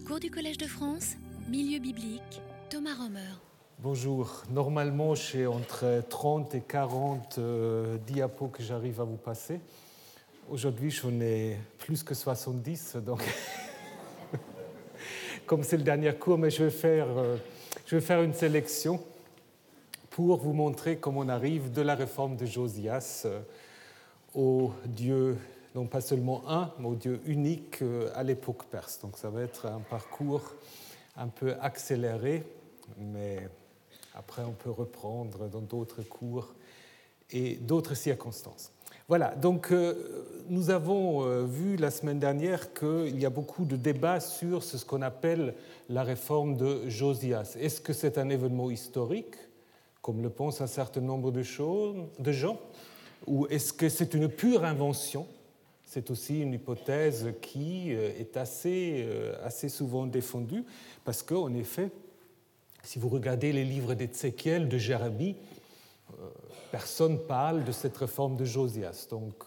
Cours 0.00 0.20
du 0.20 0.30
Collège 0.30 0.56
de 0.56 0.66
France, 0.66 1.16
Milieu 1.50 1.78
biblique, 1.78 2.40
Thomas 2.70 2.94
Romer. 2.94 3.20
Bonjour. 3.78 4.42
Normalement, 4.50 5.14
j'ai 5.14 5.46
entre 5.46 6.02
30 6.08 6.54
et 6.54 6.62
40 6.62 7.36
euh, 7.38 7.98
diapos 7.98 8.48
que 8.48 8.62
j'arrive 8.62 9.02
à 9.02 9.04
vous 9.04 9.18
passer. 9.18 9.60
Aujourd'hui, 10.50 10.90
j'en 10.90 11.20
ai 11.20 11.58
plus 11.78 12.02
que 12.02 12.14
70, 12.14 12.96
donc 13.04 13.22
comme 15.46 15.62
c'est 15.62 15.76
le 15.76 15.82
dernier 15.82 16.14
cours, 16.14 16.38
mais 16.38 16.50
je 16.50 16.64
vais 16.64 16.70
faire, 16.70 17.06
euh, 17.18 17.36
je 17.84 17.96
vais 17.96 18.02
faire 18.02 18.22
une 18.22 18.34
sélection 18.34 18.98
pour 20.08 20.38
vous 20.38 20.54
montrer 20.54 20.96
comment 20.96 21.20
on 21.20 21.28
arrive 21.28 21.70
de 21.70 21.82
la 21.82 21.94
réforme 21.94 22.36
de 22.36 22.46
Josias 22.46 23.24
euh, 23.26 23.40
au 24.34 24.72
Dieu, 24.86 25.36
non 25.74 25.86
pas 25.86 26.00
seulement 26.00 26.42
un, 26.48 26.72
mais 26.78 26.86
au 26.86 26.94
Dieu 26.94 27.20
unique 27.26 27.82
euh, 27.82 28.10
à 28.14 28.22
l'époque 28.22 28.64
perse. 28.64 29.00
Donc 29.00 29.16
ça 29.16 29.30
va 29.30 29.42
être 29.42 29.66
un 29.66 29.80
parcours 29.80 30.54
un 31.16 31.28
peu 31.28 31.54
accéléré, 31.60 32.44
mais 32.98 33.48
après 34.14 34.42
on 34.42 34.52
peut 34.52 34.70
reprendre 34.70 35.48
dans 35.48 35.60
d'autres 35.60 36.02
cours 36.02 36.54
et 37.30 37.56
d'autres 37.56 37.94
circonstances. 37.94 38.72
Voilà, 39.08 39.34
donc 39.34 39.72
euh, 39.72 40.44
nous 40.48 40.70
avons 40.70 41.44
vu 41.44 41.76
la 41.76 41.90
semaine 41.90 42.18
dernière 42.18 42.72
qu'il 42.72 43.18
y 43.18 43.26
a 43.26 43.30
beaucoup 43.30 43.64
de 43.64 43.76
débats 43.76 44.20
sur 44.20 44.62
ce 44.62 44.82
qu'on 44.84 45.02
appelle 45.02 45.54
la 45.88 46.02
réforme 46.02 46.56
de 46.56 46.88
Josias. 46.88 47.56
Est-ce 47.58 47.80
que 47.80 47.92
c'est 47.92 48.16
un 48.16 48.28
événement 48.28 48.70
historique 48.70 49.34
comme 50.02 50.20
le 50.20 50.28
pensent 50.28 50.60
un 50.60 50.66
certain 50.66 51.00
nombre 51.00 51.30
de 51.30 51.42
gens 52.32 52.58
Ou 53.26 53.46
est-ce 53.46 53.72
que 53.72 53.88
c'est 53.88 54.14
une 54.14 54.28
pure 54.28 54.64
invention 54.64 55.26
C'est 55.92 56.10
aussi 56.10 56.40
une 56.40 56.54
hypothèse 56.54 57.34
qui 57.42 57.94
euh, 57.94 58.18
est 58.18 58.38
assez, 58.38 59.04
euh, 59.06 59.34
assez 59.44 59.68
souvent 59.68 60.06
défendue, 60.06 60.64
parce 61.04 61.22
qu'en 61.22 61.52
effet, 61.52 61.90
si 62.82 62.98
vous 62.98 63.10
regardez 63.10 63.52
les 63.52 63.66
livres 63.66 63.92
d'Ézéchiel, 63.92 64.70
de 64.70 64.78
Jérémie, 64.78 65.36
euh, 66.12 66.28
personne 66.70 67.18
parle 67.18 67.64
de 67.64 67.72
cette 67.72 67.94
réforme 67.98 68.38
de 68.38 68.46
Josias. 68.46 69.06
Donc 69.10 69.44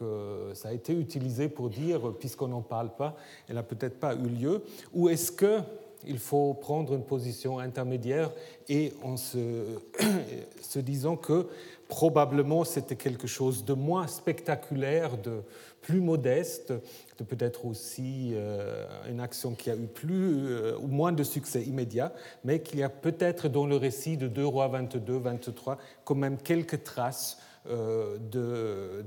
ça 0.53 0.69
a 0.69 0.73
été 0.73 0.93
utilisé 0.93 1.49
pour 1.49 1.71
dire, 1.71 2.13
puisqu'on 2.19 2.49
n'en 2.49 2.61
parle 2.61 2.95
pas, 2.95 3.17
elle 3.49 3.55
n'a 3.55 3.63
peut-être 3.63 3.99
pas 3.99 4.13
eu 4.13 4.27
lieu. 4.27 4.61
Ou 4.93 5.09
est-ce 5.09 5.31
que 5.31 5.61
il 6.07 6.19
faut 6.19 6.53
prendre 6.53 6.93
une 6.93 7.03
position 7.03 7.59
intermédiaire 7.59 8.31
et 8.69 8.93
en 9.03 9.17
se, 9.17 10.79
disant 10.79 11.15
que 11.15 11.47
probablement 11.87 12.63
c'était 12.63 12.95
quelque 12.95 13.27
chose 13.27 13.65
de 13.65 13.73
moins 13.73 14.07
spectaculaire, 14.07 15.17
de 15.17 15.41
plus 15.81 16.01
modeste, 16.01 16.73
de 17.19 17.23
peut-être 17.23 17.65
aussi 17.65 18.31
euh, 18.33 18.85
une 19.09 19.19
action 19.19 19.53
qui 19.53 19.69
a 19.69 19.75
eu 19.75 19.85
plus 19.85 20.47
euh, 20.47 20.77
ou 20.79 20.87
moins 20.87 21.11
de 21.11 21.23
succès 21.23 21.61
immédiat, 21.61 22.11
mais 22.43 22.59
qu'il 22.59 22.79
y 22.79 22.83
a 22.83 22.89
peut-être 22.89 23.49
dans 23.49 23.67
le 23.67 23.77
récit 23.77 24.17
de 24.17 24.27
2 24.27 24.45
rois 24.45 24.67
22, 24.67 25.17
23 25.17 25.77
quand 26.03 26.15
même 26.15 26.37
quelques 26.37 26.83
traces 26.83 27.39
euh, 27.67 28.17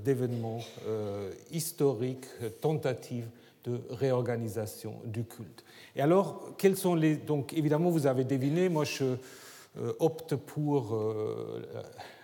d'événements 0.05 0.61
historiques, 1.51 2.27
tentatives 2.61 3.29
de 3.65 3.81
réorganisation 3.91 4.95
du 5.05 5.25
culte. 5.25 5.65
Et 5.99 6.01
alors, 6.01 6.55
quels 6.57 6.77
sont 6.77 6.95
les. 6.95 7.17
Donc, 7.17 7.53
évidemment, 7.53 7.91
vous 7.91 8.07
avez 8.07 8.23
deviné, 8.23 8.69
moi, 8.69 8.85
je 8.85 9.17
euh, 9.77 9.93
opte 9.99 10.37
pour 10.37 10.95
euh, 10.95 11.61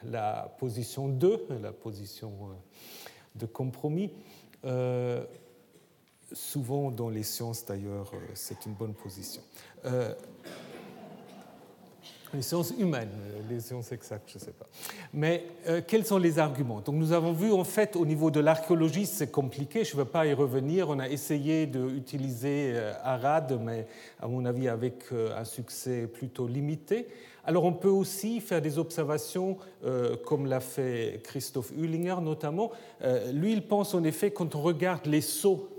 la 0.05 0.55
position 0.59 1.09
2, 1.09 1.49
la 1.61 1.73
position 1.73 2.33
euh, 2.43 2.55
de 3.35 3.47
compromis. 3.47 4.13
souvent, 6.33 6.91
dans 6.93 7.11
les 7.11 7.25
sciences, 7.25 7.67
d'ailleurs, 7.67 8.13
c'est 8.35 8.65
une 8.65 8.75
bonne 8.75 8.95
position 8.95 9.43
les 12.35 12.43
sciences 12.43 12.73
humaines, 12.79 13.11
les 13.49 13.61
sciences 13.61 13.93
exactes, 13.93 14.31
je 14.31 14.39
ne 14.39 14.41
sais 14.41 14.53
pas. 14.53 14.67
Mais 15.13 15.47
euh, 15.69 15.81
quels 15.87 16.05
sont 16.05 16.19
les 16.19 16.39
arguments? 16.39 16.81
Donc 16.81 16.97
nous 16.97 17.13
avons 17.13 17.33
vu 17.33 17.53
en 17.53 17.65
fait 17.65 17.97
au 17.97 18.05
niveau 18.05 18.31
de 18.31 18.41
l'archéologie, 18.41 19.07
c'est 19.07 19.31
compliqué, 19.31 19.85
je 19.85 19.95
ne 19.95 19.99
veux 19.99 20.05
pas 20.05 20.27
y 20.27 20.33
revenir. 20.33 20.89
On 20.89 20.99
a 20.99 21.09
essayé 21.09 21.67
d'utiliser 21.67 22.73
euh, 22.75 22.93
Arad, 23.03 23.59
mais 23.63 23.87
à 24.21 24.29
mon 24.29 24.45
avis 24.45 24.69
avec 24.69 25.05
euh, 25.13 25.39
un 25.39 25.45
succès 25.45 26.07
plutôt 26.07 26.47
limité. 26.47 27.07
Alors 27.47 27.65
on 27.65 27.73
peut 27.73 27.89
aussi 27.89 28.41
faire 28.41 28.63
des 28.63 28.79
observations 28.79 29.59
comme 30.25 30.47
l'a 30.47 30.61
fait 30.61 31.21
Christophe 31.25 31.73
Hüllinger 31.77 32.23
notamment. 32.23 32.71
lui, 33.35 33.53
il 33.53 33.67
pense 33.67 33.93
en 33.93 34.03
effet 34.03 34.31
quand 34.31 34.55
on 34.55 34.63
regarde 34.63 35.05
les 35.05 35.21
sceaux 35.21 35.69
euh, 35.69 35.74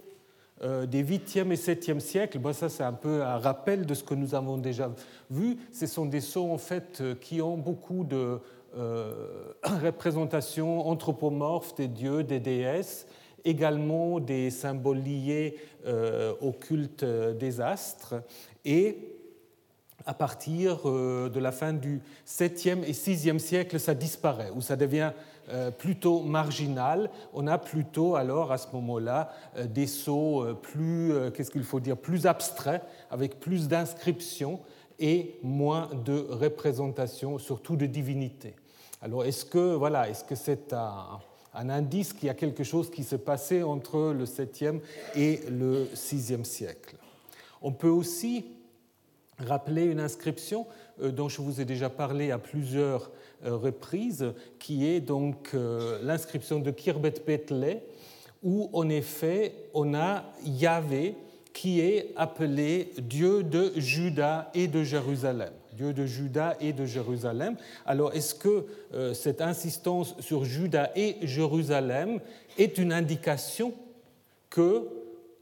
des 0.61 1.03
8e 1.03 1.51
et 1.51 1.55
7e 1.55 1.99
siècles, 1.99 2.39
ça 2.53 2.69
c'est 2.69 2.83
un 2.83 2.93
peu 2.93 3.23
un 3.23 3.37
rappel 3.37 3.85
de 3.85 3.93
ce 3.93 4.03
que 4.03 4.13
nous 4.13 4.35
avons 4.35 4.57
déjà 4.57 4.89
vu. 5.29 5.57
Ce 5.73 5.85
sont 5.85 6.05
des 6.05 6.21
sceaux 6.21 6.49
en 6.51 6.57
fait 6.57 7.01
euh, 7.01 7.15
qui 7.15 7.41
ont 7.41 7.57
beaucoup 7.57 8.05
de 8.05 8.39
euh, 8.77 9.53
représentations 9.63 10.87
anthropomorphes 10.87 11.75
des 11.75 11.89
dieux, 11.89 12.23
des 12.23 12.39
déesses, 12.39 13.05
également 13.43 14.19
des 14.19 14.49
symboles 14.49 14.99
liés 14.99 15.57
au 16.41 16.51
culte 16.51 17.05
des 17.05 17.61
astres 17.61 18.15
et 18.63 18.97
à 20.07 20.15
partir 20.15 20.83
de 20.83 21.39
la 21.39 21.51
fin 21.51 21.73
du 21.73 22.01
7e 22.27 22.83
et 22.83 22.91
6e 22.91 23.37
siècle, 23.37 23.79
ça 23.79 23.93
disparaît, 23.93 24.49
ou 24.55 24.61
ça 24.61 24.75
devient 24.75 25.11
euh, 25.11 25.34
plutôt 25.77 26.21
marginal. 26.21 27.09
On 27.33 27.47
a 27.47 27.57
plutôt 27.57 28.15
alors 28.15 28.51
à 28.51 28.57
ce 28.57 28.67
moment-là 28.73 29.31
euh, 29.57 29.67
des 29.67 29.87
sceaux 29.87 30.43
euh, 30.43 30.53
plus, 30.53 31.13
qu'est-ce 31.33 31.51
qu'il 31.51 31.63
faut 31.63 31.79
dire, 31.79 31.97
plus 31.97 32.25
abstraits, 32.25 32.81
avec 33.11 33.39
plus 33.39 33.67
d'inscriptions 33.67 34.59
et 34.99 35.35
moins 35.43 35.89
de 36.05 36.25
représentations, 36.29 37.37
surtout 37.37 37.75
de 37.75 37.85
divinités. 37.85 38.55
Alors 39.01 39.25
est-ce 39.25 39.45
que 39.45 39.75
voilà, 39.75 40.09
est-ce 40.09 40.23
que 40.23 40.35
c'est 40.35 40.73
un, 40.73 41.19
un, 41.53 41.69
indice 41.69 42.13
qu'il 42.13 42.27
y 42.27 42.29
a 42.29 42.33
quelque 42.33 42.63
chose 42.63 42.89
qui 42.89 43.03
s'est 43.03 43.17
passé 43.17 43.61
entre 43.61 44.13
le 44.13 44.25
7e 44.25 44.79
et 45.15 45.41
le 45.49 45.85
6e 45.93 46.43
siècle? 46.43 46.95
On 47.61 47.71
peut 47.71 47.89
aussi 47.89 48.45
rappeler 49.37 49.83
une 49.83 49.99
inscription 49.99 50.65
dont 51.01 51.27
je 51.27 51.41
vous 51.41 51.59
ai 51.59 51.65
déjà 51.65 51.89
parlé 51.89 52.31
à 52.31 52.37
plusieurs 52.37 53.03
euh, 53.03 53.11
reprise, 53.43 54.33
qui 54.59 54.87
est 54.87 54.99
donc 54.99 55.51
euh, 55.53 55.99
l'inscription 56.03 56.59
de 56.59 56.71
Kirbet 56.71 57.11
Petle, 57.11 57.81
où 58.43 58.69
en 58.73 58.89
effet 58.89 59.53
on 59.73 59.93
a 59.93 60.23
Yahvé 60.45 61.15
qui 61.53 61.79
est 61.79 62.11
appelé 62.17 62.91
Dieu 62.97 63.41
de 63.41 63.71
Juda 63.77 64.51
et 64.53 64.67
de 64.67 64.83
Jérusalem. 64.83 65.53
Dieu 65.73 65.93
de 65.93 66.05
Juda 66.05 66.55
et 66.59 66.73
de 66.73 66.85
Jérusalem. 66.85 67.55
Alors 67.85 68.13
est-ce 68.13 68.35
que 68.35 68.65
euh, 68.93 69.13
cette 69.13 69.41
insistance 69.41 70.15
sur 70.19 70.45
Juda 70.45 70.91
et 70.95 71.17
Jérusalem 71.21 72.19
est 72.57 72.77
une 72.77 72.93
indication 72.93 73.73
que 74.49 74.87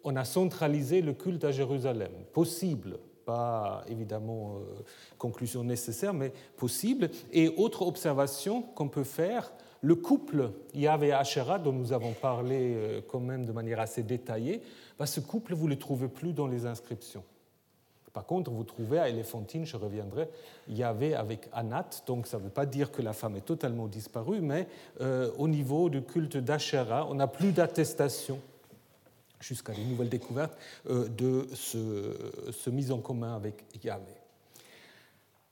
on 0.03 0.15
a 0.15 0.25
centralisé 0.25 1.01
le 1.01 1.13
culte 1.13 1.43
à 1.43 1.51
Jérusalem? 1.51 2.11
Possible, 2.33 2.97
pas 3.25 3.83
évidemment 3.87 4.57
euh, 4.57 4.81
conclusion 5.17 5.63
nécessaire, 5.63 6.13
mais 6.13 6.31
possible. 6.57 7.09
Et 7.31 7.49
autre 7.57 7.81
observation 7.83 8.61
qu'on 8.61 8.89
peut 8.89 9.03
faire, 9.03 9.51
le 9.81 9.95
couple 9.95 10.51
Yahvé 10.73 11.11
Asherah, 11.11 11.59
dont 11.59 11.73
nous 11.73 11.91
avons 11.91 12.13
parlé 12.13 12.73
euh, 12.75 13.01
quand 13.07 13.19
même 13.19 13.45
de 13.45 13.51
manière 13.51 13.79
assez 13.79 14.03
détaillée, 14.03 14.61
bah, 14.97 15.05
ce 15.05 15.19
couple, 15.19 15.53
vous 15.53 15.65
ne 15.65 15.73
le 15.73 15.79
trouvez 15.79 16.07
plus 16.07 16.33
dans 16.33 16.47
les 16.47 16.65
inscriptions. 16.65 17.23
Par 18.13 18.25
contre, 18.25 18.51
vous 18.51 18.63
trouvez 18.63 18.99
à 18.99 19.09
Éléphantine, 19.09 19.65
je 19.65 19.75
reviendrai, 19.75 20.29
Yahvé 20.69 21.15
avec 21.15 21.49
Anat, 21.51 21.89
donc 22.05 22.27
ça 22.27 22.37
ne 22.37 22.43
veut 22.43 22.49
pas 22.49 22.67
dire 22.67 22.91
que 22.91 23.01
la 23.01 23.11
femme 23.11 23.35
est 23.35 23.45
totalement 23.45 23.87
disparue, 23.87 24.39
mais 24.39 24.67
euh, 25.01 25.31
au 25.39 25.47
niveau 25.47 25.89
du 25.89 26.03
culte 26.03 26.37
d'Asherah, 26.37 27.07
on 27.09 27.15
n'a 27.15 27.27
plus 27.27 27.51
d'attestation 27.51 28.39
jusqu'à 29.43 29.73
des 29.73 29.83
nouvelles 29.83 30.09
découvertes, 30.09 30.57
euh, 30.89 31.07
de 31.09 31.47
ce, 31.53 32.69
mise 32.69 32.91
en 32.91 32.99
commun 32.99 33.35
avec 33.35 33.65
Yahvé. 33.83 34.13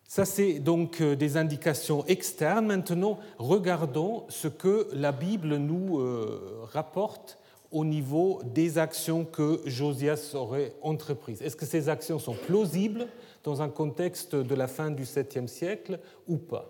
Ça, 0.07 0.25
c'est 0.25 0.59
donc 0.59 1.01
euh, 1.01 1.15
des 1.15 1.37
indications 1.37 2.05
externes. 2.05 2.65
Maintenant, 2.65 3.19
regardons 3.37 4.25
ce 4.29 4.47
que 4.47 4.87
la 4.93 5.11
Bible 5.11 5.57
nous 5.57 5.99
euh, 5.99 6.65
rapporte 6.71 7.37
au 7.71 7.85
niveau 7.85 8.41
des 8.43 8.77
actions 8.77 9.23
que 9.23 9.61
Josias 9.65 10.31
aurait 10.33 10.73
entreprises. 10.81 11.41
Est-ce 11.41 11.55
que 11.55 11.65
ces 11.65 11.87
actions 11.87 12.19
sont 12.19 12.33
plausibles 12.33 13.07
dans 13.43 13.61
un 13.61 13.69
contexte 13.69 14.35
de 14.35 14.55
la 14.55 14.67
fin 14.67 14.91
du 14.91 15.03
7e 15.03 15.47
siècle 15.47 15.99
ou 16.27 16.37
pas? 16.37 16.69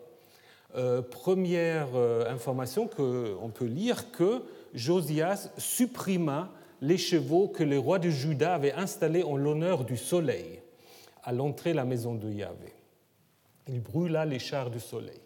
Première 1.10 1.90
information 2.30 2.88
qu'on 2.88 3.52
peut 3.54 3.66
lire 3.66 4.12
que 4.12 4.44
Josias 4.74 5.50
supprima 5.58 6.50
les 6.82 6.98
chevaux 6.98 7.48
que 7.48 7.64
les 7.64 7.78
rois 7.78 8.00
de 8.00 8.10
Juda 8.10 8.56
avaient 8.56 8.74
installés 8.74 9.24
en 9.24 9.38
l'honneur 9.38 9.86
du 9.86 9.98
soleil 9.98 10.60
à 11.24 11.32
l'entrée 11.32 11.72
de 11.72 11.78
la 11.78 11.86
maison 11.86 12.16
de 12.16 12.30
Yahvé. 12.30 12.74
Il 13.68 13.82
brûla 13.82 14.26
les 14.26 14.40
chars 14.40 14.72
du 14.72 14.80
soleil. 14.80 15.22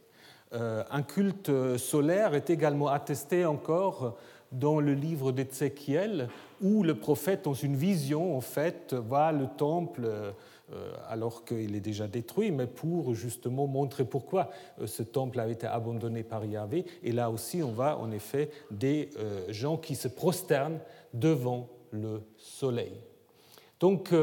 Euh, 0.54 0.84
un 0.92 1.02
culte 1.02 1.78
solaire 1.78 2.36
est 2.36 2.50
également 2.50 2.90
attesté 2.90 3.46
encore 3.46 4.18
dans 4.52 4.80
le 4.80 4.94
livre 4.94 5.32
d'Ézéchiel, 5.32 6.30
où 6.62 6.84
le 6.84 6.96
prophète, 6.96 7.46
dans 7.46 7.54
une 7.54 7.76
vision, 7.76 8.38
en 8.38 8.42
fait, 8.42 8.94
voit 8.94 9.32
le 9.32 9.48
temple 9.48 10.10
alors 11.10 11.46
qu'il 11.46 11.76
est 11.76 11.82
déjà 11.82 12.08
détruit, 12.08 12.52
mais 12.52 12.66
pour 12.66 13.14
justement 13.14 13.68
montrer 13.68 14.04
pourquoi 14.04 14.50
ce 14.86 15.04
temple 15.04 15.40
a 15.40 15.48
été 15.48 15.68
abandonné 15.68 16.24
par 16.24 16.46
Yahvé. 16.46 16.86
Et 17.04 17.12
là 17.12 17.30
aussi, 17.30 17.62
on 17.62 17.72
voit 17.72 17.98
en 17.98 18.12
effet 18.12 18.50
des 18.72 19.10
gens 19.50 19.78
qui 19.78 19.96
se 19.96 20.08
prosternent 20.08 20.80
devant 21.20 21.70
le 21.92 22.22
soleil. 22.38 22.94
Donc, 23.80 24.14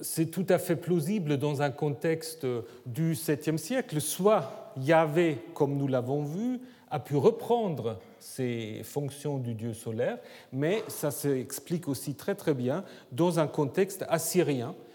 c'est 0.00 0.26
tout 0.26 0.46
à 0.48 0.58
fait 0.58 0.76
plausible 0.76 1.38
dans 1.38 1.62
un 1.62 1.70
contexte 1.70 2.46
du 2.86 3.14
7e 3.14 3.56
siècle. 3.56 4.00
Soit 4.00 4.72
Yahvé, 4.76 5.38
comme 5.54 5.76
nous 5.76 5.88
l'avons 5.88 6.24
vu, 6.24 6.60
a 6.90 7.00
pu 7.00 7.16
reprendre 7.16 7.98
ces 8.20 8.82
fonctions 8.84 9.38
du 9.38 9.54
dieu 9.54 9.74
solaire, 9.74 10.18
mais 10.52 10.82
ça 10.88 11.10
s'explique 11.10 11.88
aussi 11.88 12.14
très 12.14 12.34
très 12.34 12.54
bien 12.54 12.84
dans 13.10 13.38
un 13.38 13.46
contexte 13.46 14.04
assyrien, 14.08 14.68
euh, 14.68 14.93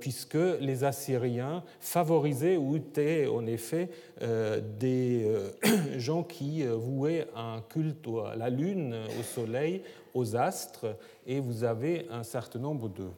puisque 0.00 0.38
les 0.60 0.84
Assyriens 0.84 1.64
favorisaient 1.80 2.56
ou 2.56 2.76
étaient 2.76 3.26
en 3.26 3.46
effet 3.46 3.90
euh, 4.22 4.60
des 4.78 5.24
euh, 5.24 5.50
gens 5.98 6.22
qui 6.22 6.64
vouaient 6.64 7.26
un 7.34 7.60
culte 7.68 8.06
à 8.26 8.36
la 8.36 8.50
lune, 8.50 8.94
au 9.18 9.22
soleil, 9.22 9.82
aux 10.14 10.36
astres, 10.36 10.96
et 11.26 11.40
vous 11.40 11.64
avez 11.64 12.06
un 12.10 12.22
certain 12.22 12.58
nombre 12.58 12.88
de 12.88 13.08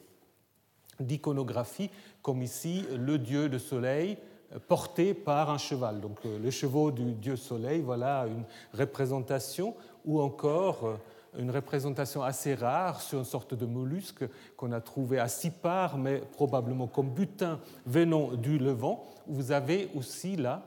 d'iconographie, 1.01 1.91
comme 2.23 2.43
ici 2.43 2.85
le 2.97 3.19
dieu 3.19 3.49
de 3.49 3.59
soleil 3.59 4.19
euh, 4.53 4.59
porté 4.67 5.15
par 5.15 5.51
un 5.51 5.59
cheval. 5.59 6.01
Donc 6.01 6.19
euh, 6.25 6.39
le 6.39 6.51
chevaux 6.51 6.91
du 6.91 7.13
dieu 7.13 7.37
soleil, 7.37 7.81
voilà 7.81 8.27
une 8.27 8.45
représentation, 8.79 9.75
ou 10.05 10.21
encore 10.21 10.85
euh, 10.85 10.95
une 11.39 11.51
représentation 11.51 12.23
assez 12.23 12.55
rare 12.55 13.01
sur 13.01 13.19
une 13.19 13.25
sorte 13.25 13.55
de 13.55 13.67
mollusque 13.67 14.25
qu'on 14.57 14.73
a 14.73 14.81
trouvé 14.81 15.19
à 15.19 15.29
six 15.29 15.51
parts, 15.51 15.97
mais 15.97 16.19
probablement 16.33 16.87
comme 16.87 17.11
butin 17.11 17.61
venant 17.87 18.33
du 18.33 18.59
Levant. 18.59 19.05
Vous 19.27 19.53
avez 19.53 19.89
aussi 19.95 20.37
là, 20.37 20.63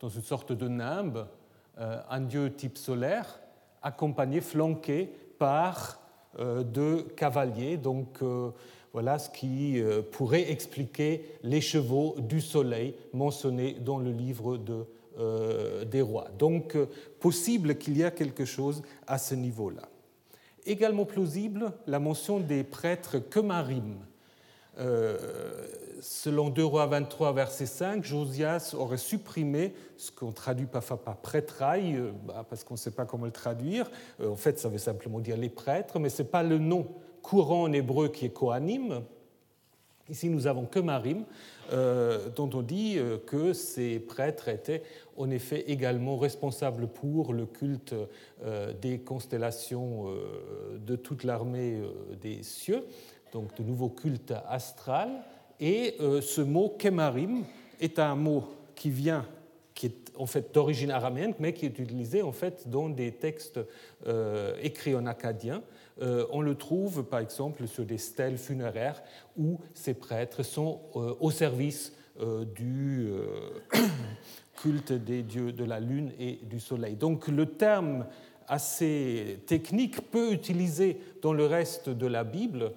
dans 0.00 0.08
une 0.08 0.22
sorte 0.22 0.52
de 0.52 0.68
nimbe, 0.68 1.26
un 1.76 2.20
dieu 2.20 2.54
type 2.54 2.78
solaire, 2.78 3.38
accompagné, 3.82 4.40
flanqué 4.40 5.12
par 5.38 6.00
deux 6.38 7.02
cavaliers. 7.16 7.76
Donc 7.76 8.22
voilà 8.96 9.18
ce 9.18 9.28
qui 9.28 9.78
euh, 9.78 10.00
pourrait 10.00 10.50
expliquer 10.50 11.22
les 11.42 11.60
chevaux 11.60 12.14
du 12.18 12.40
soleil 12.40 12.94
mentionnés 13.12 13.76
dans 13.78 13.98
le 13.98 14.10
livre 14.10 14.58
euh, 15.18 15.84
des 15.84 16.00
rois. 16.00 16.28
Donc, 16.38 16.74
euh, 16.76 16.86
possible 17.20 17.76
qu'il 17.76 17.98
y 17.98 18.00
ait 18.00 18.10
quelque 18.10 18.46
chose 18.46 18.82
à 19.06 19.18
ce 19.18 19.34
niveau-là. 19.34 19.82
Également 20.66 21.04
plausible 21.04 21.72
la 21.86 21.98
mention 21.98 22.40
des 22.40 22.64
prêtres 22.64 23.18
Kemarim. 23.18 23.96
selon 26.00 26.50
2 26.50 26.64
rois 26.64 26.86
23, 26.86 27.32
verset 27.32 27.66
5, 27.66 28.04
Josias 28.04 28.74
aurait 28.76 28.98
supprimé 28.98 29.74
ce 29.96 30.10
qu'on 30.10 30.32
traduit 30.32 30.66
parfois 30.66 31.02
par 31.02 31.16
prêtraille, 31.16 32.02
bah, 32.26 32.44
parce 32.48 32.64
qu'on 32.64 32.74
ne 32.74 32.78
sait 32.78 32.90
pas 32.90 33.06
comment 33.06 33.26
le 33.26 33.32
traduire. 33.32 33.90
en 34.22 34.36
fait, 34.36 34.58
ça 34.58 34.68
veut 34.68 34.78
simplement 34.78 35.20
dire 35.20 35.36
les 35.36 35.48
prêtres, 35.48 35.98
mais 35.98 36.10
ce 36.10 36.22
n'est 36.22 36.28
pas 36.28 36.42
le 36.42 36.58
nom 36.58 36.86
courant 37.22 37.62
en 37.62 37.72
hébreu 37.72 38.08
qui 38.08 38.26
est 38.26 38.30
Kohanim. 38.30 39.02
Ici, 40.08 40.28
nous 40.28 40.46
avons 40.46 40.66
que 40.66 40.78
Marim, 40.78 41.20
euh, 41.20 41.24
dont 41.70 42.50
on 42.54 42.62
dit 42.62 42.98
euh, 42.98 43.18
que 43.18 43.52
ces 43.52 43.98
prêtres 43.98 44.48
étaient 44.48 44.82
en 45.16 45.30
effet 45.30 45.64
également 45.68 46.16
responsables 46.16 46.86
pour 46.86 47.32
le 47.32 47.46
culte 47.46 47.94
euh, 48.44 48.72
des 48.72 48.98
constellations 48.98 50.06
de 50.78 50.96
toute 50.96 51.24
l'armée 51.24 51.80
des 52.20 52.42
cieux, 52.42 52.84
donc 53.32 53.56
de 53.56 53.62
nouveaux 53.62 53.88
cultes 53.88 54.34
astral. 54.48 55.08
Et 55.58 55.96
ce 56.20 56.42
mot 56.42 56.68
Kemarim 56.78 57.44
est 57.80 57.98
un 57.98 58.14
mot 58.14 58.44
qui 58.74 58.90
vient 58.90 59.26
qui 59.74 59.86
est 59.86 60.12
en 60.16 60.26
fait 60.26 60.54
d'origine 60.54 60.90
araméenne, 60.90 61.34
mais 61.38 61.52
qui 61.52 61.66
est 61.66 61.78
utilisé 61.78 62.22
en 62.22 62.32
fait 62.32 62.68
dans 62.68 62.88
des 62.88 63.12
textes 63.12 63.60
écrits 64.62 64.94
en 64.94 65.06
acadien, 65.06 65.62
euh, 66.02 66.26
on 66.30 66.42
le 66.42 66.54
trouve 66.54 67.04
par 67.04 67.20
exemple 67.20 67.66
sur 67.66 67.84
des 67.84 67.98
stèles 67.98 68.36
funéraires 68.36 69.02
où 69.36 69.58
ces 69.72 69.94
prêtres 69.94 70.42
sont 70.42 70.80
euh, 70.94 71.14
au 71.20 71.30
service 71.30 71.92
euh, 72.20 72.44
du 72.44 73.08
culte 74.56 74.92
des 74.92 75.22
dieux 75.22 75.52
de 75.52 75.64
la 75.64 75.80
lune 75.80 76.12
et 76.18 76.38
du 76.42 76.60
soleil. 76.60 76.96
Donc 76.96 77.28
le 77.28 77.46
terme 77.46 78.06
assez 78.48 79.40
technique 79.46 80.10
peu 80.10 80.32
utilisé 80.32 81.00
dans 81.20 81.32
le 81.32 81.46
reste 81.46 81.88
de 81.88 82.06
la 82.06 82.22
Bible 82.22 82.72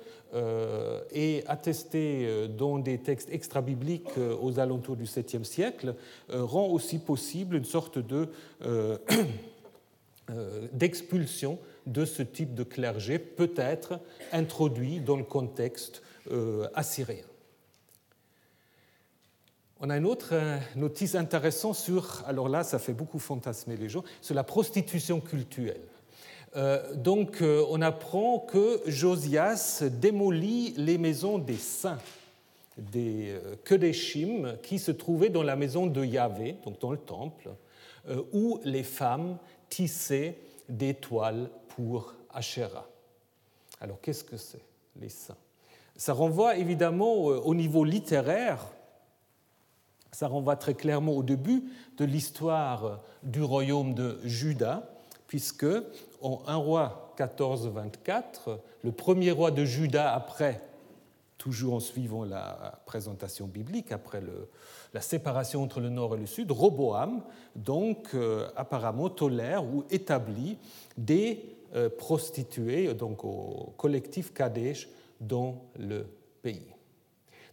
et 1.11 1.43
attesté 1.45 2.47
dans 2.57 2.79
des 2.79 2.97
textes 2.97 3.29
extra-bibliques 3.31 4.17
aux 4.41 4.59
alentours 4.59 4.95
du 4.95 5.03
7e 5.03 5.43
siècle 5.43 5.93
rend 6.29 6.69
aussi 6.69 6.97
possible 6.97 7.55
une 7.55 7.65
sorte 7.65 7.99
de 7.99 8.29
d'expulsion 10.73 11.59
de 11.89 12.05
ce 12.05 12.21
type 12.21 12.53
de 12.53 12.63
clergé 12.63 13.19
peut 13.19 13.53
être 13.57 13.99
introduit 14.31 14.99
dans 14.99 15.17
le 15.17 15.23
contexte 15.23 16.01
euh, 16.31 16.67
assyrien. 16.75 17.25
On 19.81 19.89
a 19.89 19.97
une 19.97 20.05
autre 20.05 20.29
euh, 20.33 20.59
notice 20.75 21.15
intéressante 21.15 21.75
sur, 21.75 22.23
alors 22.27 22.49
là 22.49 22.63
ça 22.63 22.79
fait 22.79 22.93
beaucoup 22.93 23.19
fantasmer 23.19 23.77
les 23.77 23.89
gens, 23.89 24.03
sur 24.21 24.35
la 24.35 24.43
prostitution 24.43 25.19
culturelle. 25.19 25.81
Euh, 26.55 26.93
donc 26.95 27.41
on 27.41 27.81
apprend 27.81 28.39
que 28.39 28.81
Josias 28.85 29.83
démolit 29.91 30.73
les 30.77 30.97
maisons 30.97 31.37
des 31.39 31.57
saints, 31.57 31.99
des 32.77 33.35
Kedeshim, 33.65 34.57
qui 34.63 34.79
se 34.79 34.91
trouvaient 34.91 35.29
dans 35.29 35.43
la 35.43 35.55
maison 35.55 35.87
de 35.87 36.03
Yahvé, 36.03 36.55
donc 36.63 36.79
dans 36.79 36.91
le 36.91 36.97
temple, 36.97 37.49
où 38.31 38.59
les 38.63 38.83
femmes 38.83 39.37
tissaient 39.69 40.37
des 40.69 40.93
toiles 40.93 41.49
pour. 41.79 42.13
Alors 43.79 44.01
qu'est-ce 44.01 44.25
que 44.25 44.35
c'est, 44.35 44.61
les 44.99 45.07
saints? 45.07 45.37
Ça 45.95 46.13
renvoie 46.13 46.57
évidemment 46.57 47.29
euh, 47.29 47.39
au 47.39 47.55
niveau 47.55 47.85
littéraire, 47.85 48.65
ça 50.11 50.27
renvoie 50.27 50.57
très 50.57 50.73
clairement 50.73 51.13
au 51.13 51.23
début 51.23 51.63
de 51.97 52.03
l'histoire 52.03 53.01
du 53.23 53.41
royaume 53.41 53.93
de 53.93 54.19
Juda, 54.25 54.89
puisque 55.27 55.65
en 56.21 56.41
1 56.47 56.55
roi 56.55 57.13
14-24, 57.17 58.59
le 58.83 58.91
premier 58.91 59.31
roi 59.31 59.51
de 59.51 59.63
Juda 59.63 60.13
après, 60.13 60.61
toujours 61.37 61.75
en 61.75 61.79
suivant 61.79 62.25
la 62.25 62.81
présentation 62.85 63.47
biblique, 63.47 63.93
après 63.93 64.21
la 64.93 65.01
séparation 65.01 65.63
entre 65.63 65.79
le 65.79 65.89
nord 65.89 66.15
et 66.15 66.19
le 66.19 66.25
sud, 66.25 66.51
Roboam, 66.51 67.21
donc 67.55 68.09
euh, 68.13 68.49
apparemment 68.57 69.09
tolère 69.09 69.63
ou 69.63 69.85
établit 69.89 70.57
des 70.97 71.41
euh, 71.41 71.58
prostituées 71.97 72.93
donc 72.93 73.23
au 73.23 73.73
collectif 73.77 74.33
Kadesh 74.33 74.89
dans 75.19 75.61
le 75.77 76.07
pays. 76.41 76.73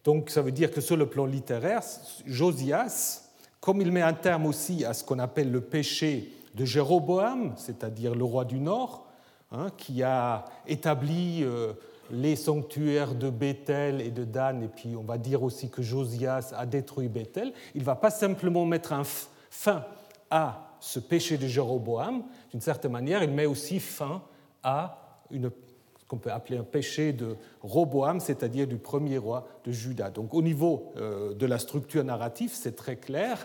Donc 0.05 0.31
ça 0.31 0.41
veut 0.41 0.53
dire 0.53 0.71
que 0.71 0.81
sur 0.81 0.97
le 0.97 1.07
plan 1.07 1.27
littéraire, 1.27 1.83
Josias, 2.25 3.33
comme 3.61 3.81
il 3.81 3.91
met 3.91 4.03
un 4.03 4.13
terme 4.13 4.47
aussi 4.47 4.85
à 4.85 4.95
ce 4.95 5.03
qu'on 5.03 5.19
appelle 5.19 5.51
le 5.51 5.61
péché 5.61 6.31
de 6.55 6.65
Jéroboam, 6.65 7.55
c'est-à-dire 7.57 8.15
le 8.15 8.23
roi 8.23 8.45
du 8.45 8.61
Nord, 8.61 9.07
hein, 9.51 9.71
qui 9.77 10.05
a 10.05 10.45
établi 10.67 11.43
euh, 11.43 11.73
les 12.13 12.37
sanctuaires 12.37 13.15
de 13.15 13.31
Bethel 13.31 14.01
et 14.01 14.11
de 14.11 14.25
Dan, 14.25 14.63
et 14.63 14.69
puis 14.69 14.95
on 14.97 15.03
va 15.03 15.19
dire 15.19 15.43
aussi 15.43 15.69
que 15.69 15.83
Josias 15.83 16.55
a 16.57 16.65
détruit 16.67 17.09
Bethel, 17.09 17.53
il 17.75 17.81
ne 17.81 17.87
va 17.87 17.97
pas 17.97 18.11
simplement 18.11 18.65
mettre 18.65 18.93
un 18.93 19.03
fin 19.51 19.85
à 20.31 20.66
ce 20.87 21.01
péché 21.01 21.37
de 21.37 21.49
Jéroboam, 21.49 22.23
d'une 22.53 22.61
certaine 22.61 22.93
manière, 22.93 23.25
il 23.25 23.31
met 23.31 23.47
aussi 23.47 23.81
fin 23.81 24.23
à 24.63 25.21
une, 25.33 25.51
ce 25.99 26.05
qu'on 26.07 26.19
peut 26.19 26.31
appeler 26.31 26.59
un 26.59 26.63
péché 26.63 27.13
de 27.13 27.37
Roboam, 27.61 28.21
c'est-à-dire 28.21 28.69
du 28.69 28.77
premier 28.77 29.19
roi 29.19 29.49
de 29.65 29.73
Juda. 29.73 30.11
Donc 30.11 30.33
au 30.33 30.43
niveau 30.43 30.93
euh, 30.97 31.35
de 31.35 31.45
la 31.45 31.59
structure 31.59 32.05
narrative, 32.05 32.53
c'est 32.55 32.77
très 32.77 32.95
clair. 32.95 33.45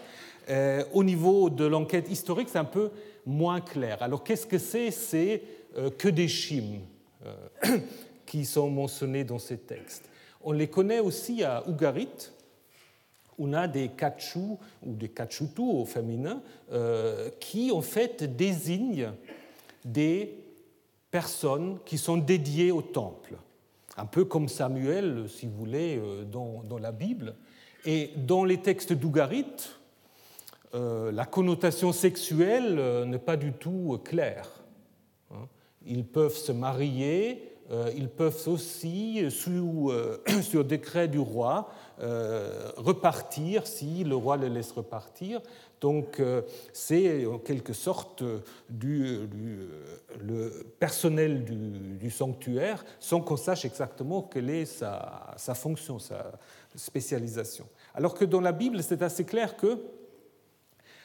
Euh, 0.49 0.83
au 0.93 1.03
niveau 1.03 1.49
de 1.49 1.65
l'enquête 1.65 2.11
historique, 2.11 2.47
c'est 2.47 2.59
un 2.59 2.63
peu 2.63 2.91
moins 3.25 3.59
clair. 3.59 4.03
Alors 4.03 4.23
qu'est-ce 4.23 4.45
que 4.45 4.59
c'est? 4.59 4.91
C'est 4.91 5.41
euh, 5.77 5.89
que 5.89 6.09
des 6.09 6.27
chimes 6.27 6.81
qui 8.27 8.45
sont 8.45 8.69
mentionnés 8.69 9.23
dans 9.23 9.39
ces 9.39 9.57
textes. 9.57 10.07
On 10.43 10.51
les 10.51 10.67
connaît 10.67 10.99
aussi 10.99 11.43
à 11.43 11.67
Ougarit, 11.67 12.31
on 13.37 13.53
a 13.53 13.67
des 13.67 13.89
kachou 13.89 14.59
ou 14.83 14.93
des 14.93 15.09
kachutu 15.09 15.61
au 15.61 15.85
féminin 15.85 16.41
euh, 16.71 17.29
qui 17.39 17.71
en 17.71 17.81
fait 17.81 18.23
désignent 18.35 19.11
des 19.85 20.37
personnes 21.09 21.79
qui 21.85 21.97
sont 21.97 22.17
dédiées 22.17 22.71
au 22.71 22.81
temple, 22.81 23.35
un 23.97 24.05
peu 24.05 24.25
comme 24.25 24.47
Samuel, 24.47 25.25
si 25.27 25.47
vous 25.47 25.57
voulez, 25.57 25.97
euh, 25.97 26.23
dans, 26.23 26.63
dans 26.63 26.77
la 26.77 26.91
Bible. 26.91 27.35
Et 27.85 28.11
dans 28.15 28.43
les 28.43 28.57
textes 28.59 28.93
d'Ougarit, 28.93 29.71
euh, 30.73 31.11
la 31.11 31.25
connotation 31.25 31.91
sexuelle 31.91 32.75
n'est 33.07 33.19
pas 33.19 33.37
du 33.37 33.53
tout 33.53 33.99
claire. 34.03 34.47
Hein. 35.31 35.47
ils 35.85 36.05
peuvent 36.05 36.35
se 36.35 36.51
marier, 36.51 37.47
ils 37.95 38.09
peuvent 38.09 38.47
aussi, 38.47 39.31
sous, 39.31 39.91
sur 40.41 40.65
décret 40.65 41.07
du 41.07 41.19
roi, 41.19 41.71
repartir 41.99 43.67
si 43.67 44.03
le 44.03 44.15
roi 44.15 44.37
le 44.37 44.47
laisse 44.47 44.71
repartir. 44.71 45.41
Donc 45.79 46.21
c'est 46.73 47.25
en 47.25 47.39
quelque 47.39 47.73
sorte 47.73 48.23
du, 48.69 49.19
le 50.19 50.73
personnel 50.79 51.43
du, 51.43 52.09
sanctuaire 52.09 52.83
sans 52.99 53.21
qu'on 53.21 53.37
sache 53.37 53.65
exactement 53.65 54.21
quelle 54.21 54.49
est 54.49 54.65
sa, 54.65 55.33
sa 55.37 55.53
fonction, 55.53 55.99
sa 55.99 56.31
spécialisation. 56.75 57.67
Alors 57.93 58.13
que 58.13 58.25
dans 58.25 58.41
la 58.41 58.51
Bible, 58.51 58.81
c'est 58.83 59.01
assez 59.01 59.25
clair 59.25 59.57
que 59.57 59.79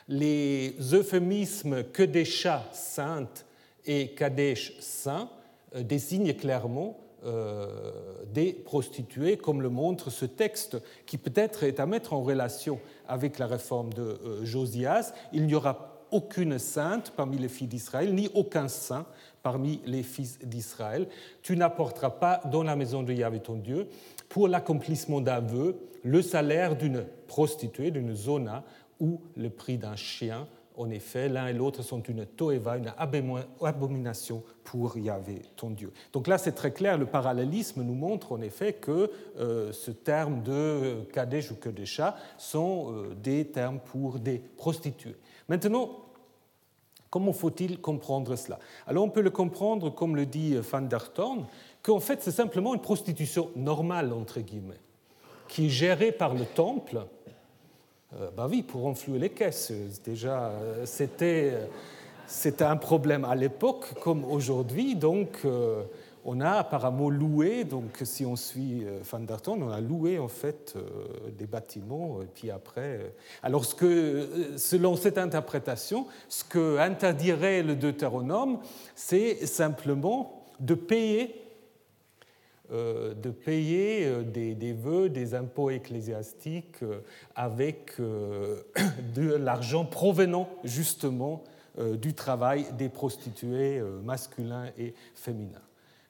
les 0.09 0.77
euphémismes 0.93 1.85
que 1.85 2.03
des 2.03 2.25
chats 2.25 2.65
saintes 2.73 3.45
et 3.85 4.15
Kadesh 4.15 4.79
saint 4.81 5.29
euh, 5.75 5.83
désignent 5.83 6.35
clairement 6.35 6.99
euh, 6.99 7.06
des 8.33 8.53
prostituées, 8.53 9.37
comme 9.37 9.63
le 9.63 9.69
montre 9.69 10.11
ce 10.11 10.27
texte, 10.27 10.77
qui 11.07 11.19
peut-être 11.19 11.65
est 11.65 11.81
à 11.81 11.87
mettre 11.87 12.13
en 12.13 12.23
relation 12.23 12.79
avec 13.09 13.39
la 13.39 13.47
réforme 13.47 13.93
de 13.93 14.03
euh, 14.03 14.45
Josias. 14.45 15.13
Il 15.33 15.47
n'y 15.47 15.55
aura 15.55 16.05
aucune 16.11 16.59
sainte 16.59 17.13
parmi 17.17 17.39
les 17.39 17.49
filles 17.49 17.67
d'Israël, 17.67 18.15
ni 18.15 18.29
aucun 18.35 18.69
saint 18.69 19.07
parmi 19.43 19.81
les 19.87 20.03
fils 20.03 20.39
d'Israël. 20.41 21.09
Tu 21.43 21.57
n'apporteras 21.57 22.11
pas 22.11 22.41
dans 22.51 22.63
la 22.63 22.77
maison 22.77 23.03
de 23.03 23.13
Yahvé 23.13 23.41
ton 23.41 23.57
Dieu, 23.57 23.89
pour 24.29 24.49
l'accomplissement 24.49 25.21
d'un 25.21 25.41
vœu, 25.41 25.77
le 26.03 26.23
salaire 26.23 26.77
d'une 26.77 27.07
prostituée, 27.27 27.91
d'une 27.91 28.15
zona, 28.15 28.65
ou 29.01 29.21
le 29.37 29.51
prix 29.51 29.79
d'un 29.79 29.97
chien. 29.97 30.47
En 30.77 30.91
effet, 30.91 31.31
l'un 31.31 31.47
et 31.47 31.55
l'autre 31.55 31.83
sont 31.83 32.03
une 32.03 32.27
toeva, 32.27 32.77
une 32.77 32.93
abomination 32.99 34.43
pour 34.63 34.99
Yahvé, 34.99 35.43
ton 35.57 35.71
Dieu. 35.71 35.91
Donc 36.13 36.27
là, 36.27 36.37
c'est 36.37 36.53
très 36.53 36.73
clair, 36.73 36.99
le 36.99 37.07
parallélisme 37.07 37.83
nous 37.83 37.95
montre 37.95 38.33
en 38.33 38.43
effet 38.43 38.75
que 38.75 39.11
euh, 39.39 39.73
ce 39.73 39.91
terme 39.91 40.43
de 40.43 41.07
Kadesh 41.13 41.51
ou 41.51 41.55
Kadesha 41.55 42.17
sont 42.37 42.93
euh, 42.93 43.15
des 43.15 43.47
termes 43.47 43.79
pour 43.79 44.19
des 44.19 44.39
prostituées. 44.39 45.17
Maintenant, 45.49 45.91
comment 47.09 47.33
faut-il 47.33 47.81
comprendre 47.81 48.37
cela? 48.37 48.59
Alors 48.87 49.05
on 49.05 49.11
peut 49.11 49.23
le 49.23 49.31
comprendre, 49.31 49.89
comme 49.89 50.15
le 50.15 50.27
dit 50.27 50.57
Van 50.57 50.83
der 50.83 51.13
Thorn, 51.13 51.47
qu'en 51.83 52.01
fait 52.01 52.23
c'est 52.23 52.33
simplement 52.33 52.75
une 52.75 52.83
prostitution 52.83 53.51
normale, 53.57 54.13
entre 54.13 54.41
guillemets, 54.41 54.81
qui 55.49 55.67
est 55.67 55.71
gérée 55.71 56.13
par 56.13 56.35
le 56.35 56.45
temple 56.45 57.07
euh, 58.15 58.31
bah 58.37 58.47
oui, 58.49 58.63
pour 58.63 58.87
enflouer 58.87 59.19
les 59.19 59.31
caisses. 59.31 59.73
Déjà, 60.05 60.51
euh, 60.51 60.87
c'était, 60.87 61.53
c'était 62.27 62.65
un 62.65 62.77
problème 62.77 63.25
à 63.25 63.35
l'époque 63.35 63.95
comme 64.01 64.25
aujourd'hui. 64.25 64.95
Donc, 64.95 65.39
euh, 65.45 65.83
on 66.25 66.41
a 66.41 66.51
apparemment 66.51 67.09
loué, 67.09 67.65
donc 67.65 68.01
si 68.03 68.27
on 68.27 68.35
suit 68.35 68.85
Van 69.09 69.21
der 69.21 69.37
on 69.47 69.71
a 69.71 69.81
loué 69.81 70.19
en 70.19 70.27
fait 70.27 70.75
des 71.39 71.47
bâtiments. 71.47 72.21
Et 72.21 72.27
puis 72.27 72.51
après, 72.51 73.13
alors 73.45 73.77
que, 73.77 74.29
selon 74.57 74.97
cette 74.97 75.19
interprétation, 75.19 76.07
ce 76.29 76.43
que 76.43 76.79
interdirait 76.79 77.63
le 77.63 77.77
Deutéronome, 77.77 78.59
c'est 78.97 79.47
simplement 79.47 80.47
de 80.59 80.75
payer 80.75 81.35
euh, 81.35 81.46
de 82.71 83.31
payer 83.31 84.07
euh, 84.07 84.23
des, 84.23 84.73
vœux, 84.73 85.09
des 85.09 85.35
impôts 85.35 85.71
ecclésiastiques 85.71 86.83
euh, 86.83 87.01
avec 87.35 87.93
de 89.15 89.35
l'argent 89.35 89.85
provenant 89.85 90.49
justement 90.65 91.45
du 92.01 92.15
travail 92.15 92.65
des 92.79 92.89
prostituées 92.89 93.83
masculins 94.03 94.71
et 94.79 94.95
féminins. 95.15 95.61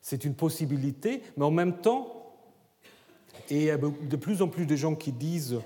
C'est 0.01 0.25
une 0.25 0.35
possibilité, 0.35 1.25
mais 1.37 1.45
en 1.45 1.51
même 1.51 1.79
temps, 1.79 2.37
et 3.51 3.57
il 3.57 3.63
y 3.65 3.71
a 3.71 3.77
de 3.77 4.17
plus 4.17 4.43
en 4.43 4.49
plus 4.49 4.65
de 4.65 4.77
gens 4.77 4.95
qui 4.95 5.11
disent 5.11 5.59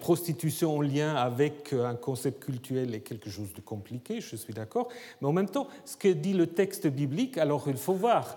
prostitution 0.00 0.76
en 0.76 0.80
lien 0.82 1.14
avec 1.14 1.72
un 1.72 1.94
concept 1.94 2.44
culturel 2.44 2.94
est 2.94 3.00
quelque 3.00 3.30
chose 3.30 3.54
de 3.54 3.62
compliqué, 3.62 4.20
je 4.20 4.36
suis 4.36 4.52
d'accord, 4.52 4.88
mais 5.22 5.28
en 5.28 5.32
même 5.32 5.48
temps, 5.48 5.68
ce 5.86 5.96
que 5.96 6.08
dit 6.08 6.34
le 6.34 6.48
texte 6.48 6.86
biblique, 6.86 7.38
alors 7.38 7.64
il 7.68 7.78
faut 7.78 7.94
voir 7.94 8.36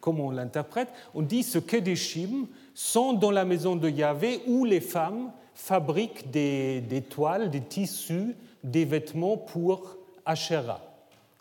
comme 0.00 0.20
on 0.20 0.30
l'interprète, 0.30 0.88
on 1.14 1.22
dit 1.22 1.42
ce 1.42 1.58
que 1.58 1.76
des 1.76 1.96
chimes 1.96 2.46
sont 2.74 3.12
dans 3.12 3.30
la 3.30 3.44
maison 3.44 3.76
de 3.76 3.88
Yahvé 3.88 4.42
où 4.46 4.64
les 4.64 4.80
femmes 4.80 5.30
fabriquent 5.54 6.30
des, 6.30 7.04
toiles, 7.08 7.50
des 7.50 7.60
tissus, 7.60 8.34
des 8.64 8.84
vêtements 8.84 9.36
pour 9.36 9.96
Asherah. 10.24 10.80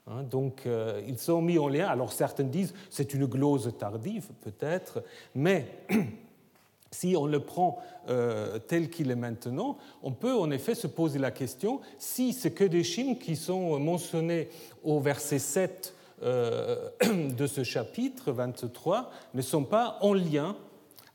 Hein, 0.07 0.23
donc 0.23 0.63
euh, 0.65 1.01
ils 1.07 1.17
sont 1.17 1.41
mis 1.41 1.57
en 1.57 1.67
lien. 1.67 1.87
Alors 1.87 2.11
certains 2.11 2.43
disent 2.43 2.73
c'est 2.89 3.13
une 3.13 3.25
glose 3.25 3.71
tardive 3.77 4.27
peut-être, 4.41 5.03
mais 5.35 5.67
si 6.91 7.15
on 7.15 7.27
le 7.27 7.39
prend 7.39 7.79
euh, 8.09 8.59
tel 8.59 8.89
qu'il 8.89 9.11
est 9.11 9.15
maintenant, 9.15 9.77
on 10.01 10.11
peut 10.11 10.33
en 10.33 10.51
effet 10.51 10.75
se 10.75 10.87
poser 10.87 11.19
la 11.19 11.31
question 11.31 11.79
si 11.99 12.33
ce 12.33 12.47
que 12.47 12.63
des 12.63 12.83
chimes 12.83 13.17
qui 13.17 13.35
sont 13.35 13.79
mentionnés 13.79 14.49
au 14.83 14.99
verset 14.99 15.39
7 15.39 15.93
euh, 15.93 15.98
de 16.21 17.47
ce 17.47 17.63
chapitre 17.63 18.31
23 18.31 19.11
ne 19.33 19.41
sont 19.41 19.63
pas 19.63 19.97
en 20.01 20.13
lien 20.13 20.55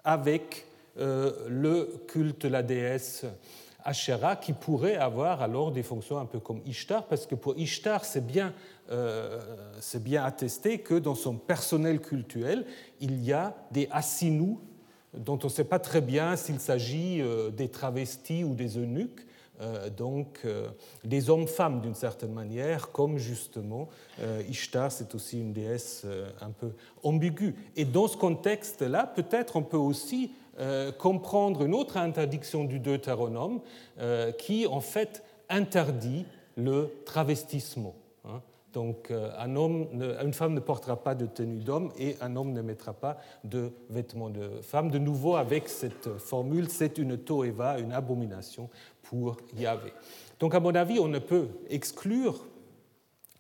avec 0.05 0.67
euh, 0.99 1.33
le 1.49 1.89
culte 2.07 2.43
de 2.43 2.49
la 2.49 2.63
déesse 2.63 3.25
Asherah, 3.83 4.37
qui 4.37 4.53
pourrait 4.53 4.97
avoir 4.97 5.43
alors 5.43 5.73
des 5.73 5.83
fonctions 5.83 6.19
un 6.19 6.25
peu 6.25 6.39
comme 6.39 6.61
Ishtar, 6.67 7.07
parce 7.07 7.27
que 7.27 7.35
pour 7.35 7.59
Ishtar, 7.59 8.05
c'est 8.05 8.25
bien, 8.25 8.55
euh, 8.91 9.41
bien 9.97 10.25
attesté 10.25 10.79
que 10.79 10.95
dans 10.95 11.15
son 11.15 11.35
personnel 11.35 12.01
cultuel, 12.01 12.65
il 13.01 13.23
y 13.23 13.33
a 13.33 13.55
des 13.73 13.89
assinous 13.91 14.61
dont 15.15 15.39
on 15.43 15.47
ne 15.47 15.53
sait 15.53 15.65
pas 15.65 15.79
très 15.79 16.01
bien 16.01 16.37
s'il 16.37 16.61
s'agit 16.61 17.23
des 17.53 17.69
travestis 17.69 18.43
ou 18.43 18.55
des 18.55 18.79
eunuques, 18.79 19.21
euh, 19.21 19.34
donc 19.97 20.41
euh, 20.45 20.69
des 21.05 21.31
hommes-femmes 21.31 21.81
d'une 21.81 21.95
certaine 21.95 22.33
manière, 22.33 22.91
comme 22.91 23.19
justement 23.19 23.89
euh, 24.21 24.43
Ishtar, 24.49 24.91
c'est 24.91 25.15
aussi 25.15 25.41
une 25.41 25.53
déesse 25.53 26.07
un 26.41 26.51
peu 26.51 26.73
ambiguë. 27.03 27.55
Et 27.77 27.85
dans 27.85 28.09
ce 28.09 28.17
contexte-là, 28.17 29.13
peut-être 29.15 29.57
on 29.57 29.63
peut 29.63 29.77
aussi 29.77 30.33
comprendre 30.99 31.65
une 31.65 31.75
autre 31.75 31.97
interdiction 31.97 32.63
du 32.63 32.79
Deutéronome 32.79 33.61
qui 34.39 34.69
en 34.69 34.81
fait 34.81 35.25
interdit 35.49 36.27
le 36.57 36.93
travestissement. 37.05 37.97
Donc 38.75 39.11
homme, 39.11 39.87
une 40.23 40.35
femme 40.35 40.53
ne 40.53 40.61
portera 40.61 40.97
pas 40.97 41.15
de 41.15 41.27
tenue 41.27 41.61
d'homme 41.61 41.93
et 41.97 42.17
un 42.21 42.35
homme 42.35 42.53
ne 42.53 42.61
mettra 42.61 42.93
pas 42.93 43.19
de 43.45 43.71
vêtements 43.89 44.31
de 44.31 44.51
femme. 44.63 44.91
De 44.91 44.99
nouveau, 44.99 45.37
avec 45.37 45.69
cette 45.69 46.19
formule, 46.19 46.69
c'est 46.69 46.99
une 46.99 47.17
toeva, 47.17 47.79
une 47.79 47.93
abomination 47.93 48.69
pour 49.03 49.37
Yahvé. 49.57 49.93
Donc 50.41 50.55
à 50.55 50.61
mon 50.61 50.75
avis, 50.75 50.99
on 50.99 51.09
ne 51.09 51.21
peut 51.21 51.49
exclure 51.71 52.45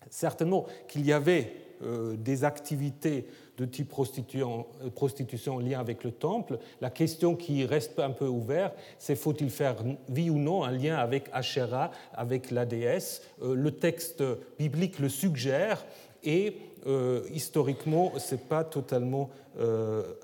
certainement 0.08 0.66
qu'il 0.86 1.04
y 1.04 1.12
avait 1.12 1.52
euh, 1.82 2.16
des 2.16 2.44
activités 2.44 3.26
de 3.58 3.64
type 3.64 3.88
prostitution, 3.88 4.66
prostitution 4.94 5.56
en 5.56 5.58
lien 5.60 5.78
avec 5.78 6.04
le 6.04 6.10
temple. 6.10 6.58
La 6.80 6.90
question 6.90 7.36
qui 7.36 7.64
reste 7.64 7.98
un 7.98 8.10
peu 8.10 8.26
ouverte, 8.26 8.74
c'est 8.98 9.16
faut-il 9.16 9.50
faire, 9.50 9.76
oui 10.08 10.30
ou 10.30 10.38
non, 10.38 10.64
un 10.64 10.72
lien 10.72 10.96
avec 10.96 11.28
Asherah, 11.32 11.90
avec 12.12 12.50
la 12.50 12.66
déesse 12.66 13.22
euh, 13.42 13.54
Le 13.54 13.70
texte 13.70 14.22
biblique 14.58 14.98
le 14.98 15.08
suggère 15.08 15.84
et 16.22 16.56
euh, 16.86 17.22
historiquement, 17.32 18.12
ce 18.18 18.34
n'est 18.34 18.40
pas 18.40 18.64
totalement 18.64 19.30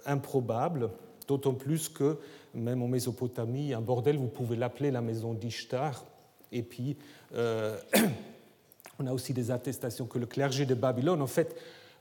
improbable, 0.07 0.91
d'autant 1.29 1.55
plus 1.55 1.89
que 1.89 2.19
même 2.55 2.83
en 2.83 2.89
Mésopotamie, 2.89 3.75
un 3.75 3.81
bordel, 3.81 4.17
vous 4.17 4.27
pouvez 4.27 4.57
l'appeler 4.57 4.91
la 4.91 5.01
maison 5.01 5.35
d'Ishtar. 5.35 6.05
Et 6.53 6.63
puis, 6.63 6.97
euh, 7.35 7.79
on 8.99 9.07
a 9.07 9.13
aussi 9.13 9.33
des 9.33 9.51
attestations 9.51 10.07
que 10.07 10.19
le 10.19 10.27
clergé 10.27 10.67
de 10.67 10.75
Babylone, 10.75 11.23
en 11.23 11.27
fait, 11.27 11.57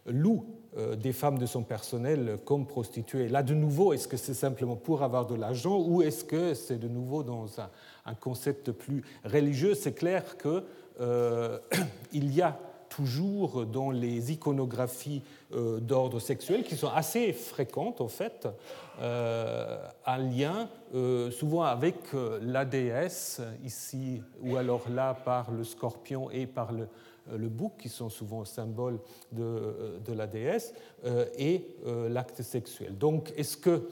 loue 0.07 0.45
euh, 0.45 0.59
des 0.97 1.13
femmes 1.13 1.39
de 1.39 1.45
son 1.45 1.63
personnel 1.63 2.38
comme 2.45 2.67
prostituées. 2.67 3.27
Là, 3.27 3.41
de 3.41 3.53
nouveau, 3.53 3.91
est-ce 3.93 4.07
que 4.07 4.17
c'est 4.17 4.33
simplement 4.33 4.75
pour 4.75 5.01
avoir 5.01 5.25
de 5.25 5.35
l'argent 5.35 5.79
ou 5.79 6.01
est-ce 6.01 6.23
que 6.23 6.53
c'est 6.53 6.77
de 6.77 6.88
nouveau 6.88 7.23
dans 7.23 7.47
un, 7.59 8.13
concept 8.13 8.71
plus 8.71 9.03
religieux? 9.25 9.73
C'est 9.73 9.93
clair 9.93 10.38
qu'il 10.38 10.61
euh, 11.01 11.57
y 12.13 12.41
a 12.41 12.59
toujours 12.89 13.65
dans 13.65 13.91
les 13.91 14.31
iconographies 14.33 15.21
euh, 15.53 15.79
d'ordre 15.79 16.19
sexuel, 16.19 16.63
qui 16.63 16.75
sont 16.75 16.89
assez 16.89 17.31
fréquentes 17.31 18.01
en 18.01 18.07
fait, 18.07 18.47
euh, 19.01 19.77
un 20.05 20.17
lien 20.17 20.69
euh, 20.93 21.31
souvent 21.31 21.63
avec 21.63 21.95
la 22.41 22.65
déesse, 22.65 23.41
ici 23.63 24.21
ou 24.41 24.57
alors 24.57 24.89
là 24.89 25.13
par 25.13 25.51
le 25.51 25.63
scorpion 25.63 26.29
et 26.31 26.45
par 26.45 26.71
le, 26.71 26.88
le 27.38 27.50
bouc, 27.50 27.74
qui 27.79 27.89
sont 27.89 28.09
souvent 28.09 28.45
symboles 28.45 29.00
de, 29.31 30.00
de 30.05 30.13
la 30.13 30.27
déesse, 30.27 30.74
et 31.38 31.65
l'acte 32.07 32.41
sexuel. 32.41 32.98
Donc 32.98 33.33
est-ce 33.38 33.57
que 33.57 33.89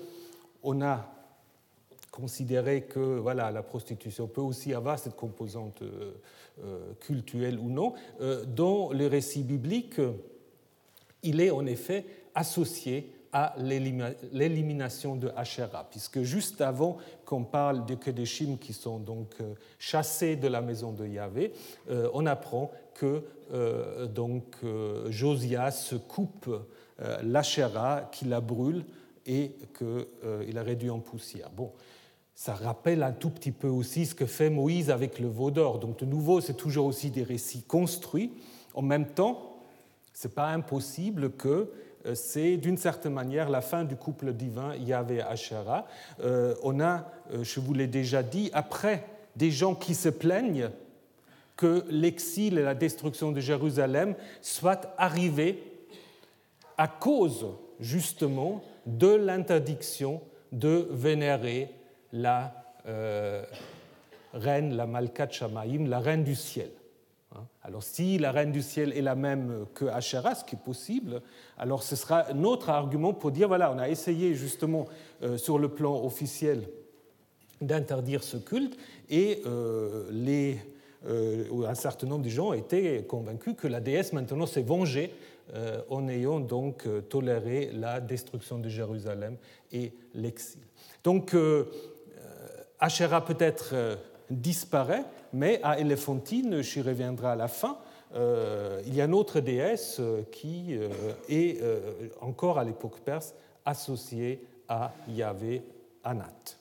on 0.63 0.81
a 0.81 1.05
considéré 2.17 2.81
que 2.81 2.99
voilà, 3.19 3.51
la 3.51 3.61
prostitution 3.61 4.27
peut 4.27 4.41
aussi 4.41 4.73
avoir 4.73 4.97
cette 4.97 5.15
composante 5.15 5.83
euh, 5.83 6.93
cultuelle 6.99 7.59
ou 7.59 7.69
non. 7.69 7.93
Euh, 8.21 8.43
dans 8.43 8.91
les 8.91 9.07
récits 9.07 9.43
bibliques, 9.43 10.01
il 11.21 11.39
est 11.39 11.51
en 11.51 11.67
effet 11.67 12.05
associé 12.33 13.13
à 13.31 13.55
l'élimination 13.59 15.15
de 15.15 15.31
Asherah, 15.35 15.85
puisque 15.91 16.23
juste 16.23 16.61
avant 16.61 16.97
qu'on 17.25 17.43
parle 17.43 17.85
de 17.85 17.93
Kedeshim 17.93 18.57
qui 18.57 18.73
sont 18.73 18.97
donc 18.97 19.35
euh, 19.41 19.53
chassés 19.77 20.35
de 20.35 20.47
la 20.47 20.61
maison 20.61 20.91
de 20.91 21.05
Yahvé, 21.05 21.53
euh, 21.91 22.09
on 22.13 22.25
apprend 22.25 22.71
que 22.99 23.23
euh, 23.53 24.07
donc 24.07 24.57
Josias 25.09 25.95
coupe 26.07 26.49
l'Asherah, 27.21 28.09
qui 28.11 28.25
la 28.25 28.41
brûle 28.41 28.83
et 29.25 29.55
qu'il 29.77 30.55
la 30.55 30.63
réduit 30.63 30.89
en 30.89 30.99
poussière. 30.99 31.49
Bon, 31.51 31.71
ça 32.33 32.53
rappelle 32.53 33.03
un 33.03 33.11
tout 33.11 33.29
petit 33.29 33.51
peu 33.51 33.67
aussi 33.67 34.05
ce 34.05 34.13
que 34.13 34.25
fait 34.25 34.49
Moïse 34.49 34.89
avec 34.89 35.19
le 35.19 35.27
veau 35.27 35.51
d'or. 35.51 35.79
Donc 35.79 35.99
de 35.99 36.05
nouveau, 36.05 36.41
c'est 36.41 36.53
toujours 36.53 36.85
aussi 36.85 37.09
des 37.09 37.23
récits 37.23 37.63
construits. 37.63 38.31
En 38.73 38.81
même 38.83 39.07
temps, 39.07 39.57
ce 40.13 40.27
n'est 40.27 40.33
pas 40.33 40.49
impossible 40.49 41.31
que 41.31 41.71
euh, 42.05 42.15
c'est 42.15 42.57
d'une 42.57 42.77
certaine 42.77 43.13
manière 43.13 43.49
la 43.49 43.61
fin 43.61 43.83
du 43.83 43.95
couple 43.95 44.33
divin 44.33 44.75
Yahvé-Asherah. 44.75 45.87
Euh, 46.21 46.55
on 46.63 46.79
a, 46.79 47.05
euh, 47.33 47.43
je 47.43 47.59
vous 47.59 47.73
l'ai 47.73 47.87
déjà 47.87 48.23
dit, 48.23 48.49
après 48.53 49.03
des 49.35 49.51
gens 49.51 49.75
qui 49.75 49.95
se 49.95 50.09
plaignent 50.09 50.69
que 51.57 51.83
l'exil 51.89 52.57
et 52.57 52.63
la 52.63 52.75
destruction 52.75 53.31
de 53.31 53.41
Jérusalem 53.41 54.15
soient 54.41 54.93
arrivés 54.97 55.61
à 56.77 56.87
cause 56.87 57.47
justement 57.79 58.63
de 58.85 59.13
l'interdiction 59.13 60.21
de 60.51 60.87
vénérer 60.91 61.71
la 62.13 62.53
reine, 64.33 64.75
la 64.75 64.85
Malkat 64.85 65.29
Shamaim, 65.31 65.87
la 65.87 65.99
reine 65.99 66.23
du 66.23 66.35
ciel. 66.35 66.69
Hein? 67.35 67.45
Alors 67.63 67.83
si 67.83 68.17
la 68.17 68.31
reine 68.31 68.51
du 68.51 68.61
ciel 68.61 68.93
est 68.93 69.01
la 69.01 69.15
même 69.15 69.65
que 69.73 69.85
Asherah, 69.85 70.35
ce 70.35 70.43
qui 70.43 70.55
est 70.55 70.63
possible, 70.63 71.21
alors 71.57 71.83
ce 71.83 71.95
sera 71.95 72.29
un 72.29 72.43
autre 72.43 72.69
argument 72.69 73.13
pour 73.13 73.31
dire, 73.31 73.47
voilà, 73.47 73.71
on 73.71 73.79
a 73.79 73.89
essayé 73.89 74.35
justement 74.35 74.85
euh, 75.23 75.37
sur 75.37 75.59
le 75.59 75.69
plan 75.69 76.03
officiel 76.03 76.67
d'interdire 77.61 78.23
ce 78.23 78.37
culte 78.37 78.77
et 79.09 79.41
euh, 79.45 80.07
les, 80.11 80.55
euh, 80.55 80.76
un 81.05 81.75
certain 81.75 82.07
nombre 82.07 82.23
de 82.23 82.29
gens 82.29 82.53
étaient 82.53 83.03
convaincus 83.07 83.55
que 83.57 83.67
la 83.67 83.79
déesse 83.79 84.13
maintenant 84.13 84.45
s'est 84.45 84.61
vengée 84.61 85.13
en 85.89 86.07
ayant 86.07 86.39
donc 86.39 86.87
toléré 87.07 87.69
la 87.73 88.01
destruction 88.01 88.57
de 88.57 88.67
Jérusalem 88.67 89.37
et 89.71 89.93
l'exil. 90.13 90.61
Donc 91.03 91.35
Asherah 92.79 93.23
peut-être 93.23 93.97
disparaît, 94.29 95.05
mais 95.33 95.59
à 95.63 95.79
Éléphantine, 95.79 96.61
j'y 96.61 96.81
reviendrai 96.81 97.27
à 97.27 97.35
la 97.35 97.47
fin, 97.47 97.77
euh, 98.15 98.81
il 98.85 98.95
y 98.95 99.01
a 99.01 99.05
une 99.05 99.13
autre 99.13 99.39
déesse 99.39 99.97
euh, 99.99 100.23
qui 100.31 100.77
euh, 100.77 100.89
est 101.27 101.59
encore 102.21 102.57
à 102.57 102.63
l'époque 102.63 102.99
perse 103.01 103.33
associée 103.65 104.45
à 104.67 104.93
Yahvé 105.09 105.61
Anat. 106.03 106.56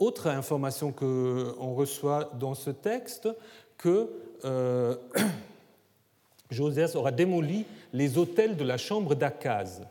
Autre 0.00 0.26
information 0.26 0.90
qu'on 0.90 1.74
reçoit 1.74 2.30
dans 2.40 2.54
ce 2.54 2.70
texte, 2.70 3.28
que 3.78 4.10
Joseph 6.50 6.96
aura 6.96 7.12
démoli 7.12 7.64
les 7.92 8.18
hôtels 8.18 8.56
de 8.56 8.64
la 8.64 8.76
chambre 8.76 9.14
d'Akaz 9.14 9.82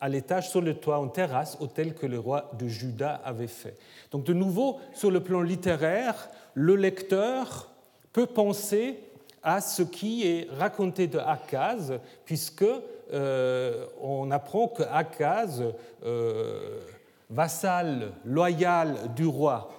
à 0.00 0.08
l'étage 0.08 0.48
sur 0.48 0.60
le 0.60 0.74
toit 0.74 0.98
en 0.98 1.08
terrasse, 1.08 1.56
hôtel 1.60 1.94
que 1.94 2.06
le 2.06 2.18
roi 2.18 2.50
de 2.58 2.66
Juda 2.66 3.20
avait 3.24 3.46
fait. 3.46 3.76
Donc 4.10 4.24
de 4.24 4.32
nouveau, 4.32 4.78
sur 4.94 5.10
le 5.10 5.20
plan 5.20 5.42
littéraire, 5.42 6.28
le 6.54 6.74
lecteur 6.76 7.68
peut 8.12 8.26
penser 8.26 8.98
à 9.42 9.60
ce 9.60 9.82
qui 9.82 10.26
est 10.26 10.48
raconté 10.58 11.06
de 11.06 11.18
Akaz, 11.18 12.00
puisque 12.24 12.64
euh, 13.12 13.86
on 14.00 14.30
apprend 14.30 14.68
que 14.68 14.82
Akaz, 14.82 15.62
euh, 16.04 16.80
vassal 17.30 18.12
loyal 18.24 19.14
du 19.14 19.26
roi 19.26 19.70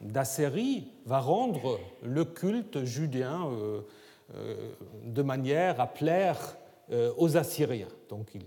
d'Assyrie, 0.00 0.88
va 1.06 1.20
rendre 1.20 1.78
le 2.02 2.24
culte 2.24 2.84
judéen 2.84 3.48
euh, 3.50 3.80
de 5.04 5.22
manière 5.22 5.80
à 5.80 5.86
plaire 5.86 6.56
aux 7.16 7.38
Assyriens. 7.38 7.88
Donc 8.10 8.34
il, 8.34 8.42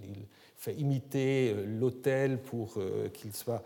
fait 0.56 0.74
imiter 0.76 1.56
l'autel 1.66 2.40
pour 2.40 2.80
qu'il 3.14 3.32
soit 3.32 3.62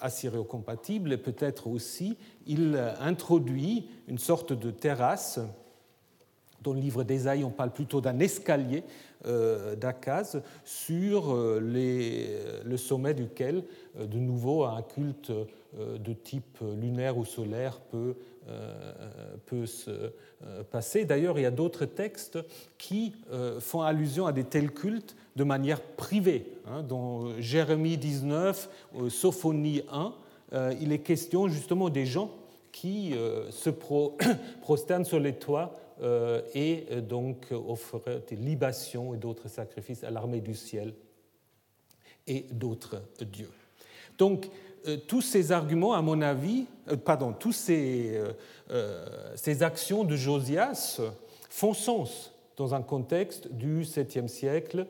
assyrio-compatible, 0.00 1.12
et 1.12 1.16
peut-être 1.16 1.66
aussi 1.66 2.16
il 2.46 2.76
introduit 3.00 3.88
une 4.06 4.18
sorte 4.18 4.52
de 4.52 4.70
terrasse. 4.70 5.40
Dans 6.62 6.72
le 6.72 6.80
livre 6.80 7.04
d'Ésaïe, 7.04 7.42
on 7.42 7.50
parle 7.50 7.72
plutôt 7.72 8.00
d'un 8.00 8.18
escalier 8.20 8.84
euh, 9.26 9.76
d'Akaz 9.76 10.40
sur 10.64 11.34
euh, 11.34 11.60
le 12.64 12.76
sommet 12.78 13.12
duquel, 13.12 13.56
euh, 13.58 13.62
de 13.98 14.18
nouveau, 14.18 14.64
un 14.64 14.82
culte 14.82 15.32
de 15.78 16.12
type 16.12 16.58
lunaire 16.60 17.18
ou 17.18 17.24
solaire 17.24 17.80
peut, 17.80 18.16
peut 19.46 19.66
se 19.66 20.12
passer. 20.70 21.04
D'ailleurs, 21.04 21.38
il 21.38 21.42
y 21.42 21.46
a 21.46 21.50
d'autres 21.50 21.84
textes 21.84 22.38
qui 22.78 23.14
font 23.60 23.82
allusion 23.82 24.26
à 24.26 24.32
des 24.32 24.44
tels 24.44 24.72
cultes 24.72 25.16
de 25.36 25.44
manière 25.44 25.80
privée. 25.80 26.46
Hein. 26.66 26.82
Dans 26.82 27.40
Jérémie 27.40 27.98
19, 27.98 28.68
Sophonie 29.08 29.82
1, 29.92 30.74
il 30.80 30.92
est 30.92 31.00
question 31.00 31.48
justement 31.48 31.88
des 31.88 32.06
gens 32.06 32.30
qui 32.72 33.14
euh, 33.14 33.50
se 33.50 33.70
prosternent 34.60 35.04
sur 35.04 35.20
les 35.20 35.34
toits 35.34 35.74
euh, 36.02 36.42
et 36.54 36.86
euh, 36.90 37.00
donc 37.00 37.48
offrent 37.52 38.02
des 38.28 38.36
libations 38.36 39.14
et 39.14 39.18
d'autres 39.18 39.48
sacrifices 39.48 40.04
à 40.04 40.10
l'armée 40.10 40.40
du 40.40 40.54
ciel 40.54 40.94
et 42.26 42.46
d'autres 42.50 43.02
dieux. 43.20 43.50
Donc, 44.20 44.48
tous 45.08 45.20
ces 45.20 45.50
arguments, 45.50 45.94
à 45.94 46.02
mon 46.02 46.22
avis, 46.22 46.66
pardon, 47.04 47.32
tous 47.32 47.52
ces, 47.52 48.18
ces 49.34 49.62
actions 49.62 50.04
de 50.04 50.14
Josias 50.14 51.00
font 51.50 51.74
sens 51.74 52.32
dans 52.56 52.74
un 52.74 52.82
contexte 52.82 53.52
du 53.52 53.82
7e 53.82 54.28
siècle 54.28 54.86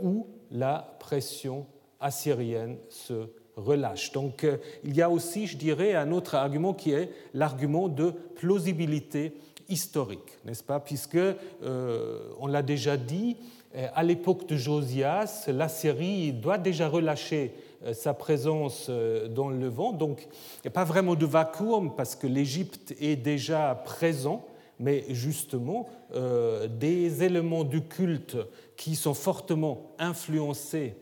où 0.00 0.26
la 0.50 0.96
pression 0.98 1.66
assyrienne 2.00 2.76
se 2.88 3.26
relâche. 3.56 4.12
Donc 4.12 4.44
euh, 4.44 4.56
il 4.84 4.94
y 4.94 5.02
a 5.02 5.10
aussi, 5.10 5.46
je 5.46 5.56
dirais, 5.56 5.94
un 5.94 6.12
autre 6.12 6.34
argument 6.34 6.74
qui 6.74 6.92
est 6.92 7.10
l'argument 7.34 7.88
de 7.88 8.10
plausibilité 8.10 9.32
historique, 9.68 10.38
n'est-ce 10.44 10.62
pas? 10.64 10.80
Puisque, 10.80 11.16
euh, 11.16 12.18
on 12.40 12.46
l'a 12.46 12.62
déjà 12.62 12.96
dit, 12.96 13.36
euh, 13.74 13.86
à 13.94 14.02
l'époque 14.02 14.46
de 14.46 14.56
Josias, 14.56 15.44
la 15.48 15.68
Syrie 15.68 16.32
doit 16.32 16.58
déjà 16.58 16.88
relâcher 16.88 17.54
sa 17.92 18.14
présence 18.14 18.88
dans 18.88 19.48
le 19.48 19.58
Levant, 19.58 19.92
donc 19.92 20.22
il 20.56 20.66
n'y 20.66 20.68
a 20.68 20.72
pas 20.72 20.84
vraiment 20.84 21.14
de 21.14 21.26
vacuum 21.26 21.94
parce 21.96 22.14
que 22.14 22.26
l'Égypte 22.26 22.94
est 23.00 23.16
déjà 23.16 23.74
présent, 23.84 24.46
mais 24.78 25.04
justement 25.08 25.88
des 26.14 27.24
éléments 27.24 27.64
du 27.64 27.82
culte 27.82 28.36
qui 28.76 28.94
sont 28.94 29.14
fortement 29.14 29.92
influencés 29.98 30.96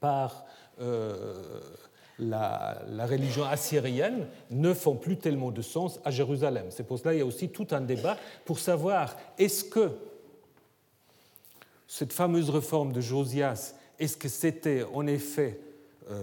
par 0.00 0.44
euh, 0.80 1.34
la, 2.18 3.06
religion 3.06 3.44
assyrienne 3.44 4.26
ne 4.50 4.74
font 4.74 4.94
plus 4.94 5.16
tellement 5.16 5.50
de 5.50 5.62
sens 5.62 6.00
à 6.04 6.10
Jérusalem. 6.10 6.66
C'est 6.68 6.86
pour 6.86 6.98
cela 6.98 7.12
qu'il 7.12 7.20
y 7.20 7.22
a 7.22 7.26
aussi 7.26 7.48
tout 7.48 7.66
un 7.70 7.80
débat 7.80 8.18
pour 8.44 8.58
savoir 8.58 9.16
est-ce 9.38 9.64
que 9.64 9.90
cette 11.86 12.12
fameuse 12.12 12.50
réforme 12.50 12.92
de 12.92 13.00
Josias, 13.00 13.74
est-ce 13.98 14.18
que 14.18 14.28
c'était 14.28 14.84
en 14.92 15.06
effet 15.06 15.58
euh, 15.58 15.69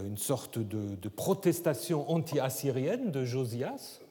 une 0.05 0.17
sorte 0.17 0.59
de, 0.59 1.09
protestation 1.09 2.09
anti-assyrienne 2.11 3.11
de 3.11 3.23
Josias 3.23 4.01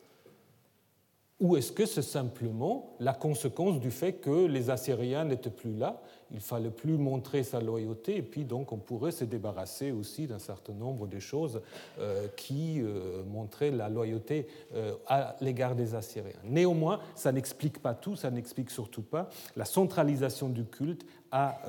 ou 1.38 1.56
est-ce 1.56 1.70
que 1.70 1.84
c'est 1.84 2.00
simplement 2.00 2.96
la 2.98 3.12
conséquence 3.12 3.78
du 3.78 3.90
fait 3.90 4.14
que 4.14 4.46
les 4.46 4.70
Assyriens 4.70 5.24
n'étaient 5.24 5.50
plus 5.50 5.74
là 5.74 6.00
Il 6.30 6.40
fallait 6.40 6.70
plus 6.70 6.96
montrer 6.96 7.42
sa 7.42 7.60
loyauté 7.60 8.16
et 8.16 8.22
puis 8.22 8.46
donc 8.46 8.72
on 8.72 8.78
pourrait 8.78 9.10
se 9.10 9.24
débarrasser 9.24 9.92
aussi 9.92 10.26
d'un 10.26 10.38
certain 10.38 10.72
nombre 10.72 11.06
de 11.06 11.18
choses 11.18 11.60
euh, 11.98 12.26
qui 12.38 12.80
euh, 12.80 13.22
montraient 13.24 13.70
la 13.70 13.90
loyauté 13.90 14.46
euh, 14.74 14.94
à 15.08 15.36
l'égard 15.42 15.74
des 15.74 15.94
Assyriens. 15.94 16.32
Néanmoins, 16.42 17.00
ça 17.14 17.32
n'explique 17.32 17.82
pas 17.82 17.92
tout, 17.92 18.16
ça 18.16 18.30
n'explique 18.30 18.70
surtout 18.70 19.02
pas 19.02 19.28
la 19.56 19.66
centralisation 19.66 20.48
du 20.48 20.64
culte 20.64 21.04
à 21.32 21.60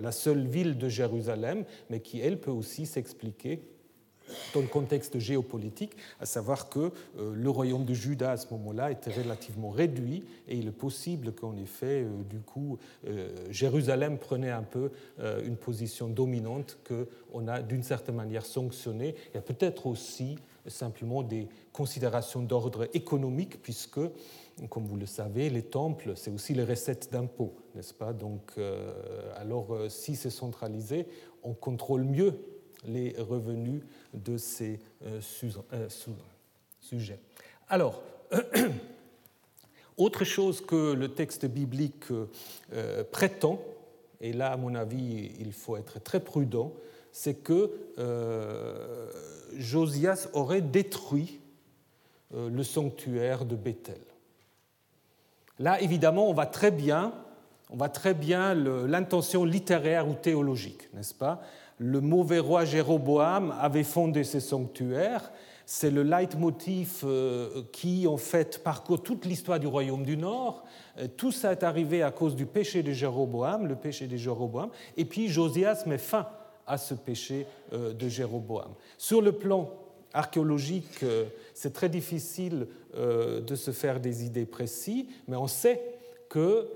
la 0.00 0.12
seule 0.12 0.46
ville 0.46 0.76
de 0.76 0.88
Jérusalem, 0.88 1.64
mais 1.90 2.00
qui, 2.00 2.20
elle, 2.20 2.40
peut 2.40 2.50
aussi 2.50 2.86
s'expliquer 2.86 3.60
dans 4.54 4.60
le 4.60 4.66
contexte 4.66 5.18
géopolitique, 5.18 5.96
à 6.20 6.26
savoir 6.26 6.68
que 6.68 6.90
euh, 7.18 7.32
le 7.34 7.50
royaume 7.50 7.84
de 7.84 7.94
Juda 7.94 8.32
à 8.32 8.36
ce 8.36 8.46
moment-là 8.52 8.90
était 8.90 9.12
relativement 9.12 9.70
réduit 9.70 10.24
et 10.48 10.56
il 10.56 10.68
est 10.68 10.72
possible 10.72 11.32
qu'en 11.32 11.56
effet, 11.56 12.04
euh, 12.04 12.22
du 12.28 12.40
coup, 12.40 12.78
euh, 13.06 13.28
Jérusalem 13.50 14.18
prenait 14.18 14.50
un 14.50 14.62
peu 14.62 14.90
une 15.44 15.56
position 15.56 16.08
dominante 16.08 16.78
qu'on 16.86 17.48
a 17.48 17.62
d'une 17.62 17.82
certaine 17.82 18.16
manière 18.16 18.44
sanctionnée. 18.44 19.14
Il 19.30 19.34
y 19.34 19.38
a 19.38 19.42
peut-être 19.42 19.86
aussi 19.86 20.36
simplement 20.66 21.22
des 21.22 21.48
considérations 21.72 22.42
d'ordre 22.42 22.88
économique, 22.94 23.62
puisque, 23.62 24.00
comme 24.70 24.86
vous 24.86 24.96
le 24.96 25.06
savez, 25.06 25.50
les 25.50 25.62
temples, 25.62 26.12
c'est 26.16 26.30
aussi 26.30 26.54
les 26.54 26.64
recettes 26.64 27.10
d'impôts, 27.12 27.54
n'est-ce 27.74 27.94
pas? 27.94 28.12
Donc, 28.12 28.52
euh, 28.56 28.92
alors, 29.36 29.74
euh, 29.74 29.88
si 29.88 30.16
c'est 30.16 30.30
centralisé, 30.30 31.06
on 31.42 31.54
contrôle 31.54 32.04
mieux 32.04 32.34
les 32.86 33.14
revenus 33.18 33.82
de 34.12 34.36
ces 34.36 34.78
euh, 35.04 35.20
sujets. 36.80 37.18
Alors, 37.68 38.02
autre 39.96 40.24
chose 40.24 40.60
que 40.60 40.92
le 40.92 41.08
texte 41.14 41.46
biblique 41.46 42.04
prétend, 43.10 43.60
et 44.20 44.32
là, 44.32 44.52
à 44.52 44.56
mon 44.56 44.74
avis, 44.74 45.32
il 45.38 45.52
faut 45.52 45.76
être 45.76 46.02
très 46.02 46.20
prudent, 46.20 46.72
c'est 47.12 47.34
que 47.34 47.70
Josias 49.54 50.28
aurait 50.32 50.62
détruit 50.62 51.40
le 52.32 52.62
sanctuaire 52.64 53.44
de 53.44 53.54
Bethel. 53.54 54.00
Là, 55.58 55.80
évidemment, 55.80 56.28
on 56.28 56.34
va 56.34 56.46
très 56.46 56.70
bien, 56.70 57.12
on 57.70 57.76
très 57.88 58.14
bien 58.14 58.54
l'intention 58.54 59.44
littéraire 59.44 60.08
ou 60.08 60.14
théologique, 60.14 60.92
n'est-ce 60.94 61.14
pas? 61.14 61.40
Le 61.78 62.00
mauvais 62.00 62.38
roi 62.38 62.64
Jéroboam 62.64 63.54
avait 63.60 63.84
fondé 63.84 64.24
ce 64.24 64.40
sanctuaire. 64.40 65.32
C'est 65.66 65.90
le 65.90 66.02
leitmotiv 66.02 67.00
euh, 67.04 67.62
qui, 67.72 68.06
en 68.06 68.18
fait, 68.18 68.62
parcourt 68.62 69.02
toute 69.02 69.24
l'histoire 69.24 69.58
du 69.58 69.66
royaume 69.66 70.04
du 70.04 70.16
Nord. 70.16 70.64
Tout 71.16 71.32
ça 71.32 71.52
est 71.52 71.62
arrivé 71.62 72.02
à 72.02 72.10
cause 72.10 72.36
du 72.36 72.46
péché 72.46 72.82
de 72.82 72.92
Jéroboam, 72.92 73.66
le 73.66 73.74
péché 73.74 74.06
de 74.06 74.16
Jéroboam. 74.16 74.68
Et 74.96 75.04
puis 75.04 75.28
Josias 75.28 75.84
met 75.86 75.98
fin 75.98 76.28
à 76.66 76.78
ce 76.78 76.94
péché 76.94 77.46
euh, 77.72 77.92
de 77.92 78.08
Jéroboam. 78.08 78.72
Sur 78.98 79.22
le 79.22 79.32
plan 79.32 79.70
archéologique, 80.14 81.02
euh, 81.02 81.24
c'est 81.52 81.72
très 81.72 81.88
difficile 81.90 82.66
euh, 82.96 83.40
de 83.40 83.54
se 83.54 83.70
faire 83.70 84.00
des 84.00 84.24
idées 84.24 84.46
précises, 84.46 85.04
mais 85.28 85.36
on 85.36 85.46
sait 85.46 85.80
que 86.30 86.68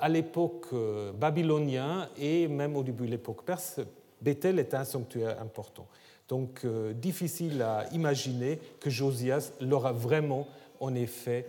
à 0.00 0.08
l'époque 0.08 0.66
babylonienne 1.14 2.08
et 2.18 2.48
même 2.48 2.74
au 2.76 2.82
début 2.82 3.06
de 3.06 3.12
l'époque 3.12 3.44
perse, 3.44 3.78
Bethel 4.20 4.58
est 4.58 4.74
un 4.74 4.84
sanctuaire 4.84 5.40
important. 5.40 5.86
Donc 6.28 6.66
difficile 6.94 7.62
à 7.62 7.86
imaginer 7.92 8.58
que 8.80 8.90
Josias 8.90 9.52
l'aura 9.60 9.92
vraiment 9.92 10.48
en 10.80 10.92
effet 10.96 11.46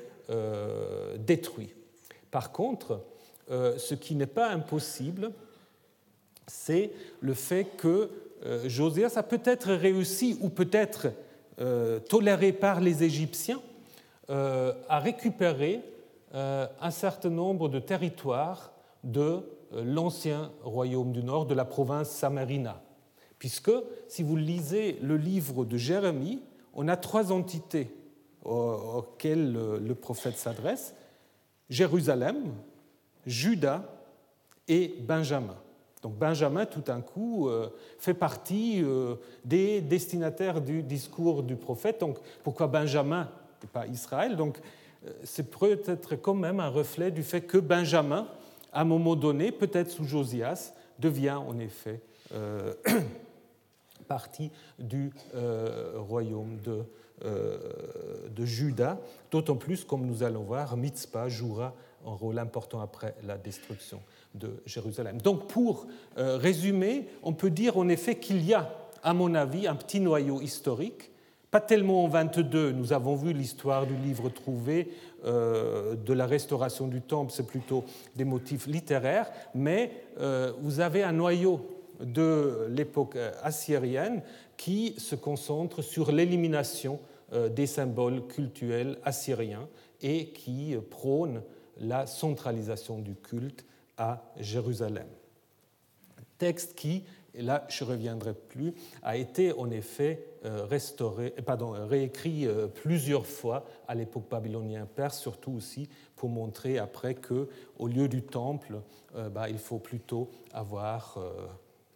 détruit. 1.17 1.73
Par 2.29 2.51
contre, 2.51 3.01
ce 3.49 3.95
qui 3.95 4.13
n'est 4.13 4.27
pas 4.27 4.49
impossible, 4.49 5.31
c'est 6.47 6.91
le 7.21 7.33
fait 7.33 7.65
que 7.77 8.09
euh, 8.45 8.67
Josias 8.69 9.13
a 9.15 9.23
peut-être 9.23 9.73
réussi 9.73 10.37
ou 10.41 10.49
peut-être 10.49 11.07
euh, 11.59 11.99
toléré 11.99 12.51
par 12.53 12.81
les 12.81 13.03
Égyptiens 13.03 13.61
euh, 14.29 14.73
à 14.89 14.99
récupérer 14.99 15.81
un 16.33 16.91
certain 16.91 17.29
nombre 17.29 17.69
de 17.69 17.79
territoires 17.79 18.73
de 19.03 19.39
l'ancien 19.71 20.51
royaume 20.61 21.13
du 21.13 21.23
Nord, 21.23 21.45
de 21.45 21.55
la 21.55 21.63
province 21.63 22.09
Samarina. 22.09 22.81
Puisque, 23.39 23.71
si 24.09 24.23
vous 24.23 24.35
lisez 24.35 24.99
le 25.01 25.15
livre 25.15 25.63
de 25.63 25.77
Jérémie, 25.77 26.43
on 26.73 26.89
a 26.89 26.97
trois 26.97 27.31
entités 27.31 27.95
auxquelles 28.43 29.53
le 29.53 29.95
prophète 29.95 30.37
s'adresse 30.37 30.93
Jérusalem, 31.69 32.53
Juda 33.25 33.83
et 34.67 34.95
Benjamin. 34.99 35.57
Donc 36.01 36.15
Benjamin, 36.17 36.65
tout 36.65 36.81
d'un 36.81 37.01
coup, 37.01 37.49
euh, 37.49 37.69
fait 37.97 38.13
partie 38.13 38.83
euh, 38.83 39.15
des 39.43 39.81
destinataires 39.81 40.61
du 40.61 40.83
discours 40.83 41.43
du 41.43 41.55
prophète. 41.55 41.99
Donc 41.99 42.17
pourquoi 42.43 42.67
Benjamin 42.67 43.29
et 43.63 43.67
pas 43.67 43.87
Israël? 43.87 44.35
Donc 44.35 44.59
euh, 45.05 45.11
c'est 45.23 45.49
peut-être 45.49 46.15
quand 46.15 46.35
même 46.35 46.59
un 46.59 46.69
reflet 46.69 47.09
du 47.09 47.23
fait 47.23 47.41
que 47.41 47.57
Benjamin, 47.57 48.27
à 48.71 48.81
un 48.81 48.85
moment 48.85 49.15
donné, 49.15 49.51
peut-être 49.51 49.89
sous 49.89 50.05
Josias, 50.05 50.73
devient 50.99 51.39
en 51.47 51.57
effet 51.59 52.01
partie 54.07 54.51
du 54.79 55.11
royaume 55.95 56.57
de, 56.63 56.83
de 57.23 58.45
Juda. 58.45 58.99
D'autant 59.31 59.55
plus, 59.55 59.85
comme 59.85 60.05
nous 60.05 60.23
allons 60.23 60.43
voir, 60.43 60.75
Mitzpah 60.75 61.29
jouera 61.29 61.73
un 62.05 62.11
rôle 62.11 62.39
important 62.39 62.81
après 62.81 63.15
la 63.23 63.37
destruction 63.37 64.01
de 64.37 64.61
Jérusalem. 64.65 65.21
Donc 65.21 65.47
pour 65.47 65.87
euh, 66.17 66.37
résumer, 66.37 67.07
on 67.23 67.33
peut 67.33 67.49
dire 67.49 67.77
en 67.77 67.87
effet 67.89 68.15
qu'il 68.15 68.43
y 68.45 68.53
a, 68.53 68.71
à 69.03 69.13
mon 69.13 69.33
avis, 69.35 69.67
un 69.67 69.75
petit 69.75 69.99
noyau 69.99 70.41
historique. 70.41 71.11
Pas 71.51 71.61
tellement 71.61 72.03
en 72.03 72.07
22, 72.07 72.71
nous 72.71 72.91
avons 72.91 73.15
vu 73.15 73.31
l'histoire 73.31 73.87
du 73.87 73.95
livre 73.95 74.29
trouvé, 74.29 74.91
euh, 75.25 75.95
de 75.95 76.13
la 76.13 76.25
restauration 76.25 76.87
du 76.87 77.01
temple, 77.01 77.31
c'est 77.33 77.47
plutôt 77.47 77.85
des 78.15 78.25
motifs 78.25 78.67
littéraires, 78.67 79.31
mais 79.55 79.91
euh, 80.19 80.51
vous 80.59 80.81
avez 80.81 81.03
un 81.03 81.13
noyau 81.13 81.65
de 82.01 82.67
l'époque 82.69 83.17
assyrienne 83.41 84.21
qui 84.55 84.93
se 84.97 85.15
concentre 85.15 85.81
sur 85.81 86.11
l'élimination 86.11 86.99
des 87.55 87.65
symboles 87.65 88.25
cultuels 88.27 88.99
assyriens 89.03 89.67
et 90.01 90.27
qui 90.27 90.75
prône 90.89 91.41
la 91.79 92.07
centralisation 92.07 92.99
du 92.99 93.15
culte 93.15 93.65
à 93.97 94.21
Jérusalem. 94.37 95.07
Texte 96.37 96.75
qui, 96.75 97.03
là 97.33 97.65
je 97.69 97.83
ne 97.83 97.89
reviendrai 97.89 98.33
plus, 98.33 98.73
a 99.03 99.17
été 99.17 99.53
en 99.53 99.69
effet 99.69 100.23
euh, 100.45 100.65
restauré, 100.65 101.33
euh, 101.37 101.41
pardon, 101.41 101.71
réécrit 101.87 102.45
euh, 102.45 102.67
plusieurs 102.67 103.25
fois 103.25 103.65
à 103.87 103.95
l'époque 103.95 104.29
babylonienne 104.29 104.85
perse, 104.85 105.19
surtout 105.19 105.51
aussi 105.51 105.89
pour 106.15 106.29
montrer 106.29 106.77
après 106.77 107.15
que 107.15 107.49
au 107.77 107.87
lieu 107.87 108.07
du 108.07 108.23
temple, 108.23 108.81
bah, 109.31 109.49
il 109.49 109.57
faut 109.57 109.79
plutôt 109.79 110.29
avoir 110.51 111.19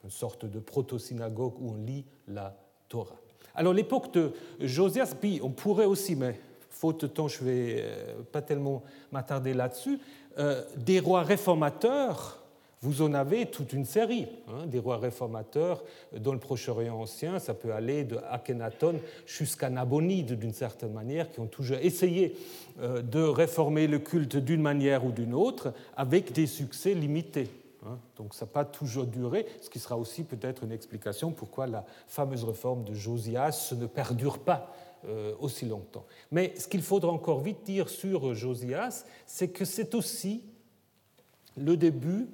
une 0.04 0.10
sorte 0.10 0.46
de 0.46 0.60
proto-synagogue 0.60 1.60
où 1.60 1.72
on 1.72 1.76
lit 1.76 2.06
la 2.28 2.56
Torah. 2.88 3.16
Alors 3.56 3.74
l'époque 3.74 4.14
de 4.14 4.32
Josias, 4.60 5.16
puis 5.20 5.40
on 5.44 5.50
pourrait 5.50 5.86
aussi, 5.86 6.16
mais 6.16 6.40
faute 6.70 7.02
de 7.02 7.08
temps, 7.08 7.28
je 7.28 7.44
ne 7.44 7.50
vais 7.50 7.86
pas 8.32 8.44
tellement 8.44 8.84
m'attarder 9.12 9.56
là-dessus, 9.56 10.00
euh, 10.38 10.64
des 10.78 11.00
rois 11.00 11.24
réformateurs, 11.24 12.38
vous 12.82 13.04
en 13.04 13.14
avez 13.14 13.46
toute 13.46 13.74
une 13.74 13.86
série, 13.86 14.28
hein, 14.48 14.66
des 14.66 14.80
rois 14.80 14.98
réformateurs 14.98 15.84
dans 16.18 16.34
le 16.34 16.40
Proche-Orient 16.40 17.00
ancien, 17.00 17.38
ça 17.38 17.54
peut 17.54 17.74
aller 17.74 18.04
de 18.04 18.18
Akhenaton 18.30 18.96
jusqu'à 19.28 19.70
Nabonide 19.70 20.34
d'une 20.34 20.54
certaine 20.54 20.92
manière, 20.92 21.30
qui 21.32 21.40
ont 21.40 21.48
toujours 21.48 21.78
essayé 21.82 22.36
euh, 22.82 23.04
de 23.04 23.22
réformer 23.22 23.86
le 23.86 24.00
culte 24.00 24.38
d'une 24.38 24.62
manière 24.62 25.06
ou 25.06 25.12
d'une 25.12 25.36
autre, 25.36 25.74
avec 25.96 26.32
des 26.32 26.48
succès 26.48 26.96
limités. 26.96 27.50
Hein. 27.86 28.00
Donc 28.18 28.34
ça 28.34 28.46
n'a 28.46 28.52
pas 28.52 28.66
toujours 28.66 29.06
duré, 29.06 29.46
ce 29.62 29.70
qui 29.70 29.78
sera 29.78 29.96
aussi 29.98 30.24
peut-être 30.24 30.64
une 30.64 30.72
explication 30.72 31.32
pourquoi 31.32 31.68
la 31.68 31.86
fameuse 32.08 32.44
réforme 32.44 32.84
de 32.84 32.96
Josias 32.96 33.74
ne 33.78 33.86
perdure 33.86 34.40
pas 34.40 34.74
aussi 35.40 35.66
longtemps. 35.66 36.06
Mais 36.32 36.54
ce 36.58 36.68
qu'il 36.68 36.82
faudra 36.82 37.12
encore 37.12 37.42
vite 37.42 37.64
dire 37.64 37.90
sur 37.90 38.34
Josias, 38.34 39.06
c'est 39.26 39.50
que 39.50 39.66
c'est 39.66 39.96
aussi 39.96 40.44
le 41.58 41.76
début 41.78 42.28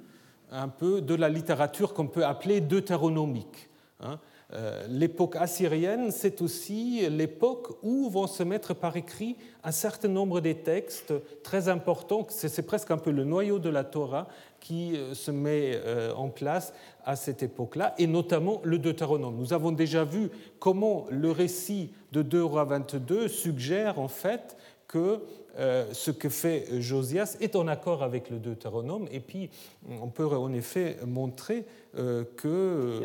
un 0.50 0.68
peu 0.68 1.00
de 1.00 1.14
la 1.14 1.28
littérature 1.28 1.94
qu'on 1.94 2.06
peut 2.06 2.24
appeler 2.24 2.60
deutéronomique. 2.60 3.68
Hein. 4.00 4.18
Euh, 4.54 4.86
l'époque 4.88 5.36
assyrienne, 5.36 6.10
c'est 6.10 6.40
aussi 6.40 7.06
l'époque 7.10 7.76
où 7.82 8.08
vont 8.08 8.26
se 8.26 8.42
mettre 8.42 8.74
par 8.74 8.96
écrit 8.96 9.36
un 9.62 9.72
certain 9.72 10.08
nombre 10.08 10.40
de 10.40 10.52
textes 10.52 11.12
très 11.42 11.68
importants. 11.68 12.26
C'est 12.30 12.62
presque 12.62 12.90
un 12.90 12.96
peu 12.96 13.10
le 13.10 13.24
noyau 13.24 13.58
de 13.58 13.68
la 13.68 13.84
Torah 13.84 14.26
qui 14.60 14.96
euh, 14.96 15.12
se 15.12 15.30
met 15.30 15.72
euh, 15.74 16.14
en 16.14 16.28
place 16.28 16.72
à 17.04 17.14
cette 17.14 17.42
époque-là, 17.42 17.94
et 17.98 18.06
notamment 18.06 18.60
le 18.64 18.78
Deutéronome. 18.78 19.36
Nous 19.36 19.52
avons 19.52 19.72
déjà 19.72 20.04
vu 20.04 20.30
comment 20.58 21.06
le 21.10 21.30
récit 21.30 21.92
de 22.12 22.22
2 22.22 22.42
rois 22.42 22.64
22 22.64 23.28
suggère 23.28 23.98
en 23.98 24.08
fait 24.08 24.56
que 24.86 25.20
ce 25.58 26.10
que 26.10 26.28
fait 26.28 26.80
Josias 26.80 27.36
est 27.40 27.56
en 27.56 27.66
accord 27.66 28.02
avec 28.02 28.30
le 28.30 28.38
Deutéronome, 28.38 29.08
et 29.10 29.20
puis 29.20 29.50
on 29.88 30.08
peut 30.08 30.26
en 30.26 30.52
effet 30.52 30.98
montrer 31.04 31.64
euh, 31.96 32.24
que 32.36 32.46
euh, 32.46 33.00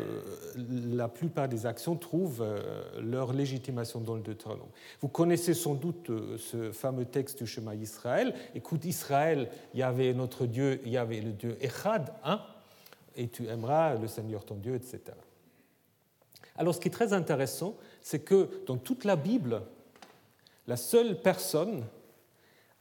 la 0.94 1.08
plupart 1.08 1.48
des 1.48 1.66
actions 1.66 1.96
trouvent 1.96 2.44
leur 3.00 3.32
légitimation 3.32 3.98
dans 4.00 4.14
le 4.14 4.20
Deutéronome. 4.20 4.68
Vous 5.00 5.08
connaissez 5.08 5.54
sans 5.54 5.74
doute 5.74 6.10
ce 6.38 6.70
fameux 6.70 7.06
texte 7.06 7.42
du 7.42 7.46
chemin 7.46 7.74
Israël. 7.74 8.34
Écoute, 8.54 8.84
Israël, 8.84 9.48
il 9.72 9.80
y 9.80 9.82
avait 9.82 10.12
notre 10.12 10.46
Dieu, 10.46 10.80
il 10.84 10.92
y 10.92 10.98
avait 10.98 11.22
le 11.22 11.32
Dieu 11.32 11.56
Echad, 11.60 12.12
hein, 12.24 12.40
et 13.16 13.28
tu 13.28 13.46
aimeras 13.48 13.96
le 13.96 14.06
Seigneur 14.06 14.44
ton 14.44 14.56
Dieu, 14.56 14.74
etc. 14.74 15.00
Alors 16.56 16.74
ce 16.74 16.80
qui 16.80 16.88
est 16.88 16.92
très 16.92 17.12
intéressant, 17.12 17.76
c'est 18.00 18.20
que 18.20 18.48
dans 18.66 18.76
toute 18.76 19.04
la 19.04 19.16
Bible, 19.16 19.62
la 20.66 20.76
seule 20.76 21.20
personne 21.20 21.84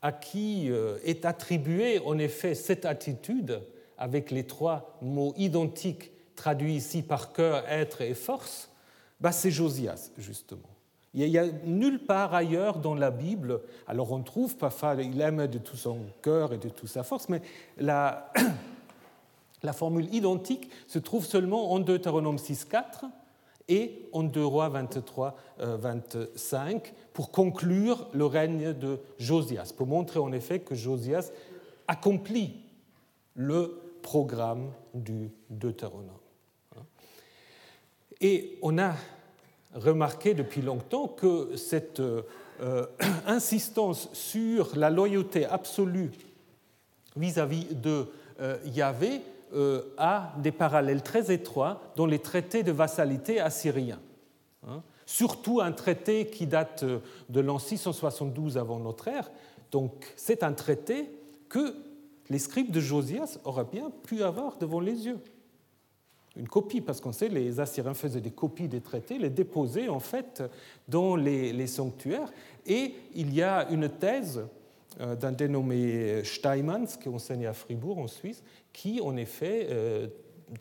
à 0.04 0.12
qui 0.12 0.70
euh, 0.70 0.98
est 1.06 1.26
attribuée 1.26 2.00
en 2.06 2.20
effet 2.20 2.54
cette 2.56 2.86
attitude, 2.86 3.62
avec 3.98 4.32
les 4.32 4.44
trois 4.46 4.98
mots 5.02 5.34
identiques 5.38 6.12
traduits 6.36 6.76
ici 6.76 7.02
par 7.02 7.32
cœur, 7.32 7.63
être 7.70 8.02
et 8.02 8.13
force, 8.13 8.70
bah 9.22 9.32
c'est 9.32 9.50
Josias, 9.50 10.12
justement. 10.18 10.70
Il 11.13 11.30
n'y 11.30 11.38
a, 11.38 11.46
nulle 11.66 12.06
part 12.06 12.34
ailleurs 12.34 12.80
dans 12.80 12.96
la 12.96 13.12
Bible, 13.12 13.62
alors 13.88 14.12
on 14.12 14.22
trouve 14.24 14.58
parfois 14.58 14.96
il 14.96 15.22
aime 15.22 15.48
de 15.48 15.58
tout 15.58 15.78
son 15.78 16.00
cœur 16.22 16.52
et 16.52 16.58
de 16.58 16.70
toute 16.70 16.89
sa 16.89 17.04
force, 17.04 17.30
mais 17.30 17.42
la, 17.78 18.30
la 19.63 19.72
formule 19.72 20.13
identique 20.13 20.70
se 20.88 21.00
trouve 21.00 21.26
seulement 21.26 21.72
en 21.72 21.80
Deutéronome 21.80 22.38
6.4 22.38 23.06
et 23.67 24.10
en 24.12 24.23
2 24.23 24.43
Rois 24.43 24.69
23, 24.69 25.36
25 25.60 26.88
euh, 26.88 26.91
pour 27.13 27.32
conclure 27.32 28.08
le 28.13 28.26
règne 28.26 28.73
de 28.73 28.99
Josias, 29.19 29.73
pour 29.76 29.88
montrer 29.88 30.19
en 30.19 30.32
effet 30.32 30.60
que 30.60 30.76
Josias 30.76 31.32
accomplit 31.88 32.62
le 33.36 33.80
programme 34.02 34.71
du 34.93 35.32
Deutéronome. 35.49 36.10
Et 38.21 38.58
on 38.62 38.78
a 38.78 38.93
remarqué 39.73 40.34
depuis 40.34 40.62
longtemps 40.62 41.08
que 41.08 41.56
cette 41.56 41.99
euh, 41.99 42.86
insistance 43.26 44.10
sur 44.13 44.76
la 44.76 44.89
loyauté 44.89 45.45
absolue 45.45 46.12
vis-à-vis 47.15 47.76
de 47.76 48.08
euh, 48.39 48.58
Yahvé 48.65 49.21
a 49.98 50.34
des 50.39 50.52
parallèles 50.52 51.04
très 51.04 51.32
étroits 51.32 51.82
dans 51.96 52.06
les 52.06 52.20
traités 52.20 52.63
de 52.63 52.72
vassalité 52.72 53.39
assyriens. 53.39 54.00
Hein. 54.68 54.82
Surtout 55.06 55.62
un 55.62 55.72
traité 55.72 56.28
qui 56.28 56.48
date 56.48 56.84
de 56.84 57.39
l'an 57.39 57.60
672 57.60 58.58
avant 58.58 58.80
notre 58.80 59.08
ère. 59.08 59.30
Donc 59.72 60.13
c'est 60.16 60.44
un 60.44 60.54
traité 60.54 61.10
que 61.50 61.76
les 62.30 62.39
scribes 62.39 62.72
de 62.72 62.80
Josias 62.80 63.39
auraient 63.44 63.68
bien 63.70 63.92
pu 64.04 64.24
avoir 64.24 64.58
devant 64.58 64.80
les 64.80 65.06
yeux. 65.06 65.20
Une 66.36 66.48
copie, 66.48 66.82
parce 66.82 67.00
qu'on 67.00 67.12
sait, 67.12 67.30
les 67.30 67.60
Assyriens 67.60 67.94
faisaient 67.94 68.22
des 68.22 68.32
copies 68.32 68.68
des 68.68 68.82
traités, 68.82 69.20
les 69.20 69.30
déposaient 69.30 69.89
en 69.89 70.00
fait 70.00 70.42
dans 70.88 71.16
les, 71.16 71.68
sanctuaires. 71.68 72.32
Et 72.66 72.96
il 73.13 73.34
y 73.34 73.44
a 73.44 73.70
une 73.70 73.88
thèse 73.88 74.42
euh, 75.00 75.16
d'un 75.16 75.32
dénommé 75.32 76.24
Steinmans, 76.24 76.98
qui 77.00 77.10
enseigne 77.10 77.46
à 77.46 77.54
Fribourg 77.54 78.00
en 78.00 78.08
Suisse, 78.08 78.44
qui 78.74 79.00
en 79.00 79.16
effet 79.16 79.68
euh, 79.70 80.08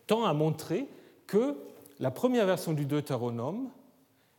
tend 0.06 0.24
à 0.24 0.34
montrer 0.34 0.86
que 1.26 1.56
la 1.98 2.10
première 2.10 2.46
version 2.46 2.72
du 2.72 2.86
Deutéronome 2.86 3.70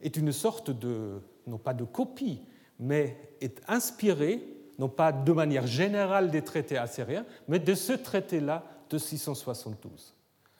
est 0.01 0.15
une 0.15 0.31
sorte 0.31 0.69
de, 0.69 1.21
non 1.47 1.57
pas 1.57 1.73
de 1.73 1.83
copie, 1.83 2.41
mais 2.79 3.17
est 3.41 3.61
inspirée, 3.67 4.45
non 4.79 4.89
pas 4.89 5.11
de 5.11 5.31
manière 5.31 5.67
générale 5.67 6.29
des 6.29 6.41
traités 6.41 6.77
assyriens, 6.77 7.25
mais 7.47 7.59
de 7.59 7.73
ce 7.73 7.93
traité-là 7.93 8.63
de 8.89 8.97
672. 8.97 10.13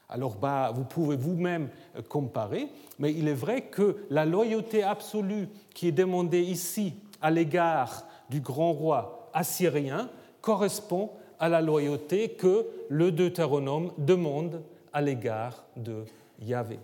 Alors 0.10 0.36
bah, 0.36 0.72
vous 0.74 0.84
pouvez 0.84 1.16
vous-même 1.16 1.70
euh, 1.96 2.02
comparer, 2.02 2.68
mais 3.00 3.14
il 3.14 3.28
est 3.28 3.34
vrai 3.34 3.64
que 3.64 4.06
la 4.10 4.26
loyauté 4.26 4.84
absolue 4.84 5.50
qui 5.74 5.88
est 5.88 5.94
demandée 5.94 6.42
ici 6.42 6.94
à 7.22 7.32
l'égard 7.32 8.06
du 8.30 8.40
grand 8.40 8.74
roi 8.74 9.30
assyrien 9.34 10.10
correspond 10.42 11.12
à 11.44 11.50
la 11.50 11.60
loyauté 11.60 12.30
que 12.30 12.66
le 12.88 13.12
Deutéronome 13.12 13.92
demande 13.98 14.62
à 14.94 15.02
l'égard 15.02 15.66
de 15.76 16.06
Yahvé. 16.40 16.80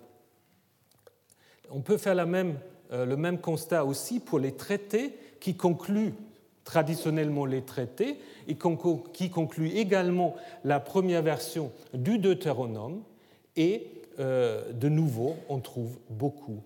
On 1.71 1.79
peut 1.79 1.95
faire 1.95 2.17
euh, 2.17 3.05
le 3.05 3.15
même 3.15 3.39
constat 3.39 3.85
aussi 3.85 4.19
pour 4.19 4.37
les 4.37 4.51
traités 4.51 5.13
qui 5.39 5.55
concluent 5.55 6.13
traditionnellement 6.65 7.45
les 7.45 7.61
traités 7.61 8.17
et 8.49 8.57
qui 9.13 9.29
concluent 9.29 9.77
également 9.77 10.35
la 10.65 10.81
première 10.81 11.21
version 11.21 11.71
du 11.93 12.19
Deutéronome. 12.19 13.01
Et 13.55 13.87
euh, 14.19 14.73
de 14.73 14.89
nouveau, 14.89 15.37
on 15.47 15.59
trouve 15.59 15.97
beaucoup, 16.09 16.61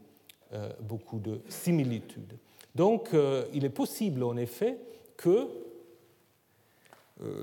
euh, 0.53 0.67
beaucoup 0.81 1.19
de 1.19 1.41
similitudes. 1.47 2.39
Donc, 2.73 3.09
il 3.53 3.65
est 3.65 3.69
possible 3.69 4.23
en 4.23 4.35
effet 4.35 4.79
que 5.15 5.47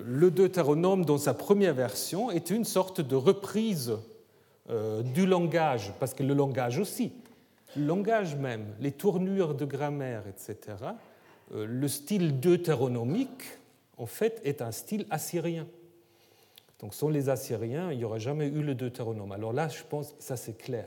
le 0.05 0.31
Deutéronome, 0.31 1.05
dans 1.05 1.19
sa 1.19 1.35
première 1.35 1.75
version, 1.75 2.31
est 2.31 2.51
une 2.51 2.65
sorte 2.65 3.01
de 3.01 3.17
reprise 3.17 3.97
euh, 4.69 5.03
du 5.03 5.27
langage, 5.27 5.93
parce 5.99 6.15
que 6.15 6.23
le 6.23 6.35
langage 6.35 6.79
aussi, 6.79 7.13
le 7.77 7.87
langage 7.87 8.37
même, 8.37 8.67
les 8.79 8.93
tournures 8.93 9.55
de 9.55 9.65
grammaire, 9.65 10.25
etc., 10.29 10.77
euh, 11.53 11.67
le 11.67 11.89
style 11.89 12.39
deutéronomique, 12.39 13.43
en 13.97 14.07
fait, 14.07 14.41
est 14.45 14.63
un 14.63 14.71
style 14.71 15.07
assyrien. 15.11 15.67
Donc 16.79 16.95
sans 16.95 17.09
les 17.09 17.29
Assyriens, 17.29 17.91
il 17.91 17.99
n'y 17.99 18.05
aurait 18.05 18.21
jamais 18.21 18.47
eu 18.47 18.63
le 18.63 18.75
Deutéronome. 18.75 19.33
Alors 19.33 19.53
là, 19.53 19.69
je 19.69 19.83
pense, 19.83 20.15
ça 20.19 20.37
c'est 20.37 20.57
clair. 20.57 20.87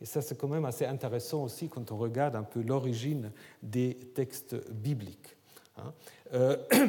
Et 0.00 0.06
ça 0.06 0.22
c'est 0.22 0.38
quand 0.38 0.48
même 0.48 0.64
assez 0.64 0.86
intéressant 0.86 1.42
aussi 1.42 1.68
quand 1.68 1.90
on 1.90 1.98
regarde 1.98 2.36
un 2.36 2.44
peu 2.44 2.62
l'origine 2.62 3.32
des 3.62 3.94
textes 4.14 4.54
bibliques. 4.70 5.36
Hein. 5.76 6.56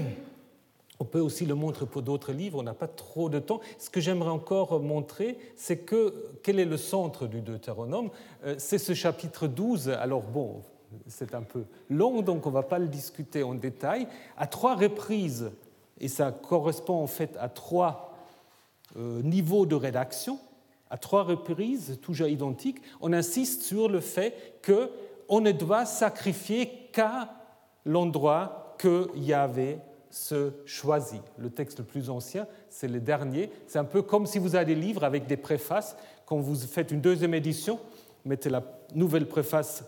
On 1.00 1.06
peut 1.06 1.20
aussi 1.20 1.46
le 1.46 1.56
montrer 1.56 1.86
pour 1.86 2.02
d'autres 2.02 2.34
livres, 2.34 2.60
on 2.60 2.64
n'a 2.64 2.74
pas 2.74 2.88
trop 2.88 3.30
de 3.30 3.40
temps. 3.40 3.62
Ce 3.78 3.90
que 3.90 4.02
j'aimerais 4.02 4.30
encore 4.30 4.82
montrer, 4.82 5.38
c'est 5.56 5.78
que 5.78 6.14
quel 6.44 6.60
est 6.60 6.66
le 6.66 6.76
centre 6.76 7.26
du 7.26 7.42
Deutéronome? 7.42 8.10
Euh, 8.46 8.56
C'est 8.58 8.78
ce 8.78 8.94
chapitre 8.94 9.48
12. 9.48 9.90
Alors 9.90 10.24
bon, 10.24 10.62
c'est 11.08 11.34
un 11.34 11.42
peu 11.42 11.64
long, 11.90 12.22
donc 12.22 12.46
on 12.46 12.50
ne 12.50 12.54
va 12.54 12.64
pas 12.64 12.80
le 12.80 12.88
discuter 12.88 13.44
en 13.44 13.56
détail. 13.56 14.08
À 14.38 14.46
trois 14.46 14.76
reprises, 14.76 15.52
et 16.00 16.10
ça 16.10 16.32
correspond 16.32 17.02
en 17.02 17.08
fait 17.08 17.38
à 17.40 17.48
trois 17.48 18.18
euh, 18.98 19.22
niveaux 19.22 19.66
de 19.66 19.76
rédaction, 19.76 20.38
à 20.90 20.98
trois 20.98 21.24
reprises, 21.24 22.00
toujours 22.02 22.28
identiques, 22.28 22.82
on 23.00 23.14
insiste 23.14 23.64
sur 23.64 23.88
le 23.88 24.00
fait 24.00 24.60
qu'on 24.66 25.42
ne 25.42 25.52
doit 25.52 25.86
sacrifier 25.86 26.90
qu'à 26.92 27.30
l'endroit 27.86 28.76
que 28.80 29.10
Yahvé 29.16 29.78
se 30.10 30.52
choisit. 30.66 31.22
Le 31.38 31.50
texte 31.50 31.80
le 31.80 31.86
plus 31.86 32.10
ancien, 32.10 32.48
c'est 32.70 32.88
le 32.88 33.00
dernier. 33.00 33.52
C'est 33.68 33.80
un 33.80 33.86
peu 33.86 34.02
comme 34.02 34.26
si 34.26 34.40
vous 34.40 34.56
avez 34.56 34.66
des 34.66 34.76
livres 34.76 35.04
avec 35.04 35.28
des 35.28 35.38
préfaces. 35.38 35.96
Quand 36.26 36.38
vous 36.38 36.56
faites 36.56 36.92
une 36.92 37.02
deuxième 37.02 37.34
édition, 37.34 37.80
mettez 38.26 38.50
la 38.50 38.64
nouvelle 38.96 39.28
préface 39.28 39.84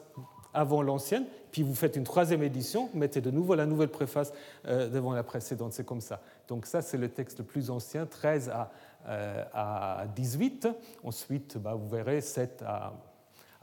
avant 0.53 0.81
l'ancienne, 0.81 1.25
puis 1.51 1.63
vous 1.63 1.75
faites 1.75 1.95
une 1.95 2.03
troisième 2.03 2.43
édition, 2.43 2.89
mettez 2.93 3.21
de 3.21 3.31
nouveau 3.31 3.55
la 3.55 3.65
nouvelle 3.65 3.89
préface 3.89 4.33
euh, 4.67 4.89
devant 4.89 5.13
la 5.13 5.23
précédente. 5.23 5.73
C'est 5.73 5.85
comme 5.85 6.01
ça. 6.01 6.21
Donc 6.47 6.65
ça, 6.65 6.81
c'est 6.81 6.97
le 6.97 7.09
texte 7.09 7.39
le 7.39 7.45
plus 7.45 7.69
ancien, 7.69 8.05
13 8.05 8.49
à, 8.49 8.71
à 9.05 10.05
18. 10.13 10.67
Ensuite, 11.03 11.57
bah, 11.57 11.73
vous 11.73 11.87
verrez 11.87 12.21
7 12.21 12.63
à, 12.65 12.93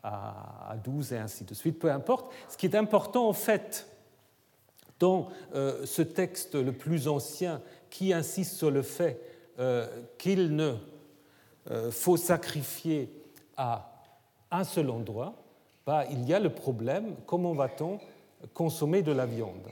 à 0.03 0.77
12 0.83 1.13
et 1.13 1.19
ainsi 1.19 1.45
de 1.45 1.55
suite. 1.55 1.79
Peu 1.79 1.91
importe. 1.91 2.33
Ce 2.49 2.57
qui 2.57 2.67
est 2.67 2.77
important, 2.77 3.29
en 3.29 3.33
fait, 3.33 3.87
dans 4.99 5.29
euh, 5.55 5.85
ce 5.87 6.03
texte 6.03 6.55
le 6.55 6.73
plus 6.73 7.09
ancien 7.09 7.61
qui 7.91 8.13
insiste 8.13 8.57
sur 8.57 8.71
le 8.71 8.83
fait 8.83 9.21
euh, 9.59 9.87
qu'il 10.19 10.55
ne 10.55 10.75
euh, 11.71 11.91
faut 11.91 12.17
sacrifier 12.17 13.11
à 13.57 13.93
un 14.51 14.65
seul 14.65 14.91
endroit, 14.91 15.35
bah, 15.87 16.05
il 16.11 16.27
y 16.29 16.35
a 16.35 16.41
le 16.41 16.51
problème 16.51 17.15
comment 17.27 17.53
va-t-on 17.53 17.99
consommer 18.55 19.03
de 19.03 19.13
la 19.13 19.27
viande? 19.27 19.69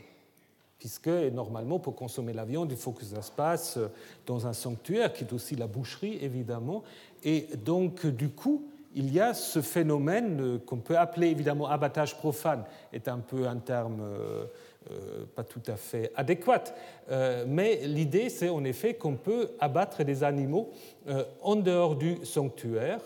Puisque 0.78 1.08
normalement, 1.08 1.78
pour 1.78 1.96
consommer 1.96 2.34
la 2.34 2.44
viande, 2.44 2.70
il 2.70 2.76
faut 2.76 2.92
que 2.92 3.04
ça 3.04 3.22
se 3.22 3.30
passe 3.30 3.78
dans 4.26 4.46
un 4.46 4.52
sanctuaire, 4.52 5.12
qui 5.12 5.24
est 5.24 5.32
aussi 5.32 5.56
la 5.56 5.66
boucherie, 5.66 6.18
évidemment. 6.20 6.82
Et 7.24 7.48
donc, 7.64 8.04
du 8.06 8.28
coup, 8.28 8.66
il 8.94 9.10
y 9.10 9.18
a 9.18 9.32
ce 9.32 9.62
phénomène 9.62 10.60
qu'on 10.66 10.76
peut 10.76 10.98
appeler 10.98 11.28
évidemment 11.28 11.68
abattage 11.68 12.16
profane, 12.18 12.64
est 12.92 13.08
un 13.08 13.18
peu 13.18 13.48
un 13.48 13.56
terme 13.56 14.02
pas 15.35 15.44
tout 15.44 15.62
à 15.66 15.77
fait 15.77 16.12
adéquate. 16.14 16.75
Euh, 17.11 17.44
mais 17.46 17.87
l'idée, 17.87 18.29
c'est 18.29 18.49
en 18.49 18.64
effet 18.64 18.94
qu'on 18.94 19.16
peut 19.16 19.51
abattre 19.61 20.05
des 20.05 20.25
animaux 20.25 20.70
euh, 21.09 21.25
en 21.42 21.57
dehors 21.57 21.96
du 21.96 22.25
sanctuaire, 22.25 23.01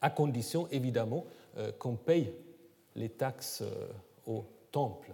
à 0.00 0.10
condition 0.10 0.66
évidemment 0.70 1.24
qu'on 1.78 1.96
paye 1.96 2.32
les 2.96 3.10
taxes 3.10 3.62
au 4.26 4.42
temple. 4.72 5.12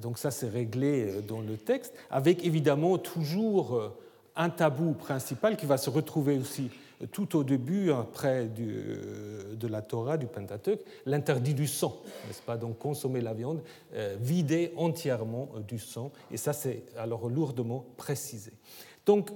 Donc 0.00 0.18
ça, 0.18 0.30
c'est 0.30 0.48
réglé 0.48 1.22
dans 1.22 1.40
le 1.40 1.56
texte, 1.56 1.94
avec 2.10 2.44
évidemment 2.44 2.98
toujours 2.98 3.92
un 4.36 4.50
tabou 4.50 4.92
principal 4.92 5.56
qui 5.56 5.64
va 5.64 5.78
se 5.78 5.88
retrouver 5.88 6.38
aussi 6.38 6.70
tout 7.10 7.36
au 7.36 7.44
début, 7.44 7.90
après 7.90 8.48
euh, 8.58 9.54
de 9.54 9.66
la 9.66 9.82
Torah, 9.82 10.16
du 10.16 10.26
Pentateuch, 10.26 10.80
l'interdit 11.06 11.54
du 11.54 11.66
sang, 11.66 12.00
n'est-ce 12.26 12.42
pas? 12.42 12.56
Donc 12.56 12.78
consommer 12.78 13.20
la 13.20 13.34
viande, 13.34 13.62
euh, 13.94 14.16
vider 14.20 14.72
entièrement 14.76 15.50
euh, 15.56 15.60
du 15.60 15.78
sang, 15.78 16.12
et 16.30 16.36
ça 16.36 16.52
c'est 16.52 16.84
alors 16.96 17.28
lourdement 17.28 17.84
précisé. 17.96 18.52
Donc 19.06 19.30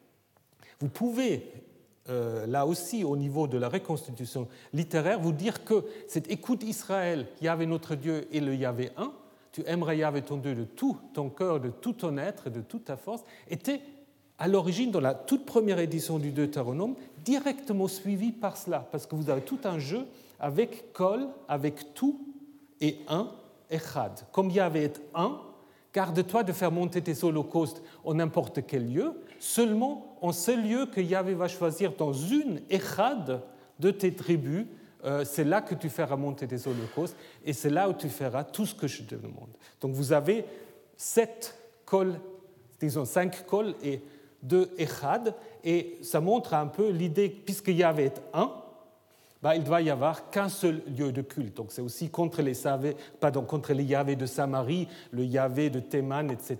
vous 0.80 0.88
pouvez 0.88 1.50
là 2.46 2.64
aussi, 2.64 3.04
au 3.04 3.18
niveau 3.18 3.46
de 3.46 3.58
la 3.58 3.68
reconstitution 3.68 4.48
littéraire, 4.72 5.20
vous 5.20 5.34
dire 5.34 5.62
que 5.62 5.84
cette 6.06 6.30
écoute 6.30 6.62
Israël, 6.62 7.26
Yahvé 7.42 7.66
notre 7.66 7.96
Dieu 7.96 8.26
et 8.32 8.40
le 8.40 8.54
Yahvé 8.54 8.88
un, 8.96 9.12
tu 9.52 9.62
aimerais 9.66 9.98
Yahvé 9.98 10.22
ton 10.22 10.38
Dieu 10.38 10.54
de 10.54 10.64
tout 10.64 10.96
ton 11.12 11.28
cœur, 11.28 11.60
de 11.60 11.68
tout 11.68 11.92
ton 11.92 12.16
être, 12.16 12.48
de 12.48 12.62
toute 12.62 12.86
ta 12.86 12.96
force, 12.96 13.24
était 13.50 13.82
à 14.38 14.46
l'origine, 14.46 14.90
dans 14.90 15.00
la 15.00 15.14
toute 15.14 15.44
première 15.44 15.78
édition 15.78 16.18
du 16.18 16.30
Deutéronome, 16.30 16.94
directement 17.24 17.88
suivi 17.88 18.32
par 18.32 18.56
cela, 18.56 18.86
parce 18.90 19.06
que 19.06 19.14
vous 19.14 19.30
avez 19.30 19.40
tout 19.40 19.58
un 19.64 19.78
jeu 19.78 20.06
avec 20.38 20.92
col, 20.92 21.26
avec 21.48 21.94
tout, 21.94 22.20
est 22.80 22.98
un, 23.08 23.28
Echad. 23.70 24.22
Comme 24.32 24.50
Yahvé 24.50 24.84
est 24.84 25.00
un, 25.14 25.40
garde-toi 25.92 26.44
de 26.44 26.52
faire 26.52 26.70
monter 26.70 27.02
tes 27.02 27.24
holocaustes 27.24 27.82
en 28.04 28.14
n'importe 28.14 28.66
quel 28.66 28.90
lieu, 28.90 29.12
seulement 29.38 30.16
en 30.20 30.32
ce 30.32 30.52
lieu 30.52 30.86
que 30.86 31.00
Yahvé 31.00 31.34
va 31.34 31.48
choisir 31.48 31.92
dans 31.92 32.12
une 32.12 32.60
Echad 32.70 33.42
de 33.78 33.90
tes 33.90 34.14
tribus. 34.14 34.66
Euh, 35.04 35.24
c'est 35.24 35.44
là 35.44 35.60
que 35.60 35.74
tu 35.74 35.88
feras 35.88 36.16
monter 36.16 36.46
tes 36.48 36.66
holocaustes 36.66 37.16
et 37.44 37.52
c'est 37.52 37.70
là 37.70 37.88
où 37.88 37.92
tu 37.92 38.08
feras 38.08 38.44
tout 38.44 38.66
ce 38.66 38.74
que 38.74 38.86
je 38.86 39.02
te 39.02 39.14
demande. 39.14 39.50
Donc 39.80 39.92
vous 39.92 40.12
avez 40.12 40.44
sept 40.96 41.56
cols, 41.84 42.18
disons 42.80 43.04
cinq 43.04 43.46
cols 43.46 43.74
et 43.82 44.00
deux 44.42 44.70
Echad, 44.78 45.34
et 45.64 45.98
ça 46.02 46.20
montre 46.20 46.54
un 46.54 46.66
peu 46.66 46.90
l'idée, 46.90 47.28
puisque 47.28 47.68
Yahvé 47.68 48.04
est 48.04 48.22
un, 48.32 48.52
bah, 49.42 49.54
il 49.54 49.62
doit 49.62 49.80
y 49.82 49.90
avoir 49.90 50.30
qu'un 50.30 50.48
seul 50.48 50.82
lieu 50.96 51.12
de 51.12 51.22
culte. 51.22 51.56
Donc 51.56 51.70
c'est 51.70 51.82
aussi 51.82 52.10
contre 52.10 52.42
les, 52.42 52.54
pardon, 53.20 53.42
contre 53.42 53.72
les 53.72 53.84
Yahvé 53.84 54.16
de 54.16 54.26
Samarie, 54.26 54.88
le 55.12 55.24
Yahvé 55.24 55.70
de 55.70 55.80
Théman, 55.80 56.30
etc., 56.30 56.58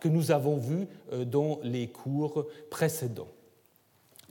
que 0.00 0.08
nous 0.08 0.30
avons 0.32 0.56
vu 0.56 0.88
euh, 1.12 1.24
dans 1.24 1.60
les 1.62 1.88
cours 1.88 2.46
précédents. 2.70 3.28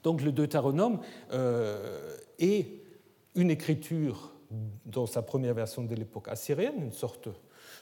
Donc 0.03 0.21
le 0.21 0.31
Deutéronome 0.31 0.99
euh, 1.31 2.17
est 2.37 2.67
une 3.33 3.49
écriture 3.49 4.33
dans 4.85 5.05
sa 5.05 5.21
première 5.21 5.53
version 5.53 5.83
de 5.83 5.95
l'époque 5.95 6.27
assyrienne, 6.27 6.75
une 6.83 6.91
sorte 6.91 7.29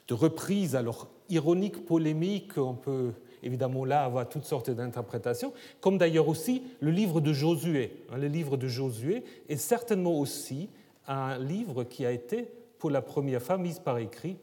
de 0.08 0.14
reprise 0.14 0.76
alors 0.76 1.08
ironique, 1.30 1.86
polémique, 1.86 2.58
on 2.58 2.74
peut 2.74 3.14
évidemment 3.44 3.86
là 3.86 4.04
avoir 4.04 4.28
toutes 4.28 4.46
sortes 4.46 4.70
d'interprétations, 4.70 5.54
comme 5.82 5.98
d'ailleurs 5.98 6.28
aussi 6.28 6.64
le 6.80 6.92
livre 6.92 7.22
de 7.22 7.34
Josué. 7.34 8.06
Hein, 8.12 8.18
le 8.18 8.28
livre 8.28 8.58
de 8.58 8.68
Josué 8.68 9.24
est 9.50 9.58
certainement 9.58 10.18
aussi 10.20 10.70
un 11.08 11.38
livre 11.38 11.84
qui 11.84 12.06
a 12.06 12.12
été 12.12 12.48
pour 12.80 12.90
la 12.90 13.02
première 13.02 13.42
fois 13.42 13.58
mis 13.58 13.76
par 13.84 13.98
écrit 13.98 14.38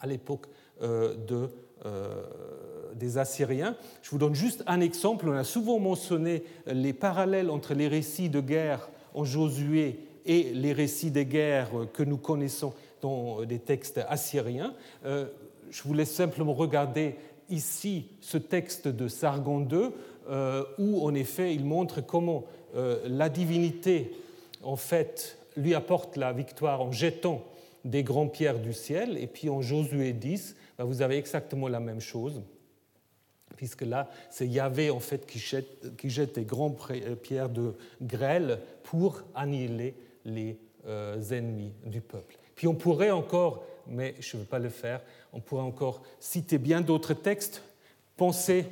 à 0.00 0.06
l'époque 0.06 0.46
euh, 0.82 1.14
euh, 1.86 2.22
des 2.94 3.18
Assyriens. 3.18 3.76
Je 4.02 4.10
vous 4.10 4.18
donne 4.18 4.34
juste 4.34 4.62
un 4.66 4.80
exemple. 4.80 5.28
On 5.28 5.32
a 5.32 5.44
souvent 5.44 5.78
mentionné 5.78 6.44
les 6.66 6.92
parallèles 6.92 7.50
entre 7.50 7.74
les 7.74 7.88
récits 7.88 8.28
de 8.28 8.40
guerre 8.40 8.88
en 9.14 9.24
Josué 9.24 10.00
et 10.26 10.52
les 10.54 10.72
récits 10.72 11.10
des 11.10 11.26
guerres 11.26 11.70
que 11.92 12.02
nous 12.02 12.18
connaissons 12.18 12.74
dans 13.00 13.44
des 13.44 13.58
textes 13.58 14.00
assyriens. 14.08 14.74
Euh, 15.04 15.26
je 15.70 15.82
vous 15.82 15.94
laisse 15.94 16.12
simplement 16.12 16.54
regarder 16.54 17.16
ici 17.50 18.06
ce 18.20 18.38
texte 18.38 18.88
de 18.88 19.08
Sargon 19.08 19.66
II, 19.68 19.90
euh, 20.28 20.64
où 20.78 21.04
en 21.06 21.14
effet 21.14 21.54
il 21.54 21.64
montre 21.64 22.00
comment 22.00 22.44
euh, 22.76 22.98
la 23.06 23.28
divinité, 23.28 24.12
en 24.62 24.76
fait, 24.76 25.38
lui 25.56 25.74
apporte 25.74 26.16
la 26.16 26.32
victoire 26.32 26.82
en 26.82 26.92
jetant 26.92 27.42
des 27.84 28.02
grandes 28.02 28.32
pierres 28.32 28.58
du 28.58 28.72
ciel, 28.72 29.16
et 29.16 29.26
puis 29.26 29.48
en 29.48 29.62
Josué 29.62 30.12
10, 30.12 30.56
ben, 30.76 30.84
vous 30.84 31.00
avez 31.00 31.16
exactement 31.16 31.68
la 31.68 31.80
même 31.80 32.00
chose, 32.00 32.42
puisque 33.56 33.82
là, 33.82 34.10
c'est 34.30 34.46
Yahvé 34.46 34.90
en 34.90 35.00
fait 35.00 35.26
qui 35.26 35.38
jette, 35.38 35.96
qui 35.96 36.10
jette 36.10 36.34
des 36.34 36.44
grandes 36.44 36.76
euh, 36.90 37.14
pierres 37.14 37.48
de 37.48 37.74
grêle 38.02 38.60
pour 38.82 39.22
annihiler 39.34 39.94
les 40.24 40.58
ennemis 41.30 41.72
du 41.84 42.00
peuple. 42.00 42.38
Puis 42.54 42.66
on 42.66 42.74
pourrait 42.74 43.10
encore 43.10 43.62
mais 43.88 44.14
je 44.20 44.36
ne 44.36 44.42
veux 44.42 44.48
pas 44.48 44.58
le 44.58 44.68
faire. 44.68 45.00
On 45.32 45.40
pourrait 45.40 45.62
encore 45.62 46.02
citer 46.20 46.58
bien 46.58 46.80
d'autres 46.80 47.14
textes. 47.14 47.62
Pensez 48.16 48.66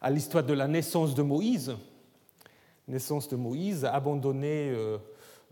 à 0.00 0.10
l'histoire 0.10 0.44
de 0.44 0.52
la 0.52 0.66
naissance 0.66 1.14
de 1.14 1.22
Moïse. 1.22 1.74
Naissance 2.88 3.28
de 3.28 3.36
Moïse, 3.36 3.84
abandonné 3.84 4.70
euh, 4.70 4.98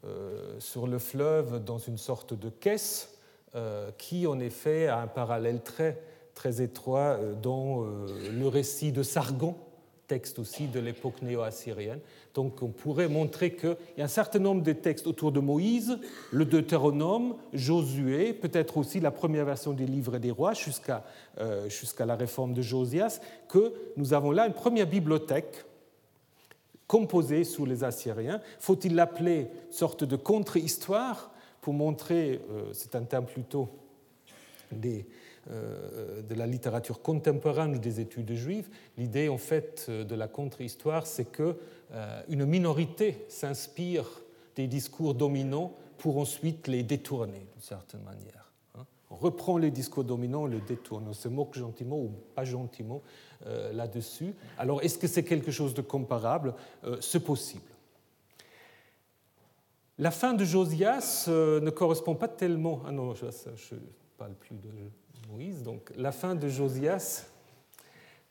euh, 0.05 0.59
sur 0.59 0.87
le 0.87 0.99
fleuve 0.99 1.65
dans 1.65 1.79
une 1.79 1.99
sorte 1.99 2.35
de 2.35 2.49
caisse, 2.49 3.15
euh, 3.55 3.91
qui 3.97 4.27
en 4.27 4.41
effet 4.41 4.89
a 4.89 4.99
un 4.99 5.07
parallèle 5.07 5.63
très, 5.63 6.03
très 6.35 6.61
étroit 6.61 7.19
dans 7.41 7.83
le 7.83 8.49
récit 8.49 8.93
de 8.93 9.03
Sargon, 9.03 9.57
texte 10.11 10.41
aussi 10.41 10.67
de 10.67 10.81
l'époque 10.81 11.23
néo-assyrienne. 11.23 12.01
Donc 12.35 12.63
on 12.63 12.69
pourrait 12.69 13.09
montrer 13.09 13.55
qu'il 13.55 13.77
y 13.97 14.01
a 14.01 14.07
un 14.07 14.09
certain 14.09 14.41
nombre 14.41 14.65
de 14.65 14.73
textes 14.73 15.07
autour 15.07 15.31
de 15.31 15.39
Moïse, 15.39 16.01
le 16.33 16.45
Deutéronome, 16.45 17.37
Josué, 17.53 18.33
peut-être 18.33 18.77
aussi 18.77 18.99
la 18.99 19.13
première 19.13 19.45
version 19.45 19.73
du 19.73 19.87
livre 19.87 20.19
des 20.19 20.33
rois 20.33 20.53
jusqu'à 20.53 21.05
euh, 21.39 21.69
la 22.01 22.17
réforme 22.17 22.55
de 22.55 22.61
Josias, 22.61 23.21
que 23.49 23.73
nous 23.97 24.13
avons 24.13 24.33
là 24.33 24.49
une 24.49 24.53
première 24.53 24.89
bibliothèque 24.89 25.65
composée 26.89 27.45
sous 27.45 27.65
les 27.65 27.85
Assyriens. 27.85 28.41
Faut-il 28.59 28.97
l'appeler 28.97 29.47
sorte 29.71 30.03
de 30.03 30.17
contre-histoire 30.17 31.31
pour 31.61 31.73
montrer, 31.73 32.41
euh, 32.51 32.73
c'est 32.73 32.97
un 32.97 33.05
terme 33.05 33.27
plutôt 33.27 33.69
des, 34.73 35.07
de 35.51 36.35
la 36.35 36.47
littérature 36.47 37.03
contemporaine 37.03 37.75
ou 37.75 37.79
des 37.79 37.99
études 37.99 38.33
juives, 38.35 38.69
l'idée 38.97 39.29
en 39.29 39.39
fait 39.39 39.91
de 39.91 40.15
la 40.15 40.29
contre-histoire, 40.29 41.07
c'est 41.07 41.25
que 41.25 41.57
euh, 41.93 42.23
une 42.29 42.47
minorité 42.47 43.25
s'inspire 43.29 44.07
des 44.55 44.69
discours 44.69 45.15
dominants 45.15 45.75
pour 45.99 46.19
ensuite 46.19 46.69
les 46.69 46.85
détourner 46.85 47.47
d'une 47.53 47.63
certaine 47.63 48.03
manière. 48.03 48.53
Hein. 48.79 48.87
On 49.11 49.17
reprend 49.17 49.59
les 49.59 49.73
discours 49.73 50.05
dominants, 50.05 50.43
on 50.43 50.47
les 50.47 50.61
détourne, 50.61 51.07
on 51.09 51.13
se 51.13 51.27
moque 51.27 51.59
gentiment 51.59 51.99
ou 51.99 52.13
pas 52.35 52.45
gentiment 52.45 53.03
euh, 53.47 53.73
là-dessus. 53.73 54.35
Alors 54.57 54.83
est-ce 54.83 54.99
que 54.99 55.09
c'est 55.09 55.25
quelque 55.25 55.51
chose 55.51 55.75
de 55.75 55.83
comparable? 55.83 56.55
C'est 57.01 57.25
possible. 57.25 57.65
La 59.99 60.13
fin 60.13 60.33
de 60.33 60.45
Josias 60.45 61.25
ne 61.29 61.71
correspond 61.71 62.15
pas 62.15 62.29
tellement. 62.29 62.83
Ah 62.87 62.93
non, 62.93 63.15
je 63.15 63.27
ne 63.27 63.81
parle 64.17 64.33
plus 64.35 64.55
de 64.55 64.69
Moïse. 65.33 65.63
Donc 65.63 65.93
la 65.97 66.13
fin 66.13 66.35
de 66.35 66.49
Josias 66.49 67.27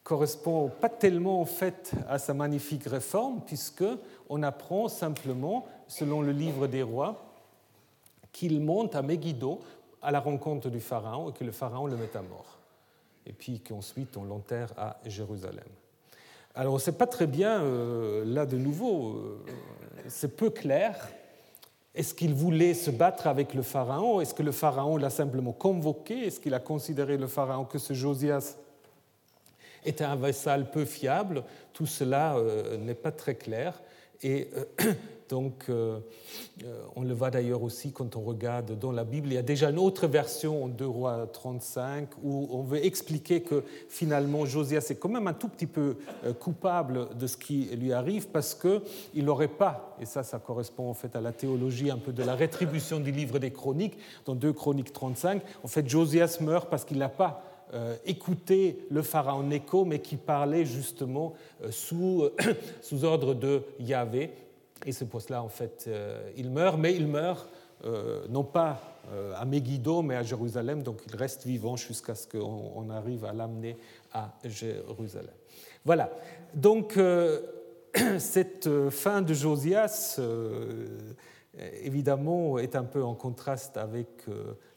correspond 0.03 0.69
pas 0.69 0.89
tellement 0.89 1.41
en 1.41 1.45
fait 1.45 1.91
à 2.07 2.17
sa 2.17 2.33
magnifique 2.33 2.85
réforme, 2.85 3.41
puisque 3.45 3.83
on 4.29 4.43
apprend 4.43 4.87
simplement, 4.87 5.67
selon 5.87 6.21
le 6.21 6.31
livre 6.31 6.67
des 6.67 6.83
rois, 6.83 7.25
qu'il 8.31 8.59
monte 8.61 8.95
à 8.95 9.01
Megiddo 9.01 9.59
à 10.01 10.11
la 10.11 10.19
rencontre 10.19 10.69
du 10.69 10.79
pharaon 10.79 11.29
et 11.29 11.33
que 11.33 11.43
le 11.43 11.51
pharaon 11.51 11.87
le 11.87 11.97
met 11.97 12.15
à 12.15 12.21
mort. 12.21 12.59
Et 13.25 13.33
puis 13.33 13.59
qu'ensuite 13.59 14.17
on 14.17 14.23
l'enterre 14.23 14.73
à 14.77 14.97
Jérusalem. 15.05 15.67
Alors 16.55 16.73
on 16.73 16.77
ne 16.77 16.81
sait 16.81 16.93
pas 16.93 17.07
très 17.07 17.27
bien, 17.27 17.61
euh, 17.61 18.23
là 18.25 18.45
de 18.45 18.57
nouveau, 18.57 19.13
euh, 19.13 19.45
c'est 20.07 20.35
peu 20.35 20.49
clair 20.49 21.09
est-ce 21.95 22.13
qu'il 22.13 22.33
voulait 22.33 22.73
se 22.73 22.91
battre 22.91 23.27
avec 23.27 23.53
le 23.53 23.61
Pharaon? 23.61 24.21
Est-ce 24.21 24.33
que 24.33 24.43
le 24.43 24.51
Pharaon 24.51 24.97
l'a 24.97 25.09
simplement 25.09 25.53
convoqué? 25.53 26.27
Est-ce 26.27 26.39
qu'il 26.39 26.53
a 26.53 26.59
considéré 26.59 27.17
le 27.17 27.27
Pharaon 27.27 27.65
que 27.65 27.79
ce 27.79 27.93
Josias 27.93 28.57
était 29.83 30.03
un 30.03 30.15
vassal 30.15 30.69
peu 30.69 30.85
fiable? 30.85 31.43
Tout 31.73 31.87
cela 31.87 32.35
euh, 32.37 32.77
n'est 32.77 32.93
pas 32.93 33.11
très 33.11 33.35
clair. 33.35 33.81
Euh, 34.23 34.45
donc, 35.29 35.65
euh, 35.69 35.99
euh, 36.63 36.81
on 36.95 37.03
le 37.03 37.13
voit 37.13 37.29
d'ailleurs 37.29 37.61
aussi 37.61 37.91
quand 37.91 38.15
on 38.15 38.21
regarde 38.21 38.77
dans 38.77 38.91
la 38.91 39.03
Bible. 39.03 39.27
Il 39.27 39.35
y 39.35 39.37
a 39.37 39.43
déjà 39.43 39.69
une 39.69 39.77
autre 39.77 40.07
version 40.07 40.65
en 40.65 40.67
2 40.67 40.85
Rois 40.87 41.27
35 41.31 42.09
où 42.23 42.49
on 42.51 42.63
veut 42.63 42.83
expliquer 42.83 43.41
que 43.41 43.63
finalement 43.87 44.45
Josias 44.45 44.87
est 44.89 44.95
quand 44.95 45.09
même 45.09 45.27
un 45.27 45.33
tout 45.33 45.47
petit 45.47 45.67
peu 45.67 45.97
coupable 46.39 47.09
de 47.15 47.27
ce 47.27 47.37
qui 47.37 47.65
lui 47.75 47.93
arrive 47.93 48.29
parce 48.29 48.55
qu'il 48.55 49.23
n'aurait 49.23 49.47
pas, 49.47 49.95
et 50.01 50.05
ça, 50.05 50.23
ça 50.23 50.39
correspond 50.39 50.89
en 50.89 50.95
fait 50.95 51.15
à 51.15 51.21
la 51.21 51.31
théologie 51.31 51.91
un 51.91 51.97
peu 51.97 52.11
de 52.11 52.23
la 52.23 52.33
rétribution 52.33 52.99
du 52.99 53.11
livre 53.11 53.37
des 53.37 53.51
Chroniques, 53.51 53.97
dans 54.25 54.35
2 54.35 54.51
Chroniques 54.53 54.93
35, 54.93 55.43
en 55.63 55.67
fait 55.67 55.87
Josias 55.87 56.39
meurt 56.41 56.69
parce 56.69 56.85
qu'il 56.85 56.97
n'a 56.97 57.09
pas 57.09 57.43
écouté 58.03 58.87
le 58.89 59.03
pharaon 59.03 59.43
Néco, 59.43 59.85
mais 59.85 59.99
qui 59.99 60.15
parlait 60.15 60.65
justement 60.65 61.33
sous, 61.69 62.27
sous 62.81 63.03
ordre 63.03 63.35
de 63.35 63.61
Yahvé. 63.79 64.31
Et 64.85 64.91
ce 64.91 65.03
poste-là, 65.03 65.43
en 65.43 65.49
fait, 65.49 65.85
euh, 65.87 66.31
il 66.37 66.49
meurt, 66.49 66.77
mais 66.77 66.95
il 66.95 67.07
meurt 67.07 67.49
euh, 67.85 68.25
non 68.29 68.43
pas 68.43 68.81
euh, 69.11 69.33
à 69.35 69.45
Megiddo, 69.45 70.01
mais 70.01 70.15
à 70.15 70.23
Jérusalem, 70.23 70.83
donc 70.83 71.01
il 71.07 71.15
reste 71.15 71.45
vivant 71.45 71.75
jusqu'à 71.75 72.15
ce 72.15 72.27
qu'on 72.27 72.89
arrive 72.89 73.25
à 73.25 73.33
l'amener 73.33 73.77
à 74.13 74.33
Jérusalem. 74.43 75.33
Voilà, 75.85 76.11
donc 76.53 76.97
cette 78.19 78.89
fin 78.89 79.21
de 79.21 79.33
Josias, 79.33 80.19
évidemment, 81.81 82.57
est 82.57 82.75
un 82.75 82.83
peu 82.83 83.03
en 83.03 83.15
contraste 83.15 83.77
avec 83.77 84.25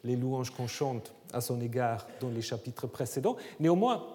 les 0.05 0.17
louanges 0.17 0.51
qu'on 0.51 0.69
chante 0.69 1.13
à 1.33 1.41
son 1.41 1.61
égard 1.61 2.07
dans 2.21 2.31
les 2.31 2.41
chapitres 2.41 2.87
précédents. 2.87 3.37
Néanmoins, 3.59 4.07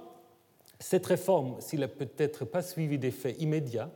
cette 0.79 1.05
réforme, 1.05 1.55
s'il 1.59 1.81
n'a 1.81 1.87
peut-être 1.87 2.45
pas 2.45 2.61
suivi 2.61 2.97
d'effets 2.97 3.35
immédiats, 3.39 3.89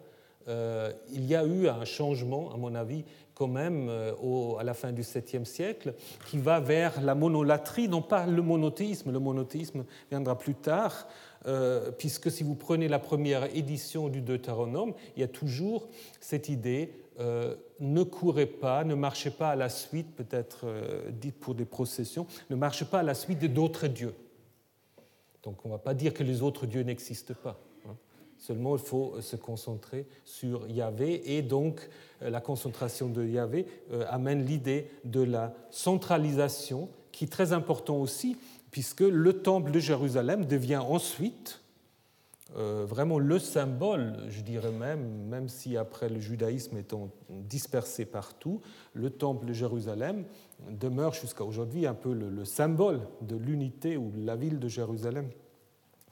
euh, 0.47 0.91
il 1.11 1.25
y 1.25 1.35
a 1.35 1.45
eu 1.45 1.67
un 1.67 1.85
changement, 1.85 2.53
à 2.53 2.57
mon 2.57 2.75
avis, 2.75 3.03
quand 3.33 3.47
même, 3.47 3.87
euh, 3.89 4.55
à 4.59 4.63
la 4.63 4.73
fin 4.73 4.91
du 4.91 5.01
7e 5.01 5.45
siècle, 5.45 5.93
qui 6.29 6.37
va 6.37 6.59
vers 6.59 7.01
la 7.01 7.15
monolatrie, 7.15 7.87
non 7.87 8.01
pas 8.01 8.25
le 8.25 8.41
monothéisme, 8.41 9.11
le 9.11 9.19
monothéisme 9.19 9.85
viendra 10.09 10.37
plus 10.37 10.55
tard, 10.55 11.07
euh, 11.47 11.91
puisque 11.91 12.29
si 12.29 12.43
vous 12.43 12.55
prenez 12.55 12.87
la 12.87 12.99
première 12.99 13.55
édition 13.55 14.09
du 14.09 14.21
Deutéronome, 14.21 14.93
il 15.15 15.21
y 15.21 15.23
a 15.23 15.27
toujours 15.27 15.87
cette 16.19 16.49
idée 16.49 16.93
ne 17.79 18.01
courait 18.01 18.47
pas, 18.47 18.83
ne 18.83 18.95
marchait 18.95 19.29
pas 19.29 19.49
à 19.49 19.55
la 19.55 19.69
suite, 19.69 20.15
peut-être 20.15 20.65
dit 21.11 21.31
pour 21.31 21.53
des 21.53 21.65
processions, 21.65 22.25
ne 22.49 22.55
marchait 22.55 22.85
pas 22.85 22.99
à 22.99 23.03
la 23.03 23.13
suite 23.13 23.45
d'autres 23.53 23.85
dieux. 23.85 24.15
Donc 25.43 25.63
on 25.63 25.67
ne 25.67 25.73
va 25.73 25.77
pas 25.77 25.93
dire 25.93 26.15
que 26.15 26.23
les 26.23 26.41
autres 26.41 26.65
dieux 26.65 26.81
n'existent 26.81 27.35
pas. 27.43 27.59
Seulement, 28.41 28.75
il 28.75 28.81
faut 28.81 29.21
se 29.21 29.37
concentrer 29.37 30.05
sur 30.25 30.67
Yahvé 30.67 31.37
et 31.37 31.41
donc 31.41 31.87
la 32.19 32.41
concentration 32.41 33.07
de 33.07 33.23
Yahvé 33.23 33.67
amène 34.09 34.43
l'idée 34.43 34.87
de 35.05 35.21
la 35.21 35.53
centralisation, 35.69 36.89
qui 37.11 37.25
est 37.25 37.31
très 37.31 37.53
important 37.53 37.97
aussi, 37.97 38.35
puisque 38.71 39.01
le 39.01 39.33
temple 39.41 39.71
de 39.71 39.79
Jérusalem 39.79 40.45
devient 40.45 40.77
ensuite 40.83 41.61
euh, 42.57 42.85
vraiment 42.85 43.17
le 43.17 43.39
symbole, 43.39 44.13
je 44.27 44.41
dirais 44.41 44.71
même, 44.71 45.25
même 45.29 45.47
si 45.47 45.77
après 45.77 46.09
le 46.09 46.19
judaïsme 46.19 46.77
étant 46.77 47.09
dispersé 47.29 48.03
partout, 48.03 48.59
le 48.93 49.09
temple 49.09 49.45
de 49.45 49.53
Jérusalem 49.53 50.25
demeure 50.69 51.13
jusqu'à 51.13 51.45
aujourd'hui 51.45 51.85
un 51.85 51.93
peu 51.93 52.13
le, 52.13 52.43
symbole 52.43 53.01
de 53.21 53.37
l'unité, 53.37 53.95
ou 53.95 54.11
la 54.17 54.35
ville 54.35 54.59
de 54.59 54.67
Jérusalem, 54.67 55.29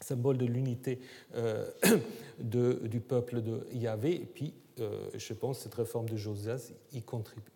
symbole 0.01 0.37
de 0.37 0.45
l'unité 0.45 0.99
euh, 1.35 1.69
du 2.39 2.99
peuple 2.99 3.41
de 3.41 3.67
Yahvé, 3.73 4.15
et 4.15 4.25
puis 4.25 4.53
euh, 4.79 5.09
je 5.15 5.33
pense 5.33 5.59
cette 5.59 5.75
réforme 5.75 6.09
de 6.09 6.15
Josias 6.15 6.71
y 6.93 7.01
contribue. 7.01 7.51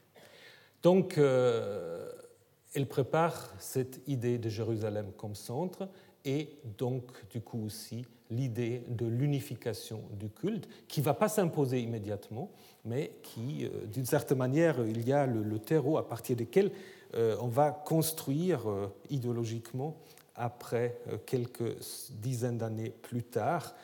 Donc, 0.82 1.18
elle 1.18 2.88
prépare 2.90 3.54
cette 3.58 4.02
idée 4.06 4.38
de 4.38 4.50
Jérusalem 4.50 5.14
comme 5.16 5.34
centre 5.34 5.88
et 6.26 6.50
donc 6.78 7.06
du 7.30 7.40
coup 7.40 7.64
aussi 7.66 8.06
l'idée 8.34 8.84
de 8.88 9.06
l'unification 9.06 10.02
du 10.20 10.30
culte 10.30 10.68
qui 10.88 11.00
ne 11.02 11.06
va 11.06 11.14
pas 11.14 11.30
s'imposer 11.30 11.80
immédiatement, 11.82 12.52
mais 12.86 13.12
qui, 13.22 13.66
euh, 13.66 13.86
d'une 13.86 14.06
certaine 14.06 14.38
manière, 14.38 14.78
il 14.86 15.08
y 15.08 15.14
a 15.14 15.26
le, 15.26 15.60
terreau 15.60 15.98
à 15.98 16.08
partir 16.08 16.36
duquel 16.36 16.72
euh, 17.16 17.36
on 17.42 17.48
va 17.48 17.72
construire 17.72 18.70
euh, 18.70 18.88
idéologiquement 19.10 19.98
après 20.36 20.98
quelques 21.26 21.78
dizaines 22.10 22.58
d'années 22.58 22.90
plus 22.90 23.24
tard, 23.24 23.76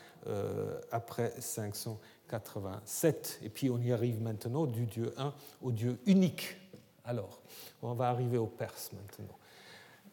après 0.90 1.32
587. 1.38 3.40
Et 3.42 3.48
puis 3.48 3.70
on 3.70 3.78
y 3.78 3.92
arrive 3.92 4.20
maintenant 4.20 4.66
du 4.66 4.86
Dieu 4.86 5.14
un 5.16 5.32
au 5.62 5.72
Dieu 5.72 5.98
unique. 6.06 6.56
Alors, 7.04 7.40
on 7.82 7.94
va 7.94 8.08
arriver 8.08 8.38
aux 8.38 8.46
Perses 8.46 8.90
maintenant. 8.92 9.36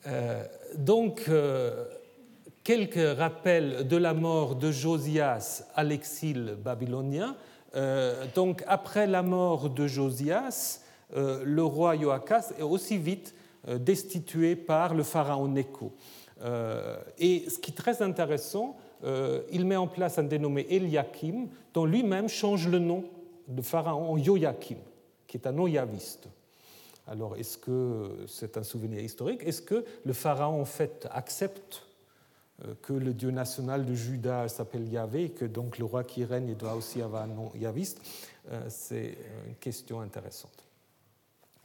Euh, 0.08 0.44
donc, 0.78 1.26
euh, 1.28 1.86
quelques 2.64 3.18
rappels 3.18 3.88
de 3.88 3.98
la 3.98 4.14
mort 4.14 4.56
de 4.56 4.72
Josias 4.72 5.64
à 5.76 5.84
l'exil 5.84 6.58
babylonien. 6.64 7.36
Euh, 7.76 8.26
donc, 8.36 8.64
après 8.68 9.08
la 9.08 9.22
mort 9.22 9.70
de 9.70 9.88
Josias, 9.88 10.82
le 11.16 11.64
roi 11.64 11.96
Joachas 11.96 12.52
est 12.60 12.64
aussi 12.64 12.98
vite 12.98 13.34
destitué 13.66 14.58
par 14.58 14.94
le 14.94 15.04
pharaon 15.04 15.48
Necho. 15.48 15.94
Et 17.18 17.50
ce 17.50 17.60
qui 17.60 17.72
est 17.72 17.76
très 17.76 18.02
intéressant, 18.02 18.78
il 19.52 19.66
met 19.66 19.76
en 19.76 19.88
place 19.88 20.20
un 20.20 20.24
dénommé 20.24 20.66
Eliakim, 20.70 21.48
dont 21.74 21.86
lui-même 21.86 22.30
change 22.30 22.68
le 22.68 22.80
nom 22.80 23.06
de 23.48 23.62
pharaon 23.62 24.12
en 24.12 24.18
Joachim, 24.18 24.78
qui 25.28 25.38
est 25.38 25.48
un 25.48 25.52
nom 25.52 25.68
yaviste. 25.68 26.28
Alors, 27.08 27.38
est-ce 27.38 27.58
que 27.58 28.26
c'est 28.28 28.58
un 28.58 28.64
souvenir 28.64 29.02
historique? 29.02 29.42
Est-ce 29.44 29.62
que 29.62 29.86
le 30.06 30.14
pharaon, 30.14 30.62
en 30.62 30.66
fait, 30.66 31.08
accepte 31.12 31.84
euh, 32.66 32.74
que 32.82 32.92
le 32.92 33.14
dieu 33.14 33.32
national 33.32 33.86
de 33.86 33.94
Juda 33.94 34.48
s'appelle 34.50 34.92
Yahvé 34.92 35.26
et 35.26 35.30
que 35.30 35.46
donc 35.46 35.78
le 35.78 35.86
roi 35.86 36.04
qui 36.04 36.26
règne 36.26 36.54
doit 36.56 36.74
aussi 36.74 37.02
avoir 37.02 37.24
un 37.24 37.28
nom 37.28 37.52
yaviste? 37.56 38.02
Euh, 38.52 38.66
C'est 38.68 39.18
une 39.48 39.56
question 39.56 40.02
intéressante. 40.02 40.66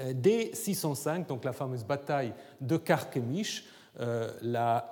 Euh, 0.00 0.12
dès 0.14 0.54
605, 0.54 1.26
donc 1.26 1.44
la 1.44 1.52
fameuse 1.52 1.84
bataille 1.84 2.34
de 2.60 2.76
Carchemish, 2.76 3.64
la, 3.99 4.90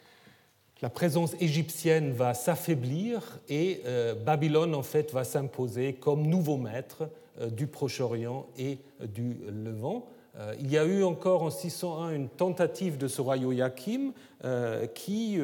la 0.82 0.90
présence 0.90 1.34
égyptienne 1.40 2.12
va 2.12 2.34
s'affaiblir 2.34 3.38
et 3.48 3.82
Babylone 4.24 4.74
en 4.74 4.82
fait 4.82 5.12
va 5.12 5.24
s'imposer 5.24 5.94
comme 5.94 6.26
nouveau 6.26 6.56
maître 6.56 7.08
euh, 7.40 7.48
du 7.48 7.66
Proche-Orient 7.66 8.46
et 8.58 8.78
du 9.00 9.36
Levant. 9.64 10.06
Euh, 10.36 10.54
il 10.60 10.70
y 10.70 10.78
a 10.78 10.84
eu 10.84 11.02
encore 11.02 11.42
en 11.42 11.50
601 11.50 12.10
une 12.10 12.28
tentative 12.28 12.98
de 12.98 13.08
ce 13.08 13.20
roi 13.20 13.38
Joachim 13.38 14.12
euh, 14.44 14.86
qui 14.86 15.38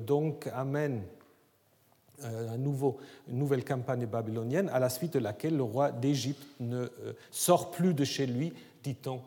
donc 0.00 0.48
amène 0.54 1.02
une 2.24 2.72
nouvelle 3.28 3.64
campagne 3.64 4.06
babylonienne 4.06 4.68
à 4.72 4.78
la 4.78 4.88
suite 4.88 5.14
de 5.14 5.18
laquelle 5.18 5.56
le 5.56 5.64
roi 5.64 5.90
d'Égypte 5.90 6.46
ne 6.60 6.86
sort 7.32 7.72
plus 7.72 7.94
de 7.94 8.04
chez 8.04 8.26
lui, 8.26 8.52
dit-on 8.84 9.20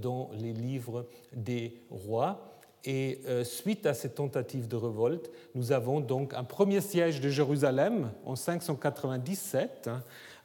dans 0.00 0.30
les 0.38 0.54
livres 0.54 1.04
des 1.34 1.74
rois. 1.90 2.49
Et 2.84 3.20
suite 3.44 3.84
à 3.84 3.92
cette 3.92 4.14
tentative 4.14 4.66
de 4.66 4.76
révolte, 4.76 5.30
nous 5.54 5.72
avons 5.72 6.00
donc 6.00 6.32
un 6.32 6.44
premier 6.44 6.80
siège 6.80 7.20
de 7.20 7.28
Jérusalem 7.28 8.10
en 8.24 8.36
597 8.36 9.90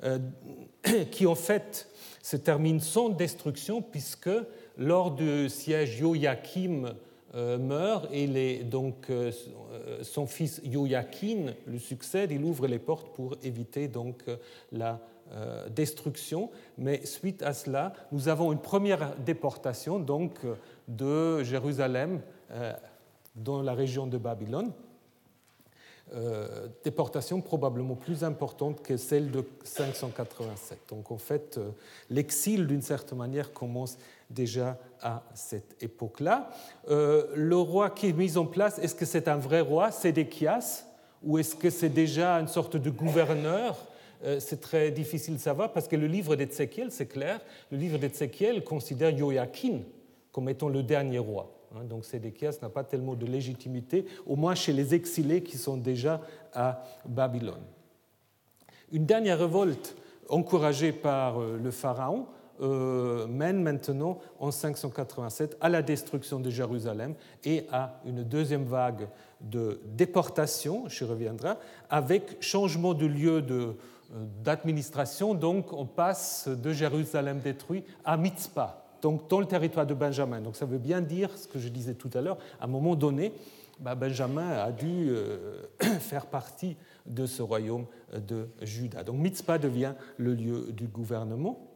euh, 0.04 0.20
qui 1.12 1.26
en 1.26 1.36
fait 1.36 1.90
se 2.22 2.36
termine 2.36 2.80
sans 2.80 3.10
destruction 3.10 3.82
puisque 3.82 4.30
lors 4.78 5.12
du 5.12 5.48
siège 5.50 5.98
Joachim 5.98 6.96
euh, 7.34 7.58
meurt 7.58 8.08
et 8.12 8.64
donc 8.64 9.10
euh, 9.10 9.32
son 10.02 10.28
fils 10.28 10.62
Joachim 10.70 11.54
le 11.66 11.80
succède, 11.80 12.32
il 12.32 12.44
ouvre 12.44 12.68
les 12.68 12.80
portes 12.80 13.16
pour 13.16 13.36
éviter 13.42 13.88
donc 13.88 14.24
la 14.72 15.00
destruction. 15.70 16.52
Mais 16.78 17.06
suite 17.06 17.42
à 17.42 17.54
cela, 17.54 17.94
nous 18.12 18.28
avons 18.28 18.52
une 18.52 18.60
première 18.60 19.16
déportation 19.18 20.00
donc 20.00 20.40
de 20.88 21.44
Jérusalem 21.44 22.22
dans 23.36 23.62
la 23.62 23.74
région 23.74 24.08
de 24.08 24.18
Babylone 24.18 24.72
euh, 26.14 26.68
déportation 26.84 27.42
probablement 27.42 27.96
plus 27.96 28.24
importante 28.24 28.84
que 28.84 28.96
celle 28.96 29.32
de 29.32 29.44
587. 29.64 30.78
Donc 30.90 31.12
en 31.12 31.18
fait, 31.18 31.58
euh, 31.58 31.72
l'exil, 32.12 32.68
d'une 32.68 32.84
certaine 32.84 33.18
manière, 33.18 33.52
commence 33.52 33.98
déjà 34.30 34.78
à 35.02 35.24
cette 35.34 35.82
époque-là. 35.82 36.52
Euh, 36.90 37.26
le 37.34 37.58
roi 37.58 37.90
qui 37.90 38.10
est 38.10 38.14
mis 38.14 38.38
en 38.38 38.46
place, 38.46 38.78
est-ce 38.78 38.94
que 38.94 39.06
c'est 39.06 39.28
un 39.28 39.38
vrai 39.38 39.62
roi, 39.62 39.90
Sédéchias, 39.90 40.86
ou 41.24 41.40
est-ce 41.40 41.56
que 41.56 41.72
c'est 41.72 41.90
déjà 41.90 42.36
une 42.36 42.48
sorte 42.48 42.78
de 42.78 42.92
gouverneur? 42.92 43.76
C'est 44.40 44.60
très 44.62 44.92
difficile 44.92 45.36
de 45.36 45.40
savoir 45.40 45.72
parce 45.72 45.88
que 45.88 45.96
le 45.96 46.08
livre 46.08 46.36
d'Ézéchiel, 46.36 46.92
c'est 46.92 47.06
clair, 47.06 47.40
le 47.72 47.78
livre 47.78 47.98
d'Ézéchiel 47.98 48.64
considère 48.64 49.16
Joachim 49.16 49.82
comme 50.36 50.50
étant 50.50 50.68
le 50.68 50.84
dernier 50.84 51.20
roi. 51.20 51.56
Hein, 51.76 51.86
donc 51.86 52.04
Sédéchias 52.06 52.58
n'a 52.62 52.70
pas 52.70 52.84
tellement 52.84 53.16
de 53.16 53.26
légitimité, 53.26 54.06
au 54.26 54.36
moins 54.36 54.56
chez 54.56 54.74
les 54.74 54.94
exilés 54.94 55.42
qui 55.44 55.58
sont 55.58 55.78
déjà 55.78 56.22
à 56.54 56.84
Babylone. 57.06 57.64
Une 58.92 59.06
dernière 59.06 59.40
révolte 59.40 59.96
encouragée 60.30 60.92
par 60.92 61.40
euh, 61.40 61.58
le 61.62 61.72
Pharaon 61.72 62.28
euh, 62.62 63.28
mène 63.28 63.62
maintenant 63.62 64.20
en 64.40 64.52
587 64.52 65.58
à 65.60 65.70
la 65.70 65.82
destruction 65.82 66.40
de 66.40 66.50
Jérusalem 66.50 67.16
et 67.44 67.66
à 67.72 68.00
une 68.06 68.24
deuxième 68.24 68.66
vague 68.66 69.08
de 69.42 69.82
déportation, 69.86 70.88
je 70.88 71.04
reviendrai, 71.04 71.54
avec 71.90 72.42
changement 72.42 72.94
de 72.94 73.06
lieu 73.06 73.44
euh, 73.50 73.74
d'administration. 74.44 75.34
Donc 75.34 75.74
on 75.74 75.86
passe 75.86 76.48
de 76.48 76.74
Jérusalem 76.74 77.40
détruit 77.40 77.84
à 78.04 78.18
Mitzpah, 78.18 78.86
donc 79.02 79.30
dans 79.30 79.40
le 79.40 79.46
territoire 79.46 79.86
de 79.86 79.94
Benjamin. 79.94 80.42
Donc 80.42 80.56
ça 80.56 80.66
veut 80.66 80.78
bien 80.78 81.02
dire 81.02 81.30
ce 81.38 81.48
que 81.48 81.60
je 81.60 81.70
disais 81.70 81.94
tout 81.94 82.10
à 82.14 82.22
l'heure, 82.22 82.38
à 82.60 82.66
un 82.66 82.68
moment 82.68 82.96
donné, 82.96 83.34
bah, 83.80 83.96
Benjamin 83.96 84.50
a 84.52 84.72
dû 84.72 85.10
euh, 85.10 85.64
faire 86.00 86.28
partie 86.28 86.78
de 87.06 87.26
ce 87.26 87.42
royaume 87.42 87.86
de 88.14 88.48
Juda. 88.62 89.04
Donc 89.04 89.18
Mitzpah 89.18 89.58
devient 89.58 89.94
le 90.18 90.34
lieu 90.34 90.68
du 90.72 90.88
gouvernement. 90.88 91.68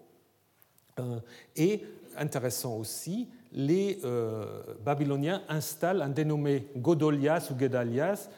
Euh, 0.99 1.19
et 1.55 1.83
intéressant 2.17 2.75
aussi, 2.75 3.27
les 3.51 3.99
euh, 4.03 4.63
Babyloniens 4.83 5.41
installent 5.49 6.01
un 6.01 6.09
dénommé 6.09 6.67
Godolias 6.77 7.49
ou 7.51 7.59
Gedalias, 7.59 8.29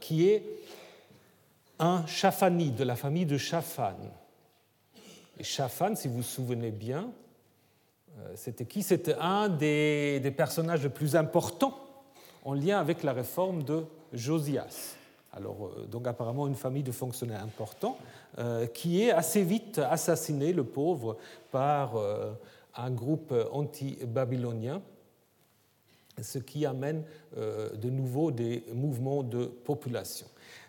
qui 0.00 0.26
est 0.28 0.42
un 1.78 2.06
Chaphani 2.06 2.70
de 2.70 2.84
la 2.84 2.96
famille 2.96 3.26
de 3.26 3.38
Shaphan. 3.38 3.96
Et 5.38 5.44
Shaphan, 5.44 5.96
si 5.96 6.08
vous 6.08 6.16
vous 6.16 6.22
souvenez 6.22 6.70
bien, 6.70 7.10
euh, 8.18 8.32
c'était 8.36 8.64
qui? 8.64 8.82
C'était 8.82 9.16
un 9.18 9.48
des, 9.48 10.32
personnages 10.36 10.82
les 10.82 10.88
plus 10.88 11.16
importants 11.16 11.78
en 12.44 12.54
lien 12.54 12.78
avec 12.78 13.02
la 13.02 13.12
réforme 13.12 13.62
de 13.64 13.84
Josias. 14.12 14.96
Alors, 15.32 15.66
euh, 15.66 15.86
donc 15.86 16.06
apparemment 16.06 16.46
une 16.46 16.54
famille 16.54 16.84
de 16.84 16.92
fonctionnaires 16.92 17.42
importants, 17.42 17.98
euh, 18.38 18.66
qui 18.66 19.02
est 19.02 19.10
assez 19.10 19.42
vite 19.42 19.78
assassiné, 19.78 20.52
le 20.52 20.64
pauvre, 20.64 21.16
par 21.50 21.94
un 22.76 22.90
groupe 22.90 23.32
anti-babylonien, 23.52 24.82
ce 26.20 26.38
qui 26.38 26.66
amène 26.66 27.04
de 27.36 27.90
nouveau 27.90 28.32
des 28.32 28.64
mouvements 28.72 29.22
de 29.22 29.46
population. 29.46 30.26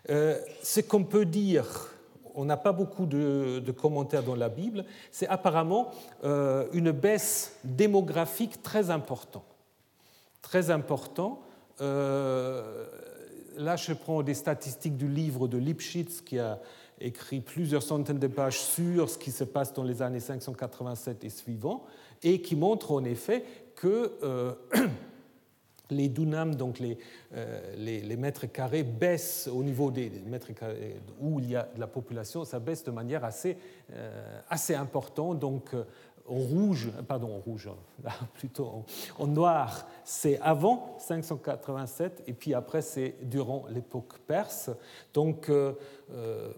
Ce 0.08 0.80
qu'on 0.80 1.04
peut 1.04 1.24
dire 1.24 1.92
on 2.38 2.44
n'a 2.44 2.58
pas 2.58 2.72
beaucoup 2.72 3.06
de, 3.06 3.62
commentaires 3.72 4.22
dans 4.22 4.34
la 4.34 4.50
Bible, 4.50 4.84
c'est 5.10 5.26
apparemment 5.26 5.90
une 6.22 6.90
baisse 6.90 7.56
démographique 7.64 8.62
très 8.62 8.90
importante. 8.90 9.56
Très 10.42 10.70
important. 10.70 11.40
là, 11.80 12.66
je 13.76 13.94
prends 13.94 14.22
des 14.22 14.34
statistiques 14.34 14.98
du 14.98 15.08
livre 15.08 15.48
de 15.48 15.56
Lipschitz 15.56 16.20
qui 16.20 16.38
a 16.38 16.60
écrit 17.00 17.40
plusieurs 17.40 17.82
centaines 17.82 18.18
de 18.18 18.26
pages 18.26 18.60
sur 18.60 19.10
ce 19.10 19.18
qui 19.18 19.30
se 19.30 19.44
passe 19.44 19.72
dans 19.72 19.82
les 19.82 20.02
années 20.02 20.20
587 20.20 21.24
et 21.24 21.30
suivants, 21.30 21.84
et 22.22 22.40
qui 22.40 22.56
montre 22.56 22.92
en 22.92 23.04
effet 23.04 23.44
que 23.74 24.12
euh, 24.22 24.52
les 25.90 26.08
dunams, 26.08 26.54
donc 26.54 26.80
euh, 26.80 27.74
les, 27.76 28.00
les, 28.00 28.16
mètres 28.16 28.46
carrés, 28.46 28.82
baissent 28.82 29.48
au 29.52 29.62
niveau 29.62 29.90
des 29.90 30.10
mètres 30.26 30.52
carrés 30.52 30.96
où 31.20 31.38
il 31.38 31.50
y 31.50 31.56
a 31.56 31.68
de 31.74 31.80
la 31.80 31.86
population, 31.86 32.44
ça 32.44 32.58
baisse 32.58 32.84
de 32.84 32.90
manière 32.90 33.24
assez, 33.24 33.56
euh, 33.92 34.40
assez 34.48 34.74
importante. 34.74 35.38
Donc 35.38 35.74
en 36.28 36.34
rouge, 36.38 36.90
pardon, 37.06 37.36
en 37.36 37.38
rouge, 37.38 37.68
plutôt 38.34 38.84
en, 39.18 39.26
noir, 39.26 39.86
c'est 40.04 40.38
avant 40.40 40.96
587 40.98 42.24
et 42.26 42.32
puis 42.32 42.54
après 42.54 42.82
c'est 42.82 43.16
durant 43.22 43.64
l'époque 43.68 44.18
perse. 44.26 44.70
Donc 45.14 45.48
euh, 45.48 45.74
euh, 46.12 46.52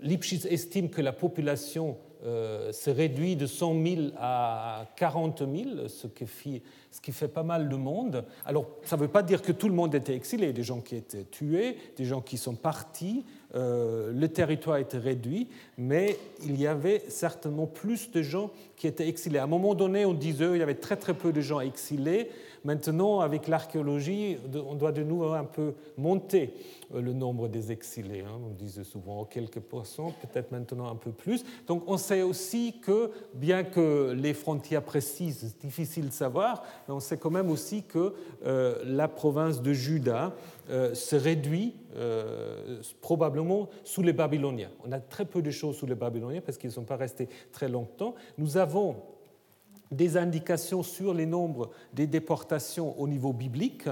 Lipschitz 0.00 0.46
estime 0.46 0.90
que 0.90 1.00
la 1.00 1.12
population 1.12 1.90
euh, 1.90 2.11
se 2.22 2.90
réduit 2.90 3.36
de 3.36 3.46
100 3.46 3.84
000 3.84 4.02
à 4.16 4.86
40 4.96 5.38
000, 5.40 5.88
ce 5.88 6.06
qui, 6.06 7.12
fait, 7.12 7.28
pas 7.28 7.42
mal 7.42 7.68
de 7.68 7.76
monde. 7.76 8.24
Alors, 8.44 8.66
ça 8.84 8.96
ne 8.96 9.02
veut 9.02 9.08
pas 9.08 9.22
dire 9.22 9.42
que 9.42 9.52
tout 9.52 9.68
le 9.68 9.74
monde 9.74 9.94
était 9.94 10.14
exilé, 10.14 10.52
des 10.52 10.62
gens 10.62 10.80
qui 10.80 10.96
étaient 10.96 11.24
tués, 11.24 11.76
des 11.96 12.04
gens 12.04 12.20
qui 12.20 12.38
sont 12.38 12.54
partis, 12.54 13.24
euh, 13.54 14.12
le 14.14 14.28
territoire 14.28 14.78
était 14.78 14.98
réduit, 14.98 15.48
mais 15.76 16.16
il 16.44 16.58
y 16.58 16.66
avait 16.66 17.02
certainement 17.08 17.66
plus 17.66 18.10
de 18.10 18.22
gens 18.22 18.50
qui 18.76 18.86
étaient 18.86 19.08
exilés. 19.08 19.38
À 19.38 19.44
un 19.44 19.48
moment 19.48 19.74
donné, 19.74 20.06
on 20.06 20.14
disait 20.14 20.48
qu'il 20.48 20.56
y 20.58 20.62
avait 20.62 20.74
très 20.74 20.96
très 20.96 21.14
peu 21.14 21.32
de 21.32 21.40
gens 21.40 21.60
exilés. 21.60 22.30
Maintenant, 22.64 23.20
avec 23.20 23.48
l'archéologie, 23.48 24.38
on 24.54 24.74
doit 24.74 24.92
de 24.92 25.02
nouveau 25.02 25.32
un 25.32 25.44
peu 25.44 25.74
monter 25.96 26.54
euh, 26.94 27.00
le 27.00 27.12
nombre 27.12 27.48
des 27.48 27.72
exilés. 27.72 28.20
Hein. 28.20 28.38
On 28.46 28.50
disait 28.50 28.84
souvent 28.84 29.24
quelques 29.24 29.58
pourcents, 29.58 30.14
peut-être 30.20 30.52
maintenant 30.52 30.88
un 30.88 30.94
peu 30.94 31.10
plus. 31.10 31.44
Donc 31.66 31.82
on 31.86 31.96
sait 31.96 32.22
aussi 32.22 32.78
que, 32.80 33.10
bien 33.34 33.64
que 33.64 34.12
les 34.12 34.32
frontières 34.32 34.84
précises, 34.84 35.38
c'est 35.40 35.66
difficile 35.66 36.08
de 36.08 36.12
savoir, 36.12 36.62
mais 36.86 36.94
on 36.94 37.00
sait 37.00 37.16
quand 37.16 37.30
même 37.30 37.50
aussi 37.50 37.82
que 37.82 38.14
euh, 38.46 38.76
la 38.84 39.08
province 39.08 39.60
de 39.60 39.72
Juda 39.72 40.32
euh, 40.70 40.94
se 40.94 41.16
réduit 41.16 41.74
probablement 43.02 43.68
sous 43.84 44.00
les 44.00 44.14
Babyloniens. 44.14 44.70
On 44.86 44.92
a 44.92 44.98
très 44.98 45.26
peu 45.26 45.42
de 45.42 45.50
choses 45.50 45.76
sous 45.76 45.84
les 45.84 45.94
Babyloniens 45.94 46.40
parce 46.40 46.56
qu'ils 46.56 46.70
ne 46.70 46.74
sont 46.74 46.84
pas 46.84 46.96
restés 46.96 47.28
très 47.52 47.68
longtemps. 47.68 48.14
Nous 48.38 48.56
avons 48.56 48.96
des 49.92 50.16
indications 50.16 50.82
sur 50.82 51.14
les 51.14 51.26
nombres 51.26 51.70
des 51.92 52.08
déportations 52.08 52.98
au 53.00 53.06
niveau 53.06 53.32
biblique, 53.32 53.84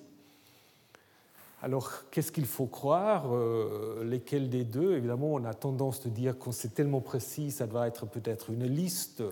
Alors, 1.63 2.09
qu'est-ce 2.09 2.31
qu'il 2.31 2.47
faut 2.47 2.65
croire 2.65 3.25
euh, 3.31 4.03
Lesquels 4.03 4.49
des 4.49 4.63
deux 4.63 4.93
Évidemment, 4.93 5.33
on 5.33 5.45
a 5.45 5.53
tendance 5.53 6.01
de 6.01 6.09
dire 6.09 6.39
qu'on 6.39 6.51
c'est 6.51 6.73
tellement 6.73 7.01
précis, 7.01 7.51
ça 7.51 7.67
doit 7.67 7.87
être 7.87 8.07
peut-être 8.07 8.49
une 8.49 8.65
liste 8.65 9.21
euh, 9.21 9.31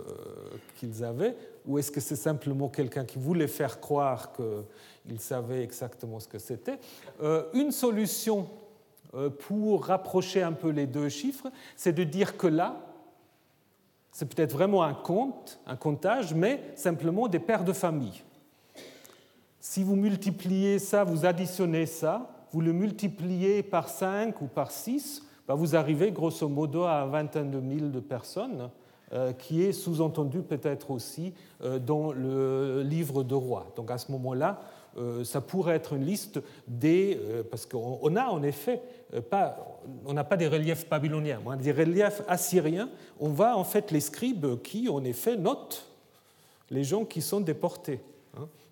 qu'ils 0.76 1.04
avaient, 1.04 1.36
ou 1.66 1.80
est-ce 1.80 1.90
que 1.90 2.00
c'est 2.00 2.16
simplement 2.16 2.70
quelqu'un 2.70 3.04
qui 3.04 3.18
voulait 3.18 3.48
faire 3.48 3.80
croire 3.80 4.32
qu'il 4.34 5.20
savait 5.20 5.64
exactement 5.64 6.20
ce 6.20 6.28
que 6.28 6.38
c'était? 6.38 6.78
Euh, 7.24 7.46
Une 7.54 7.72
solution 7.72 8.48
pour 9.40 9.86
rapprocher 9.86 10.44
un 10.44 10.52
peu 10.52 10.70
les 10.70 10.86
deux 10.86 11.10
chiffres, 11.10 11.48
c'est 11.76 11.94
de 11.94 12.04
dire 12.04 12.38
que 12.38 12.46
là, 12.46 12.80
c'est 14.12 14.32
peut-être 14.32 14.52
vraiment 14.52 14.84
un 14.84 14.94
compte, 14.94 15.60
un 15.66 15.76
comptage, 15.76 16.36
mais 16.36 16.62
simplement 16.76 17.28
des 17.28 17.40
pères 17.40 17.64
de 17.64 17.74
famille. 17.74 18.22
Si 19.60 19.84
vous 19.84 19.96
multipliez 19.96 20.80
ça, 20.80 21.04
vous 21.04 21.26
additionnez 21.26 21.86
ça, 21.86 22.30
vous 22.52 22.62
le 22.62 22.72
multipliez 22.72 23.62
par 23.62 23.90
5 23.90 24.42
ou 24.42 24.48
par 24.48 24.72
6, 24.72 25.24
bah, 25.48 25.54
vous 25.54 25.76
arrivez 25.76 26.12
grosso 26.12 26.48
modo 26.48 26.84
à 26.84 27.02
une 27.04 27.12
vingtaine 27.12 27.52
de 27.52 27.60
mille 27.60 27.92
de 27.92 28.00
personnes, 28.00 28.70
euh, 29.12 29.34
qui 29.34 29.64
est 29.64 29.72
sous-entendu 29.72 30.42
peut-être 30.44 30.92
aussi 30.92 31.34
euh, 31.64 31.80
dans 31.80 32.12
le 32.12 32.84
livre 32.84 33.24
de 33.24 33.34
rois. 33.34 33.66
Donc 33.76 33.90
à 33.90 33.98
ce 33.98 34.12
moment-là, 34.12 34.62
euh, 34.98 35.24
ça 35.24 35.42
pourrait 35.42 35.76
être 35.76 35.94
une 35.94 36.06
liste 36.06 36.40
des... 36.68 37.20
parce 37.50 37.66
qu'on 37.66 38.16
a 38.16 38.28
en 38.28 38.44
effet 38.44 38.82
pas... 39.32 39.58
On 40.06 40.14
n'a 40.14 40.24
pas 40.24 40.38
des 40.38 40.48
reliefs 40.48 40.88
babyloniens, 40.88 41.42
on 41.44 41.50
a 41.50 41.56
des 41.56 41.72
reliefs 41.72 42.22
assyriens. 42.28 42.90
On 43.20 43.30
va 43.30 43.58
en 43.58 43.64
fait 43.64 43.90
les 43.90 44.00
scribes 44.00 44.62
qui, 44.62 44.88
en 44.88 45.04
effet, 45.04 45.36
notent 45.36 45.88
les 46.70 46.84
gens 46.84 47.04
qui 47.04 47.22
sont 47.22 47.42
déportés. 47.42 48.00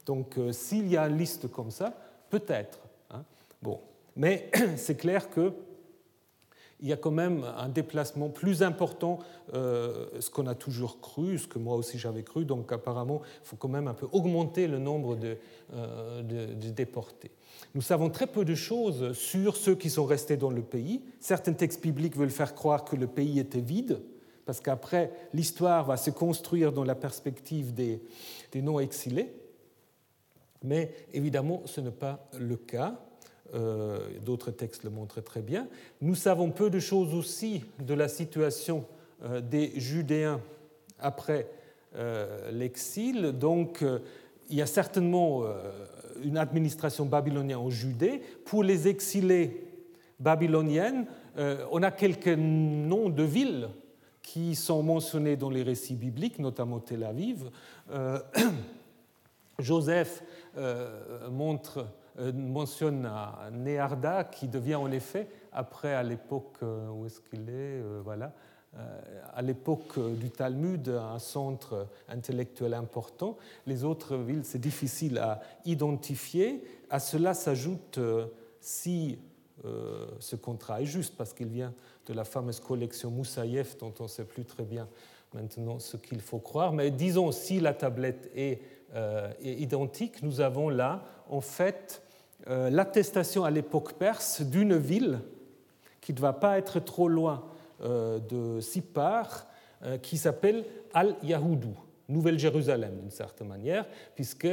Donc 0.08 0.38
euh, 0.38 0.51
s'il 0.51 0.88
y 0.88 0.97
a 0.97 1.08
une 1.08 1.18
liste 1.18 1.51
comme 1.51 1.70
ça, 1.70 1.93
peut-être. 2.32 2.80
Hein. 3.12 3.24
Bon. 3.62 3.80
Mais 4.16 4.49
c'est 4.78 4.95
clair 4.95 5.30
qu'il 5.30 5.51
y 6.82 6.93
a 6.93 6.97
quand 6.97 7.12
même 7.12 7.43
un 7.58 7.70
déplacement 7.70 8.30
plus 8.30 8.64
important, 8.64 9.20
euh, 9.53 10.08
ce 10.20 10.30
qu'on 10.30 10.47
a 10.47 10.55
toujours 10.55 11.01
cru, 11.01 11.38
ce 11.38 11.47
que 11.47 11.60
moi 11.60 11.76
aussi 11.76 11.99
j'avais 11.99 12.24
cru, 12.24 12.45
donc 12.45 12.72
apparemment 12.72 13.22
il 13.43 13.47
faut 13.47 13.58
quand 13.58 13.68
même 13.68 13.88
un 13.88 13.93
peu 13.93 14.08
augmenter 14.14 14.68
le 14.68 14.80
nombre 14.80 15.18
de, 15.18 15.38
euh, 15.74 16.24
de, 16.24 16.70
déportés. 16.70 17.32
Nous 17.76 17.82
savons 17.82 18.10
très 18.10 18.28
peu 18.28 18.45
de 18.45 18.55
choses 18.55 19.12
sur 19.12 19.58
ceux 19.58 19.76
qui 19.76 19.89
sont 19.89 20.05
restés 20.05 20.38
dans 20.38 20.51
le 20.51 20.62
pays. 20.62 21.01
Certains 21.20 21.53
textes 21.53 21.84
bibliques 21.84 22.16
veulent 22.16 22.30
faire 22.30 22.55
croire 22.55 22.86
que 22.86 22.95
le 22.95 23.08
pays 23.08 23.39
était 23.39 23.60
vide, 23.60 23.99
parce 24.45 24.62
qu'après 24.62 25.12
l'histoire 25.34 25.86
va 25.86 25.97
se 25.97 26.12
construire 26.12 26.72
dans 26.72 26.86
la 26.86 26.95
perspective 26.95 27.74
des 27.74 27.99
non-exilés. 28.55 29.34
Mais 30.64 30.91
évidemment, 31.14 31.62
ce 31.66 31.82
n'est 31.82 31.91
pas 31.91 32.28
le 32.38 32.55
cas. 32.55 32.99
Euh, 33.53 33.99
d'autres 34.26 34.51
textes 34.51 34.84
le 34.84 34.89
montrent 34.89 35.22
très 35.22 35.41
bien. 35.41 35.68
Nous 36.01 36.16
savons 36.16 36.51
peu 36.51 36.70
de 36.70 36.80
choses 36.80 37.14
aussi 37.14 37.64
de 37.80 37.93
la 37.93 38.10
situation 38.10 38.86
euh, 39.24 39.39
des 39.39 39.80
Judéens 39.80 40.41
après 40.99 41.47
euh, 41.95 42.51
l'exil. 42.51 43.32
Donc, 43.32 43.86
il 44.49 44.55
y 44.55 44.62
a 44.62 44.66
certainement 44.66 45.43
une 46.24 46.38
administration 46.38 47.05
babylonienne 47.05 47.58
en 47.58 47.70
Judée. 47.70 48.22
Pour 48.45 48.64
les 48.64 48.88
exilés 48.88 49.66
babyloniennes, 50.20 51.05
on 51.72 51.84
a 51.84 51.91
quelques 51.91 52.30
noms 52.30 53.10
de 53.10 53.24
villes 53.24 53.68
qui 54.22 54.55
sont 54.55 54.82
mentionnés 54.84 55.36
dans 55.36 55.49
les 55.49 55.64
récits 55.64 55.95
bibliques, 55.95 56.39
notamment 56.39 56.80
Tel 56.80 57.03
Aviv. 57.03 57.49
Joseph 59.60 60.24
euh, 60.58 61.28
euh, 62.20 62.32
mentionne 62.34 63.10
Néarda, 63.51 64.24
qui 64.24 64.47
devient 64.47 64.76
en 64.76 64.91
effet, 64.91 65.28
après 65.51 65.93
à 65.93 66.03
l'époque 66.03 66.58
euh, 66.62 66.89
où 66.89 67.05
est-ce 67.08 67.22
qu'il 67.22 67.49
est, 67.49 67.82
voilà, 68.03 68.34
à 69.34 69.41
l'époque 69.41 69.97
du 70.20 70.30
Talmud, 70.30 70.88
un 70.89 71.18
centre 71.18 71.88
intellectuel 72.10 72.76
important. 72.76 73.38
Les 73.66 73.84
autres 73.84 74.18
villes, 74.18 74.43
c'est 74.43 74.62
difficile 74.62 75.18
à 75.18 75.41
identifier. 75.66 76.64
À 76.91 76.99
cela 76.99 77.34
s'ajoute, 77.34 77.99
si 78.60 79.18
ce 80.20 80.36
contrat 80.36 80.82
est 80.84 80.86
juste, 80.86 81.16
parce 81.18 81.34
qu'il 81.34 81.47
vient 81.47 81.74
de 82.05 82.14
la 82.14 82.24
fameuse 82.24 82.60
collection 82.60 83.10
Moussaïef, 83.10 83.80
dont 83.80 83.93
on 83.99 84.03
ne 84.03 84.10
sait 84.10 84.26
plus 84.26 84.45
très 84.45 84.64
bien 84.64 84.88
maintenant 85.34 85.80
ce 85.80 85.97
qu'il 85.97 86.22
faut 86.22 86.39
croire, 86.39 86.72
mais 86.72 86.91
disons 86.91 87.32
si 87.32 87.60
la 87.60 87.74
tablette 87.74 88.30
est 88.36 88.62
euh, 88.96 89.34
identique, 89.42 90.24
nous 90.24 90.40
avons 90.40 90.70
là 90.70 91.04
en 91.30 91.42
fait 91.42 92.02
euh, 92.50 92.70
l'attestation 92.70 93.44
à 93.44 93.52
l'époque 93.52 93.94
perse 93.94 94.42
d'une 94.42 94.78
ville 94.78 95.20
qui 96.00 96.14
ne 96.14 96.20
va 96.20 96.32
pas 96.32 96.58
être 96.58 96.80
trop 96.80 97.10
loin 97.10 97.44
euh, 97.84 98.20
de 98.20 98.62
Sipar, 98.62 99.48
qui 100.02 100.18
s'appelle 100.18 100.66
Al-Yahoudou, 100.92 101.76
Nouvelle-Jérusalem 102.10 102.96
d'une 103.00 103.12
certaine 103.12 103.48
manière, 103.48 103.86
puisque 104.16 104.48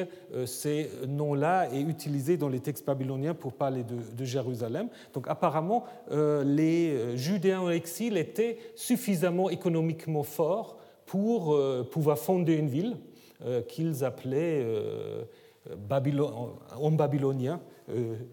ce 0.45 1.07
nom-là 1.07 1.73
est 1.73 1.81
utilisé 1.81 2.37
dans 2.37 2.51
les 2.51 2.61
textes 2.61 2.85
babyloniens 2.85 3.33
pour 3.33 3.55
parler 3.55 3.85
de 3.85 4.25
Jérusalem. 4.27 4.91
Donc 5.15 5.27
apparemment, 5.27 5.85
les 6.11 7.17
Judéens 7.17 7.63
en 7.63 7.71
exil 7.71 8.19
étaient 8.19 8.59
suffisamment 8.75 9.49
économiquement 9.49 10.25
forts 10.25 10.77
pour 11.07 11.59
pouvoir 11.91 12.19
fonder 12.19 12.57
une 12.57 12.69
ville 12.69 12.99
qu'ils 13.69 14.05
appelaient 14.05 14.67
en 16.77 16.91
babylonien 16.91 17.61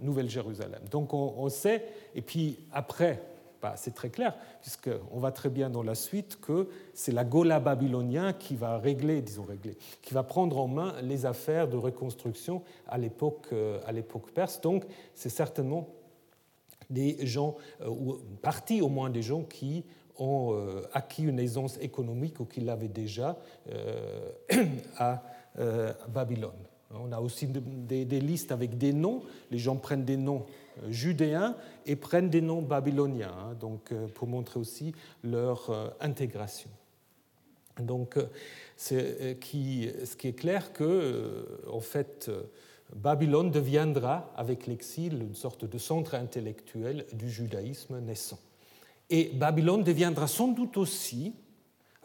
Nouvelle-Jérusalem. 0.02 0.82
Donc 0.90 1.14
on, 1.14 1.50
sait, 1.50 1.86
et 2.16 2.22
puis 2.22 2.60
après, 2.72 3.22
bah, 3.62 3.74
c'est 3.76 3.94
très 3.94 4.10
clair, 4.10 4.36
puisqu'on 4.62 5.20
va 5.20 5.32
très 5.32 5.50
bien 5.50 5.70
dans 5.70 5.84
la 5.84 5.96
suite 5.96 6.40
que 6.42 6.68
c'est 6.94 7.12
la 7.12 7.24
Gola 7.24 7.60
babylonien 7.60 8.34
qui 8.34 8.56
va 8.56 8.78
régler, 8.78 9.22
disons 9.22 9.44
régler, 9.44 9.78
qui 10.02 10.14
va 10.14 10.24
prendre 10.24 10.58
en 10.58 10.68
main 10.68 10.96
les 11.04 11.26
affaires 11.26 11.68
de 11.68 11.78
reconstruction 11.78 12.64
à 12.88 12.98
l'époque, 12.98 13.54
à 13.86 13.92
l'époque 13.92 14.32
perse. 14.32 14.62
Donc 14.62 14.86
c'est 15.14 15.30
certainement 15.30 15.90
des 16.92 17.26
gens, 17.26 17.56
euh, 17.82 17.88
ou 17.88 18.18
partie 18.42 18.82
au 18.82 18.90
moins 18.90 19.10
des 19.10 19.22
gens 19.22 19.44
qui 19.44 19.86
ont 20.22 20.54
euh, 20.54 20.82
acquis 20.94 21.24
une 21.24 21.40
aisance 21.40 21.78
économique 21.82 22.40
ou 22.40 22.46
qui 22.46 22.62
l'avaient 22.62 22.88
déjà 22.88 23.38
euh, 23.72 24.32
à 24.98 25.24
Babylone. 26.08 26.52
On 26.94 27.12
a 27.12 27.20
aussi 27.20 27.46
des, 27.46 28.06
listes 28.06 28.54
avec 28.54 28.78
des 28.78 28.94
noms. 28.94 29.24
Les 29.50 29.58
gens 29.58 29.76
prennent 29.76 30.06
des 30.06 30.16
noms 30.16 30.46
judéens 30.90 31.58
et 31.86 31.98
prennent 31.98 32.30
des 32.30 32.40
noms 32.40 32.62
babyloniens, 32.62 33.34
hein, 33.38 33.54
donc 33.60 33.94
pour 34.14 34.30
montrer 34.30 34.62
aussi 34.62 34.94
leur 35.26 35.94
intégration. 36.00 36.70
Donc, 37.80 38.18
ce 38.78 39.34
qui, 39.34 39.90
ce 40.06 40.16
qui 40.16 40.30
est 40.30 40.34
clair 40.34 40.72
que, 40.72 41.46
en 41.70 41.82
fait, 41.82 42.32
Babylone 42.96 43.52
deviendra, 43.52 44.32
avec 44.36 44.68
l'exil, 44.68 45.22
une 45.22 45.36
sorte 45.36 45.66
de 45.66 45.78
centre 45.78 46.16
intellectuel 46.16 47.06
du 47.14 47.30
judaïsme 47.30 48.00
naissant. 48.00 48.40
Et 49.12 49.26
Babylone 49.26 49.84
deviendra 49.84 50.26
sans 50.26 50.48
doute 50.48 50.78
aussi 50.78 51.36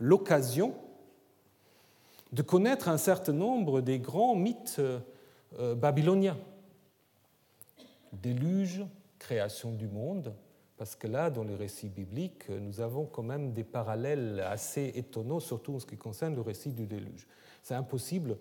l'occasion 0.01 0.75
de 2.33 2.43
connaître 2.43 2.89
un 2.89 2.99
certain 2.99 3.33
nombre 3.33 3.81
des 3.81 4.01
grands 4.01 4.35
mythes 4.35 4.81
euh, 5.59 5.75
babyloniens. 5.77 6.37
Déluge, 8.13 8.85
création 9.21 9.71
du 9.71 9.87
monde, 9.87 10.35
parce 10.77 10.97
que 10.97 11.07
là, 11.07 11.31
dans 11.31 11.45
les 11.45 11.55
récits 11.55 11.89
bibliques, 11.89 12.49
nous 12.49 12.81
avons 12.81 13.07
quand 13.07 13.23
même 13.23 13.53
des 13.53 13.65
parallèles 13.65 14.41
assez 14.41 14.93
étonnants, 14.97 15.41
surtout 15.41 15.75
en 15.75 15.79
ce 15.79 15.87
qui 15.87 15.97
concerne 15.97 16.35
le 16.35 16.41
récit 16.41 16.73
du 16.73 16.87
déluge. 16.87 17.29
C'est 17.63 17.75
impossible 17.75 18.37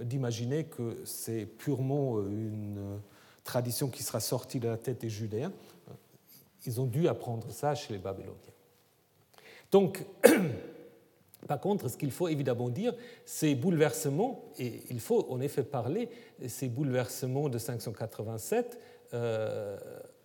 d'imaginer 0.00 0.64
que 0.64 1.02
c'est 1.04 1.46
purement 1.46 2.18
euh, 2.18 2.28
une 2.28 3.00
tradition 3.44 3.88
qui 3.88 4.02
sera 4.02 4.18
sortie 4.18 4.58
de 4.58 4.68
la 4.68 4.76
tête 4.76 5.00
des 5.00 5.08
Judéens. 5.08 5.52
Ils 6.68 6.82
ont 6.82 6.86
dû 6.86 7.08
apprendre 7.08 7.50
ça 7.50 7.74
chez 7.74 7.94
les 7.94 7.98
Babyloniens. 7.98 8.34
Donc, 9.72 10.04
par 11.48 11.58
contre, 11.58 11.88
ce 11.88 11.96
qu'il 11.96 12.10
faut 12.10 12.28
évidemment 12.28 12.68
dire, 12.68 12.92
ces 13.24 13.54
bouleversements, 13.54 14.44
et 14.58 14.82
il 14.90 15.00
faut 15.00 15.26
en 15.30 15.40
effet 15.40 15.62
parler, 15.62 16.10
ces 16.46 16.68
bouleversements 16.68 17.48
de 17.48 17.56
587 17.56 18.74
euh, 18.74 18.78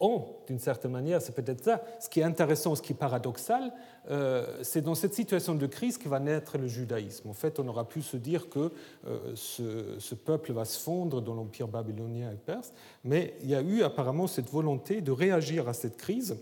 ont, 0.03 0.25
d'une 0.47 0.59
certaine 0.59 0.91
manière, 0.91 1.21
c'est 1.21 1.33
peut-être 1.33 1.63
ça, 1.63 1.81
ce 1.99 2.09
qui 2.09 2.19
est 2.19 2.23
intéressant, 2.23 2.75
ce 2.75 2.81
qui 2.81 2.93
est 2.93 2.95
paradoxal, 2.95 3.73
euh, 4.09 4.59
c'est 4.61 4.81
dans 4.81 4.95
cette 4.95 5.13
situation 5.13 5.55
de 5.55 5.65
crise 5.65 5.97
que 5.97 6.09
va 6.09 6.19
naître 6.19 6.57
le 6.57 6.67
judaïsme. 6.67 7.29
En 7.29 7.33
fait, 7.33 7.59
on 7.59 7.67
aura 7.67 7.87
pu 7.87 8.01
se 8.01 8.17
dire 8.17 8.49
que 8.49 8.71
euh, 9.07 9.33
ce, 9.35 10.15
peuple 10.15 10.51
va 10.51 10.65
se 10.65 10.79
fondre 10.79 11.21
dans 11.21 11.33
l'empire 11.33 11.67
babylonien 11.67 12.31
et 12.31 12.35
perse, 12.35 12.73
mais 13.03 13.35
il 13.41 13.49
y 13.49 13.55
a 13.55 13.61
eu 13.61 13.83
apparemment 13.83 14.27
cette 14.27 14.49
volonté 14.49 15.01
de 15.01 15.11
réagir 15.11 15.69
à 15.69 15.73
cette 15.73 15.97
crise 15.97 16.37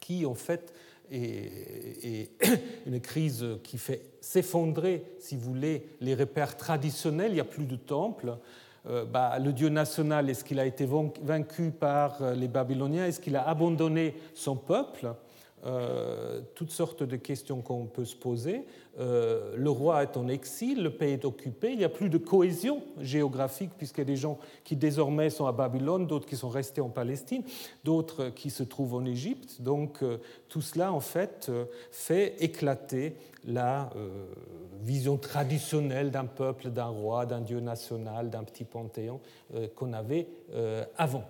qui, 0.00 0.26
en 0.26 0.34
fait, 0.34 0.72
est, 1.10 2.30
une 2.86 3.00
crise 3.00 3.44
qui 3.64 3.78
fait 3.78 4.02
s'effondrer, 4.20 5.04
si 5.18 5.36
vous 5.36 5.42
voulez, 5.42 5.88
les 6.00 6.14
repères 6.14 6.56
traditionnels. 6.56 7.32
Il 7.32 7.34
n'y 7.34 7.40
a 7.40 7.44
plus 7.44 7.66
de 7.66 7.76
temple. 7.76 8.36
Euh, 8.86 9.04
bah, 9.04 9.38
le 9.38 9.52
Dieu 9.52 9.68
national, 9.68 10.28
est-ce 10.28 10.44
qu'il 10.44 10.60
a 10.60 10.66
été 10.66 10.88
vaincu 11.22 11.70
par 11.70 12.34
les 12.34 12.48
Babyloniens? 12.48 13.06
Est-ce 13.06 13.20
qu'il 13.20 13.36
a 13.36 13.48
abandonné 13.48 14.14
son 14.34 14.56
peuple? 14.56 15.14
Euh, 15.66 16.42
toutes 16.54 16.72
sortes 16.72 17.02
de 17.02 17.16
questions 17.16 17.62
qu'on 17.62 17.86
peut 17.86 18.04
se 18.04 18.14
poser. 18.14 18.66
Euh, 19.00 19.54
le 19.56 19.70
roi 19.70 20.02
est 20.02 20.18
en 20.18 20.28
exil, 20.28 20.82
le 20.82 20.90
pays 20.90 21.14
est 21.14 21.24
occupé, 21.24 21.70
il 21.70 21.78
n'y 21.78 21.84
a 21.84 21.88
plus 21.88 22.10
de 22.10 22.18
cohésion 22.18 22.82
géographique 23.00 23.70
puisqu'il 23.78 24.00
y 24.00 24.02
a 24.02 24.04
des 24.04 24.16
gens 24.16 24.38
qui 24.62 24.76
désormais 24.76 25.30
sont 25.30 25.46
à 25.46 25.52
Babylone, 25.52 26.06
d'autres 26.06 26.26
qui 26.26 26.36
sont 26.36 26.50
restés 26.50 26.82
en 26.82 26.90
Palestine, 26.90 27.44
d'autres 27.82 28.28
qui 28.28 28.50
se 28.50 28.62
trouvent 28.62 28.92
en 28.92 29.06
Égypte. 29.06 29.62
Donc 29.62 30.02
euh, 30.02 30.18
tout 30.50 30.60
cela 30.60 30.92
en 30.92 31.00
fait 31.00 31.50
fait 31.90 32.36
éclater 32.40 33.16
la 33.46 33.90
vision 34.82 35.16
traditionnelle 35.16 36.10
d'un 36.10 36.24
peuple, 36.24 36.70
d'un 36.70 36.86
roi, 36.86 37.26
d'un 37.26 37.40
dieu 37.40 37.60
national, 37.60 38.30
d'un 38.30 38.44
petit 38.44 38.64
panthéon 38.64 39.20
qu'on 39.76 39.92
avait 39.92 40.26
avant. 40.96 41.24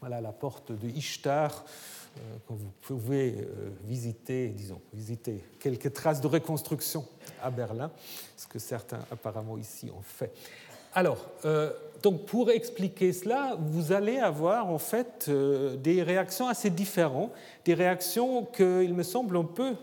Voilà 0.00 0.20
la 0.20 0.32
porte 0.32 0.72
de 0.72 0.88
Ishtar 0.88 1.64
euh, 2.16 2.36
quand 2.46 2.54
vous 2.54 2.70
pouvez 2.82 3.34
euh, 3.38 3.70
visiter, 3.84 4.48
disons, 4.48 4.80
visiter 4.94 5.42
quelques 5.60 5.92
traces 5.92 6.20
de 6.20 6.26
reconstruction 6.26 7.04
à 7.42 7.50
Berlin, 7.50 7.90
ce 8.36 8.46
que 8.46 8.58
certains 8.58 9.00
apparemment 9.10 9.58
ici 9.58 9.90
ont 9.90 10.02
fait. 10.02 10.32
Alors, 10.94 11.18
euh, 11.44 11.72
donc 12.02 12.24
pour 12.24 12.50
expliquer 12.50 13.12
cela, 13.12 13.56
vous 13.58 13.92
allez 13.92 14.18
avoir 14.18 14.68
en 14.68 14.78
fait 14.78 15.28
des 15.28 16.02
réactions 16.02 16.48
assez 16.48 16.70
différentes, 16.70 17.32
des 17.64 17.74
réactions 17.74 18.44
qu'il 18.44 18.94
me 18.94 19.02
semble 19.02 19.36
on 19.36 19.44
peut 19.44 19.74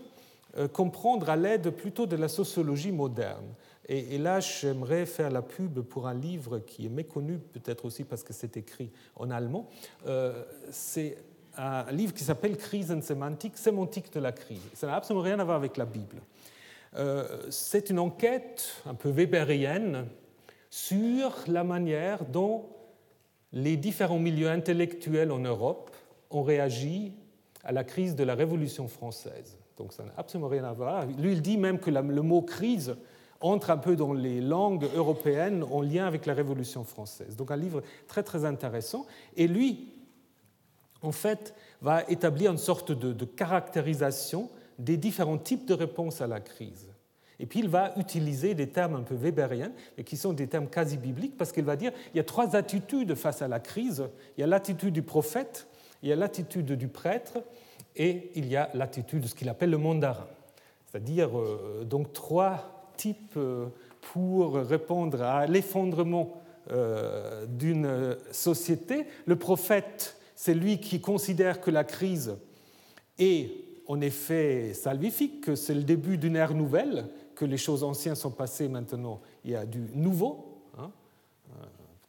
comprendre 0.71 1.29
à 1.29 1.35
l'aide 1.35 1.71
plutôt 1.71 2.05
de 2.05 2.15
la 2.15 2.27
sociologie 2.27 2.91
moderne. 2.91 3.55
Et, 3.89 4.17
là, 4.17 4.39
j'aimerais 4.39 5.05
faire 5.05 5.29
la 5.29 5.41
pub 5.41 5.81
pour 5.81 6.07
un 6.07 6.13
livre 6.13 6.59
qui 6.59 6.85
est 6.85 6.89
méconnu, 6.89 7.39
peut-être 7.39 7.85
aussi 7.85 8.03
parce 8.03 8.23
que 8.23 8.31
c'est 8.33 8.55
écrit 8.55 8.91
en 9.15 9.29
allemand. 9.29 9.67
c'est 10.71 11.17
un 11.57 11.91
livre 11.91 12.13
qui 12.13 12.23
s'appelle 12.23 12.57
Krisensemantik, 12.57 13.57
sémantique 13.57 14.11
de 14.13 14.19
la 14.19 14.31
crise. 14.31 14.61
Ça 14.73 14.87
n'a 14.87 14.95
absolument 14.95 15.23
rien 15.23 15.39
à 15.39 15.43
voir 15.43 15.57
avec 15.57 15.77
la 15.77 15.85
Bible. 15.85 16.21
Euh, 16.95 17.47
c'est 17.49 17.89
une 17.89 17.99
enquête 17.99 18.81
un 18.85 18.93
peu 18.93 19.09
weberienne 19.09 20.07
sur 20.69 21.35
la 21.47 21.63
manière 21.63 22.25
dont 22.25 22.65
les 23.51 23.77
différents 23.77 24.19
milieux 24.19 24.49
intellectuels 24.49 25.31
en 25.31 25.39
Europe 25.39 25.95
ont 26.29 26.43
réagi 26.43 27.13
à 27.63 27.71
la 27.71 27.83
crise 27.83 28.15
de 28.15 28.23
la 28.23 28.35
Révolution 28.35 28.87
française. 28.87 29.57
Donc 29.77 29.93
ça 29.93 30.03
n'a 30.03 30.13
absolument 30.17 30.49
rien 30.49 30.63
à 30.63 30.73
voir. 30.73 31.05
Lui, 31.05 31.33
il 31.33 31.41
dit 31.41 31.57
même 31.57 31.79
que 31.79 31.89
le 31.89 32.21
mot 32.21 32.41
crise 32.41 32.95
entre 33.43 33.71
un 33.71 33.77
peu 33.77 33.95
dans 33.95 34.13
les 34.13 34.39
langues 34.39 34.87
européennes 34.95 35.65
en 35.69 35.81
lien 35.81 36.07
avec 36.07 36.25
la 36.25 36.33
Révolution 36.33 36.83
française. 36.85 37.35
Donc 37.35 37.51
un 37.51 37.57
livre 37.57 37.83
très 38.07 38.23
très 38.23 38.45
intéressant. 38.45 39.05
Et 39.35 39.47
lui, 39.47 39.93
en 41.01 41.11
fait, 41.11 41.53
va 41.81 42.03
établir 42.09 42.51
une 42.51 42.57
sorte 42.57 42.93
de, 42.93 43.25
caractérisation 43.25 44.49
des 44.79 44.95
différents 44.95 45.37
types 45.37 45.65
de 45.65 45.73
réponses 45.73 46.21
à 46.21 46.27
la 46.27 46.39
crise. 46.39 46.87
Et 47.39 47.45
puis 47.45 47.59
il 47.59 47.67
va 47.67 47.93
utiliser 47.97 48.55
des 48.55 48.69
termes 48.69 48.95
un 48.95 49.01
peu 49.01 49.15
weberiens, 49.15 49.73
mais 49.97 50.05
qui 50.05 50.15
sont 50.15 50.31
des 50.31 50.47
termes 50.47 50.69
quasi 50.69 50.97
bibliques, 50.97 51.35
parce 51.35 51.51
qu'il 51.51 51.65
va 51.65 51.75
dire 51.75 51.91
il 52.13 52.17
y 52.17 52.21
a 52.21 52.23
trois 52.23 52.55
attitudes 52.55 53.15
face 53.15 53.41
à 53.41 53.49
la 53.49 53.59
crise. 53.59 54.07
Il 54.37 54.41
y 54.41 54.43
a 54.45 54.47
l'attitude 54.47 54.93
du 54.93 55.01
prophète, 55.01 55.67
il 56.01 56.07
y 56.07 56.13
a 56.13 56.15
l'attitude 56.15 56.71
du 56.71 56.87
prêtre, 56.87 57.39
et 57.95 58.31
il 58.35 58.47
y 58.47 58.55
a 58.55 58.69
l'attitude 58.73 59.21
de 59.21 59.27
ce 59.27 59.35
qu'il 59.35 59.49
appelle 59.49 59.69
le 59.69 59.77
mandarin. 59.77 60.27
C'est-à-dire 60.85 61.37
euh, 61.37 61.83
donc 61.85 62.13
trois 62.13 62.91
types 62.97 63.37
euh, 63.37 63.67
pour 64.01 64.55
répondre 64.55 65.21
à 65.21 65.47
l'effondrement 65.47 66.41
euh, 66.71 67.45
d'une 67.45 68.17
société. 68.31 69.05
Le 69.25 69.35
prophète 69.35 70.17
c'est 70.35 70.53
lui 70.53 70.79
qui 70.79 70.99
considère 70.99 71.61
que 71.61 71.71
la 71.71 71.83
crise 71.83 72.35
est 73.17 73.51
en 73.87 74.01
effet 74.01 74.73
salvifique, 74.73 75.41
que 75.41 75.55
c'est 75.55 75.75
le 75.75 75.83
début 75.83 76.17
d'une 76.17 76.35
ère 76.35 76.53
nouvelle, 76.53 77.05
que 77.35 77.45
les 77.45 77.57
choses 77.57 77.83
anciennes 77.83 78.15
sont 78.15 78.31
passées 78.31 78.67
maintenant, 78.67 79.21
il 79.45 79.51
y 79.51 79.55
a 79.55 79.65
du 79.65 79.79
nouveau, 79.93 80.61
hein. 80.77 80.91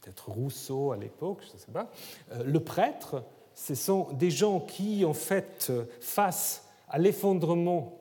peut-être 0.01 0.30
Rousseau 0.30 0.93
à 0.93 0.97
l'époque, 0.97 1.43
je 1.49 1.55
ne 1.55 1.59
sais 1.59 1.72
pas. 1.72 1.91
Le 2.45 2.59
prêtre, 2.61 3.22
ce 3.55 3.75
sont 3.75 4.09
des 4.13 4.31
gens 4.31 4.61
qui, 4.61 5.05
en 5.05 5.15
fait, 5.15 5.73
face 6.01 6.65
à 6.89 6.99
l'effondrement 6.99 7.99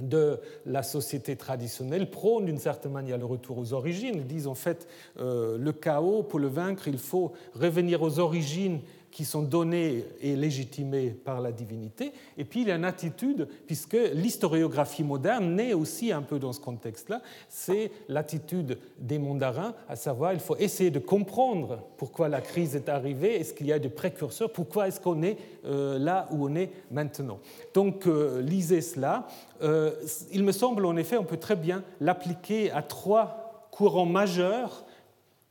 de 0.00 0.38
la 0.66 0.82
société 0.82 1.36
traditionnelle 1.36 2.10
prônent 2.10 2.44
d'une 2.44 2.58
certaine 2.58 2.92
manière 2.92 3.18
le 3.18 3.24
retour 3.24 3.58
aux 3.58 3.72
origines. 3.72 4.14
Ils 4.16 4.26
disent 4.26 4.46
en 4.46 4.54
fait 4.54 4.86
euh, 5.18 5.56
le 5.56 5.72
chaos, 5.72 6.22
pour 6.22 6.38
le 6.38 6.48
vaincre, 6.48 6.88
il 6.88 6.98
faut 6.98 7.32
revenir 7.54 8.02
aux 8.02 8.18
origines 8.18 8.80
qui 9.16 9.24
sont 9.24 9.40
donnés 9.40 10.04
et 10.20 10.36
légitimés 10.36 11.08
par 11.08 11.40
la 11.40 11.50
divinité. 11.50 12.12
Et 12.36 12.44
puis 12.44 12.60
il 12.60 12.68
y 12.68 12.70
a 12.70 12.74
une 12.74 12.84
attitude, 12.84 13.48
puisque 13.66 13.96
l'historiographie 14.12 15.04
moderne 15.04 15.54
naît 15.54 15.72
aussi 15.72 16.12
un 16.12 16.20
peu 16.20 16.38
dans 16.38 16.52
ce 16.52 16.60
contexte-là, 16.60 17.22
c'est 17.48 17.90
l'attitude 18.08 18.76
des 18.98 19.18
mandarins, 19.18 19.72
à 19.88 19.96
savoir 19.96 20.34
il 20.34 20.38
faut 20.38 20.58
essayer 20.58 20.90
de 20.90 20.98
comprendre 20.98 21.82
pourquoi 21.96 22.28
la 22.28 22.42
crise 22.42 22.76
est 22.76 22.90
arrivée, 22.90 23.40
est-ce 23.40 23.54
qu'il 23.54 23.68
y 23.68 23.72
a 23.72 23.78
des 23.78 23.88
précurseurs, 23.88 24.52
pourquoi 24.52 24.86
est-ce 24.86 25.00
qu'on 25.00 25.22
est 25.22 25.38
euh, 25.64 25.98
là 25.98 26.28
où 26.30 26.46
on 26.46 26.54
est 26.54 26.70
maintenant. 26.90 27.40
Donc 27.72 28.06
euh, 28.06 28.42
lisez 28.42 28.82
cela. 28.82 29.28
Euh, 29.62 29.92
il 30.30 30.44
me 30.44 30.52
semble 30.52 30.84
en 30.84 30.94
effet, 30.98 31.16
on 31.16 31.24
peut 31.24 31.38
très 31.38 31.56
bien 31.56 31.82
l'appliquer 32.02 32.70
à 32.70 32.82
trois 32.82 33.66
courants 33.70 34.04
majeurs 34.04 34.84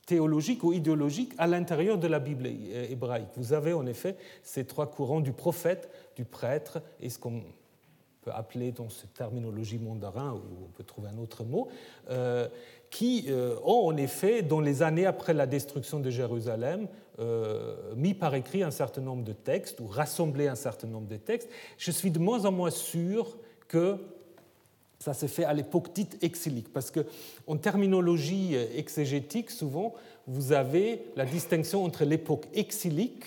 théologique 0.06 0.64
ou 0.64 0.74
idéologique 0.74 1.34
à 1.38 1.48
l'intérieur 1.48 1.98
de 1.98 2.08
la 2.08 2.20
Bible 2.20 2.48
hébraïque. 2.48 3.30
Vous 3.36 3.54
avez 3.54 3.74
en 3.74 3.86
effet 3.86 4.16
ces 4.44 4.66
trois 4.66 4.90
courants 4.90 5.22
du 5.22 5.32
prophète, 5.32 5.90
du 6.16 6.26
prêtre 6.26 6.82
et 7.02 7.10
ce 7.10 7.18
qu'on 7.18 7.42
peut 8.26 8.32
appeler 8.32 8.72
dans 8.72 8.90
cette 8.90 9.14
terminologie 9.14 9.78
mandarin, 9.78 10.34
ou 10.34 10.66
on 10.66 10.70
peut 10.76 10.84
trouver 10.84 11.10
un 11.10 11.18
autre 11.20 11.44
mot, 11.44 11.70
euh, 12.10 12.48
qui 12.90 13.26
euh, 13.28 13.56
ont 13.64 13.88
en 13.88 13.98
effet, 13.98 14.42
dans 14.42 14.60
les 14.60 14.82
années 14.82 15.06
après 15.06 15.34
la 15.34 15.46
destruction 15.46 16.00
de 16.00 16.10
Jérusalem, 16.10 16.88
euh, 17.20 17.94
mis 17.96 18.14
par 18.14 18.34
écrit 18.34 18.64
un 18.64 18.72
certain 18.72 19.02
nombre 19.02 19.24
de 19.24 19.34
textes 19.34 19.80
ou 19.80 19.88
rassemblé 19.88 20.48
un 20.48 20.56
certain 20.56 20.88
nombre 20.88 21.08
de 21.08 21.18
textes. 21.18 21.50
Je 21.78 21.92
suis 21.92 22.12
de 22.12 22.20
moins 22.20 22.46
en 22.46 22.52
moins 22.52 22.72
sûr 22.72 23.38
que 23.68 23.98
ça 25.00 25.14
s'est 25.14 25.28
fait 25.28 25.44
à 25.44 25.54
l'époque 25.54 25.94
dite 25.94 26.18
exilique, 26.22 26.72
parce 26.72 26.92
qu'en 26.92 27.58
terminologie 27.58 28.56
exégétique, 28.56 29.52
souvent, 29.52 29.94
vous 30.28 30.52
avez 30.52 31.06
la 31.16 31.26
distinction 31.26 31.84
entre 31.84 32.06
l'époque 32.06 32.46
exilique, 32.54 33.26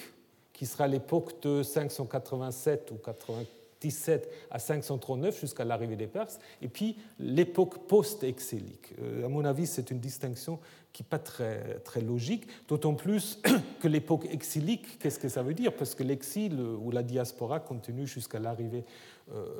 qui 0.53 0.67
sera 0.67 0.89
l'époque 0.89 1.41
de 1.43 1.63
587 1.63 2.91
ou 2.91 2.97
97 2.97 4.29
à 4.51 4.59
539 4.59 5.41
jusqu'à 5.41 5.65
l'arrivée 5.65 5.95
des 5.95 6.09
Perses, 6.09 6.41
et 6.61 6.67
puis 6.67 6.97
l'époque 7.21 7.87
post-exilique. 7.87 8.93
Euh, 9.01 9.27
à 9.27 9.29
mon 9.29 9.45
avis, 9.45 9.67
c'est 9.67 9.93
une 9.93 10.01
distinction 10.01 10.59
qui 10.93 11.05
n'est 11.05 11.09
pas 11.09 11.21
très, 11.21 12.01
logique, 12.05 12.49
d'autant 12.67 12.95
plus 12.95 13.41
que 13.81 13.87
l'époque 13.87 14.27
exilique, 14.33 14.99
qu'est-ce 14.99 15.21
que 15.21 15.29
ça 15.29 15.45
veut 15.45 15.55
dire? 15.55 15.73
Parce 15.73 15.95
que 15.95 16.03
l'exil 16.03 16.61
ou 16.61 16.91
la 16.91 17.05
diaspora 17.05 17.61
continue 17.61 18.09
jusqu'à 18.09 18.41
l'arrivée 18.41 18.83
euh, 18.83 19.18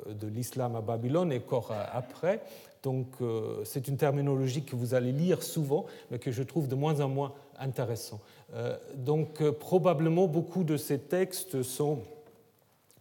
de 0.09 0.27
l'islam 0.27 0.75
à 0.75 0.81
Babylone 0.81 1.31
et 1.31 1.37
encore 1.37 1.73
après. 1.93 2.41
Donc 2.83 3.07
euh, 3.21 3.61
c'est 3.65 3.87
une 3.87 3.97
terminologie 3.97 4.63
que 4.63 4.75
vous 4.75 4.93
allez 4.93 5.11
lire 5.11 5.43
souvent, 5.43 5.85
mais 6.11 6.19
que 6.19 6.31
je 6.31 6.43
trouve 6.43 6.67
de 6.67 6.75
moins 6.75 7.01
en 7.01 7.09
moins 7.09 7.33
intéressant. 7.59 8.21
Euh, 8.53 8.77
donc 8.95 9.47
probablement 9.51 10.27
beaucoup 10.27 10.63
de 10.63 10.77
ces 10.77 10.97
textes 10.97 11.61
sont 11.61 11.99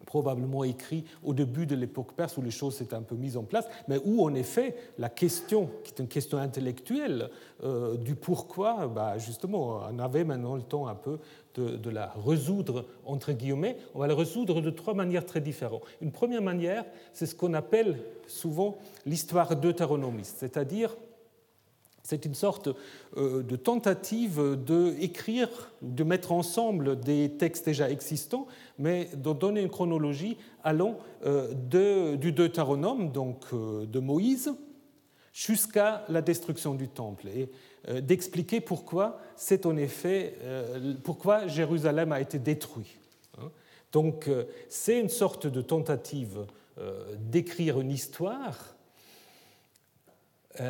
probablement 0.08 0.64
écrits 0.64 1.04
au 1.22 1.34
début 1.34 1.66
de 1.66 1.76
l'époque 1.76 2.14
perse 2.16 2.38
où 2.38 2.42
les 2.42 2.50
choses 2.50 2.76
s'étaient 2.76 2.94
un 2.94 3.02
peu 3.02 3.14
mises 3.14 3.36
en 3.36 3.44
place, 3.44 3.66
mais 3.88 4.00
où 4.04 4.24
en 4.24 4.34
effet 4.34 4.74
la 4.98 5.10
question, 5.10 5.68
qui 5.84 5.92
est 5.92 6.00
une 6.00 6.08
question 6.08 6.38
intellectuelle 6.38 7.30
du 8.00 8.14
pourquoi, 8.14 8.86
bah, 8.86 9.18
justement, 9.18 9.80
on 9.92 9.98
avait 9.98 10.24
maintenant 10.24 10.54
le 10.54 10.62
temps 10.62 10.86
un 10.86 10.94
peu 10.94 11.18
de, 11.60 11.90
la 11.90 12.14
résoudre, 12.24 12.86
entre 13.04 13.32
guillemets, 13.32 13.76
on 13.94 13.98
va 13.98 14.06
la 14.06 14.14
résoudre 14.14 14.60
de 14.60 14.70
trois 14.70 14.94
manières 14.94 15.26
très 15.26 15.40
différentes. 15.40 15.82
Une 16.00 16.12
première 16.12 16.42
manière, 16.42 16.84
c'est 17.12 17.26
ce 17.26 17.34
qu'on 17.34 17.54
appelle 17.54 17.98
souvent 18.26 18.78
l'histoire 19.06 19.56
deutéronomiste, 19.56 20.36
c'est-à-dire 20.38 20.96
c'est 22.08 22.24
une 22.24 22.34
sorte 22.34 22.70
euh, 23.18 23.42
de 23.42 23.54
tentative 23.54 24.56
d'écrire, 24.56 25.50
de 25.82 26.04
mettre 26.04 26.32
ensemble 26.32 26.98
des 26.98 27.36
textes 27.36 27.66
déjà 27.66 27.90
existants, 27.90 28.46
mais 28.78 29.10
de 29.14 29.32
donner 29.34 29.60
une 29.60 29.68
chronologie 29.68 30.38
allant 30.64 30.96
euh, 31.26 31.52
du 32.16 32.32
Deutéronome, 32.32 33.12
donc 33.12 33.44
euh, 33.52 33.84
de 33.84 33.98
Moïse, 33.98 34.54
jusqu'à 35.34 36.06
la 36.08 36.22
destruction 36.22 36.74
du 36.74 36.88
temple. 36.88 37.28
Et 37.28 37.50
d'expliquer 38.02 38.60
pourquoi 38.60 39.20
c'est 39.36 39.64
en 39.64 39.76
effet 39.76 40.34
pourquoi 41.04 41.46
Jérusalem 41.46 42.10
a 42.12 42.20
été 42.20 42.38
détruit. 42.38 42.98
Hein. 43.38 43.50
Donc 43.92 44.28
c'est 44.68 44.98
une 44.98 45.08
sorte 45.08 45.46
de 45.46 45.62
tentative 45.62 46.44
d'écrire 47.18 47.80
une 47.80 47.92
histoire 47.92 48.74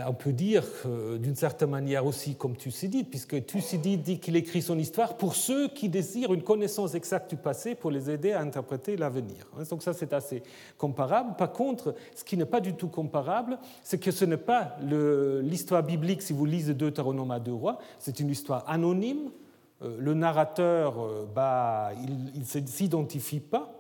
on 0.07 0.15
peut 0.15 0.33
dire 0.33 0.65
d'une 1.19 1.35
certaine 1.35 1.71
manière 1.71 2.05
aussi 2.05 2.35
comme 2.35 2.57
Thucydide, 2.57 3.09
puisque 3.09 3.47
Thucydide 3.47 4.03
dit 4.03 4.19
qu'il 4.19 4.37
écrit 4.37 4.61
son 4.61 4.79
histoire 4.79 5.17
pour 5.17 5.35
ceux 5.35 5.69
qui 5.69 5.89
désirent 5.89 6.35
une 6.35 6.43
connaissance 6.43 6.95
exacte 6.95 7.31
du 7.31 7.37
passé 7.37 7.75
pour 7.75 7.91
les 7.91 8.11
aider 8.11 8.33
à 8.33 8.41
interpréter 8.41 8.97
l'avenir. 8.97 9.47
Hein, 9.57 9.63
donc 9.69 9.83
ça 9.83 9.93
c'est 9.93 10.13
assez 10.13 10.43
comparable. 10.77 11.37
Par 11.37 11.53
contre, 11.53 11.95
ce 12.15 12.25
qui 12.25 12.37
n'est 12.37 12.45
pas 12.45 12.61
du 12.61 12.75
tout 12.75 12.89
comparable, 12.89 13.59
c'est 13.83 13.99
que 13.99 14.11
ce 14.11 14.25
n'est 14.25 14.37
pas 14.37 14.77
l'histoire 15.43 15.83
biblique 15.83 16.23
si 16.23 16.33
vous 16.33 16.45
lisez 16.45 16.75
Deutéronome 16.75 17.31
à 17.31 17.41
deux 17.41 17.55
rois, 17.55 17.79
c'est 17.99 18.21
une 18.21 18.29
histoire 18.29 18.65
anonyme. 18.69 19.31
Euh, 19.83 19.97
le 19.99 20.15
narrateur, 20.15 21.01
euh, 21.01 21.29
bah, 21.33 21.93
il 22.35 22.41
ne 22.41 22.67
s'identifie 22.67 23.41
pas, 23.41 23.73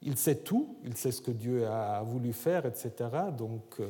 il 0.00 0.16
sait 0.16 0.36
tout, 0.36 0.76
il 0.84 0.96
sait 0.96 1.10
ce 1.10 1.20
que 1.20 1.30
Dieu 1.30 1.66
a 1.66 2.02
voulu 2.02 2.32
faire, 2.32 2.64
etc. 2.66 2.92
Donc 3.36 3.80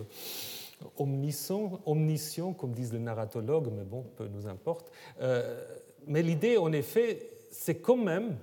omniscient, 0.97 1.81
omniscient, 1.87 2.53
comme 2.53 2.73
disent 2.73 2.93
les 2.93 2.99
narratologues, 2.99 3.69
mais 3.77 3.85
bon, 3.85 4.05
peu 4.17 4.27
nous 4.27 4.47
importe. 4.47 4.91
Euh, 5.21 5.65
mais 6.07 6.23
l'idée, 6.23 6.57
en 6.57 6.73
effet, 6.73 7.31
c'est 7.51 7.77
quand 7.77 7.97
même 7.97 8.37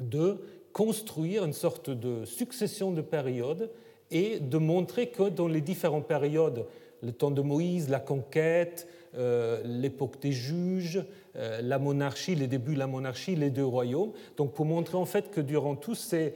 de 0.00 0.38
construire 0.72 1.44
une 1.44 1.52
sorte 1.52 1.90
de 1.90 2.24
succession 2.24 2.92
de 2.92 3.00
périodes 3.00 3.70
et 4.10 4.40
de 4.40 4.58
montrer 4.58 5.08
que 5.08 5.28
dans 5.28 5.48
les 5.48 5.60
différentes 5.60 6.06
périodes, 6.06 6.66
le 7.02 7.12
temps 7.12 7.30
de 7.30 7.42
Moïse, 7.42 7.88
la 7.88 8.00
conquête, 8.00 8.88
euh, 9.16 9.60
l'époque 9.64 10.20
des 10.20 10.32
juges, 10.32 11.04
euh, 11.36 11.60
la 11.62 11.78
monarchie, 11.78 12.34
les 12.34 12.46
débuts 12.46 12.74
de 12.74 12.78
la 12.78 12.86
monarchie, 12.86 13.36
les 13.36 13.50
deux 13.50 13.64
royaumes, 13.64 14.12
donc 14.36 14.52
pour 14.52 14.64
montrer 14.66 14.96
en 14.96 15.04
fait 15.04 15.30
que 15.30 15.40
durant 15.40 15.76
tous 15.76 15.94
ces 15.94 16.34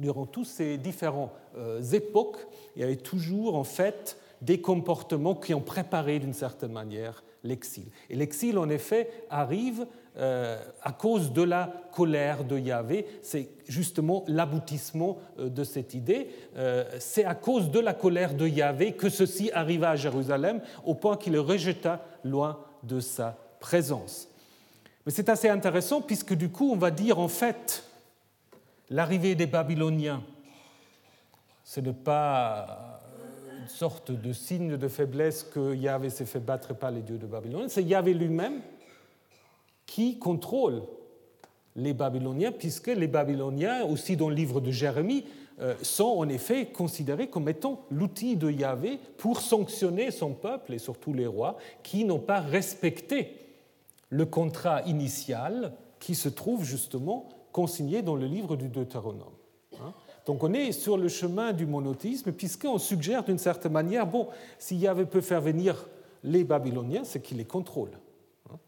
durant 0.00 0.26
toutes 0.26 0.46
ces 0.46 0.78
différentes 0.78 1.30
euh, 1.56 1.82
époques, 1.82 2.38
il 2.76 2.82
y 2.82 2.84
avait 2.84 2.96
toujours 2.96 3.56
en 3.56 3.64
fait 3.64 4.18
des 4.40 4.60
comportements 4.60 5.34
qui 5.34 5.54
ont 5.54 5.60
préparé 5.60 6.18
d'une 6.18 6.32
certaine 6.32 6.72
manière 6.72 7.24
l'exil. 7.42 7.86
Et 8.10 8.16
l'exil, 8.16 8.58
en 8.58 8.68
effet, 8.68 9.10
arrive 9.30 9.86
euh, 10.16 10.60
à 10.82 10.92
cause 10.92 11.32
de 11.32 11.42
la 11.42 11.72
colère 11.92 12.44
de 12.44 12.58
Yahvé. 12.58 13.06
C'est 13.22 13.48
justement 13.66 14.24
l'aboutissement 14.28 15.18
euh, 15.38 15.48
de 15.48 15.64
cette 15.64 15.94
idée. 15.94 16.28
C'est 16.98 17.24
à 17.24 17.34
cause 17.34 17.70
de 17.70 17.80
la 17.80 17.94
colère 17.94 18.34
de 18.34 18.46
Yahvé 18.46 18.92
que 18.92 19.08
ceci 19.08 19.50
arriva 19.52 19.90
à 19.90 19.96
Jérusalem, 19.96 20.60
au 20.84 20.94
point 20.94 21.16
qu'il 21.16 21.32
le 21.32 21.40
rejeta 21.40 22.04
loin 22.24 22.58
de 22.82 23.00
sa 23.00 23.36
présence. 23.60 24.28
Mais 25.06 25.12
c'est 25.12 25.30
assez 25.30 25.48
intéressant 25.48 26.02
puisque 26.02 26.34
du 26.34 26.50
coup, 26.50 26.70
on 26.70 26.76
va 26.76 26.90
dire 26.90 27.18
en 27.18 27.28
fait, 27.28 27.87
L'arrivée 28.90 29.34
des 29.34 29.46
Babyloniens, 29.46 30.22
ce 31.62 31.80
n'est 31.80 31.92
pas 31.92 33.00
une 33.60 33.68
sorte 33.68 34.10
de 34.10 34.32
signe 34.32 34.78
de 34.78 34.88
faiblesse 34.88 35.42
que 35.42 35.74
Yahvé 35.74 36.08
s'est 36.08 36.24
fait 36.24 36.40
battre 36.40 36.74
par 36.74 36.90
les 36.90 37.02
dieux 37.02 37.18
de 37.18 37.26
Babylone, 37.26 37.68
c'est 37.68 37.82
Yahvé 37.82 38.14
lui-même 38.14 38.62
qui 39.84 40.18
contrôle 40.18 40.82
les 41.76 41.92
Babyloniens, 41.92 42.52
puisque 42.52 42.88
les 42.88 43.08
Babyloniens, 43.08 43.84
aussi 43.84 44.16
dans 44.16 44.30
le 44.30 44.34
livre 44.34 44.60
de 44.60 44.70
Jérémie, 44.70 45.24
euh, 45.60 45.74
sont 45.82 46.16
en 46.18 46.28
effet 46.28 46.66
considérés 46.66 47.28
comme 47.28 47.48
étant 47.48 47.84
l'outil 47.90 48.36
de 48.36 48.50
Yahvé 48.50 48.98
pour 49.16 49.40
sanctionner 49.40 50.10
son 50.10 50.32
peuple 50.32 50.72
et 50.72 50.78
surtout 50.78 51.12
les 51.12 51.26
rois 51.26 51.56
qui 51.82 52.04
n'ont 52.04 52.20
pas 52.20 52.40
respecté 52.40 53.34
le 54.08 54.24
contrat 54.24 54.82
initial 54.82 55.72
qui 56.00 56.14
se 56.14 56.28
trouve 56.28 56.64
justement 56.64 57.28
consigné 57.58 58.02
dans 58.02 58.14
le 58.14 58.26
livre 58.26 58.54
du 58.54 58.68
Deutéronome. 58.68 59.34
Hein. 59.80 59.92
Donc 60.26 60.44
on 60.44 60.52
est 60.52 60.70
sur 60.70 60.96
le 60.96 61.08
chemin 61.08 61.52
du 61.52 61.66
monothéisme, 61.66 62.30
puisqu'on 62.30 62.78
suggère 62.78 63.24
d'une 63.24 63.36
certaine 63.36 63.72
manière, 63.72 64.06
bon, 64.06 64.28
si 64.60 64.76
Yahvé 64.76 65.06
peut 65.06 65.20
faire 65.20 65.40
venir 65.40 65.88
les 66.22 66.44
Babyloniens, 66.44 67.02
c'est 67.02 67.20
qu'il 67.20 67.38
les 67.38 67.44
contrôle. 67.44 67.90
Hein. 68.48 68.58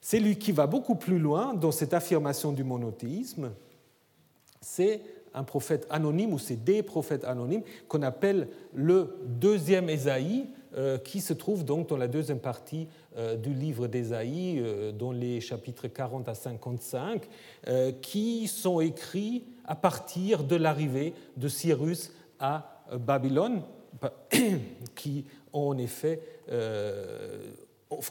C'est 0.00 0.18
lui 0.18 0.36
qui 0.36 0.50
va 0.50 0.66
beaucoup 0.66 0.96
plus 0.96 1.20
loin 1.20 1.54
dans 1.54 1.70
cette 1.70 1.94
affirmation 1.94 2.50
du 2.50 2.64
monothéisme. 2.64 3.52
C'est 4.60 5.00
un 5.32 5.44
prophète 5.44 5.86
anonyme, 5.88 6.32
ou 6.32 6.40
c'est 6.40 6.64
des 6.64 6.82
prophètes 6.82 7.22
anonymes, 7.22 7.62
qu'on 7.86 8.02
appelle 8.02 8.48
le 8.74 9.16
deuxième 9.26 9.88
Ésaïe, 9.88 10.48
qui 11.04 11.20
se 11.20 11.32
trouve 11.32 11.64
donc 11.64 11.88
dans 11.88 11.96
la 11.96 12.08
deuxième 12.08 12.38
partie 12.38 12.88
euh, 13.16 13.36
du 13.36 13.52
livre 13.52 13.88
d'Ésaïe, 13.88 14.58
euh, 14.58 14.90
dans 14.90 15.12
les 15.12 15.40
chapitres 15.40 15.86
40 15.86 16.28
à 16.28 16.34
55, 16.34 17.28
qui 18.00 18.48
sont 18.48 18.80
écrits 18.80 19.44
à 19.64 19.76
partir 19.76 20.44
de 20.44 20.56
l'arrivée 20.56 21.14
de 21.36 21.48
Cyrus 21.48 22.12
à 22.40 22.82
Babylone, 22.98 23.62
qui 24.94 25.26
ont 25.52 25.68
en 25.68 25.78
effet 25.78 26.20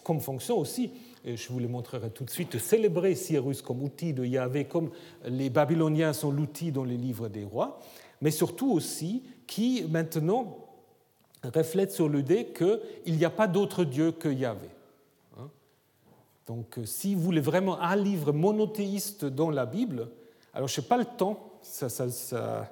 comme 0.03 0.22
fonction 0.22 0.57
aussi, 0.57 0.91
je 1.26 1.49
vous 1.49 1.59
le 1.59 1.68
montrerai 1.68 2.12
tout 2.12 2.24
de 2.24 2.30
suite, 2.30 2.59
célébrer 2.59 3.16
Cyrus 3.16 3.62
comme 3.62 3.84
outil 3.84 4.14
de 4.14 4.24
Yahvé, 4.24 4.66
comme 4.66 4.91
les 5.26 5.49
Babyloniens 5.49 6.14
sont 6.14 6.32
l'outil 6.32 6.72
dans 6.72 6.84
les 6.84 6.97
livres 6.97 7.28
des 7.28 7.43
rois, 7.43 7.80
mais 8.22 8.32
surtout 8.32 8.72
aussi 8.72 9.24
qui 9.47 9.84
maintenant 9.89 10.61
reflète 11.44 11.92
sur 11.92 12.08
l'idée 12.10 12.48
qu'il 12.48 13.16
n'y 13.16 13.26
a 13.26 13.30
pas 13.30 13.48
d'autre 13.48 13.84
Dieu 13.84 14.12
que 14.12 14.30
Yahvé. 14.30 14.70
Hein. 15.39 15.50
Donc 16.48 16.80
si 16.86 17.16
vous 17.16 17.22
voulez 17.22 17.42
vraiment 17.42 17.80
un 17.80 17.96
livre 17.96 18.32
monothéiste 18.32 19.26
dans 19.26 19.50
la 19.50 19.66
Bible, 19.66 20.10
alors 20.54 20.68
je 20.68 20.80
n'ai 20.80 20.88
pas 20.88 20.98
le 20.98 21.06
temps, 21.06 21.60
ça, 21.62 21.89
ça 21.89 22.72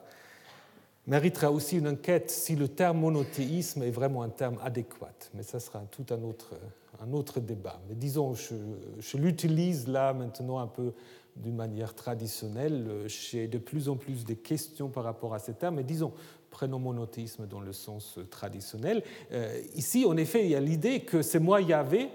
méritera 1.08 1.52
aussi 1.52 1.78
une 1.78 1.88
enquête 1.88 2.30
si 2.30 2.56
le 2.56 2.68
terme 2.68 3.00
monothéisme 3.00 3.84
est 3.84 3.92
vraiment 3.92 4.22
un 4.22 4.30
terme 4.30 4.60
adéquat, 4.64 5.14
mais 5.34 5.44
ça 5.44 5.60
sera 5.60 5.80
tout 5.92 6.06
un 6.12 6.22
autre, 6.24 6.54
un 7.02 7.12
autre 7.14 7.40
débat. 7.40 7.80
Mais 7.90 7.96
disons, 7.96 8.36
je 8.36 9.18
l'utilise 9.18 9.88
là 9.88 10.14
maintenant 10.14 10.60
un 10.60 10.68
peu 10.68 10.94
d'une 11.36 11.56
manière 11.56 11.94
traditionnelle. 11.96 13.04
J'ai 13.08 13.48
de 13.48 13.58
plus 13.58 13.90
en 13.90 13.96
plus 13.96 14.26
de 14.26 14.34
questions 14.34 14.90
par 14.90 15.04
rapport 15.04 15.34
à 15.34 15.40
ce 15.40 15.52
terme, 15.52 15.76
mais 15.76 15.84
disons, 15.84 16.14
prenons 16.50 16.80
monothéisme 16.80 17.48
dans 17.48 17.62
le 17.62 17.74
sens 17.74 18.20
traditionnel. 18.30 19.04
Euh, 19.32 19.62
ici, 19.76 20.06
en 20.06 20.18
effet, 20.18 20.44
il 20.44 20.52
y 20.52 20.56
a 20.56 20.60
l'idée 20.60 21.02
que 21.02 21.22
c'est 21.22 21.40
moi 21.40 21.62
Yahvé 21.62 22.10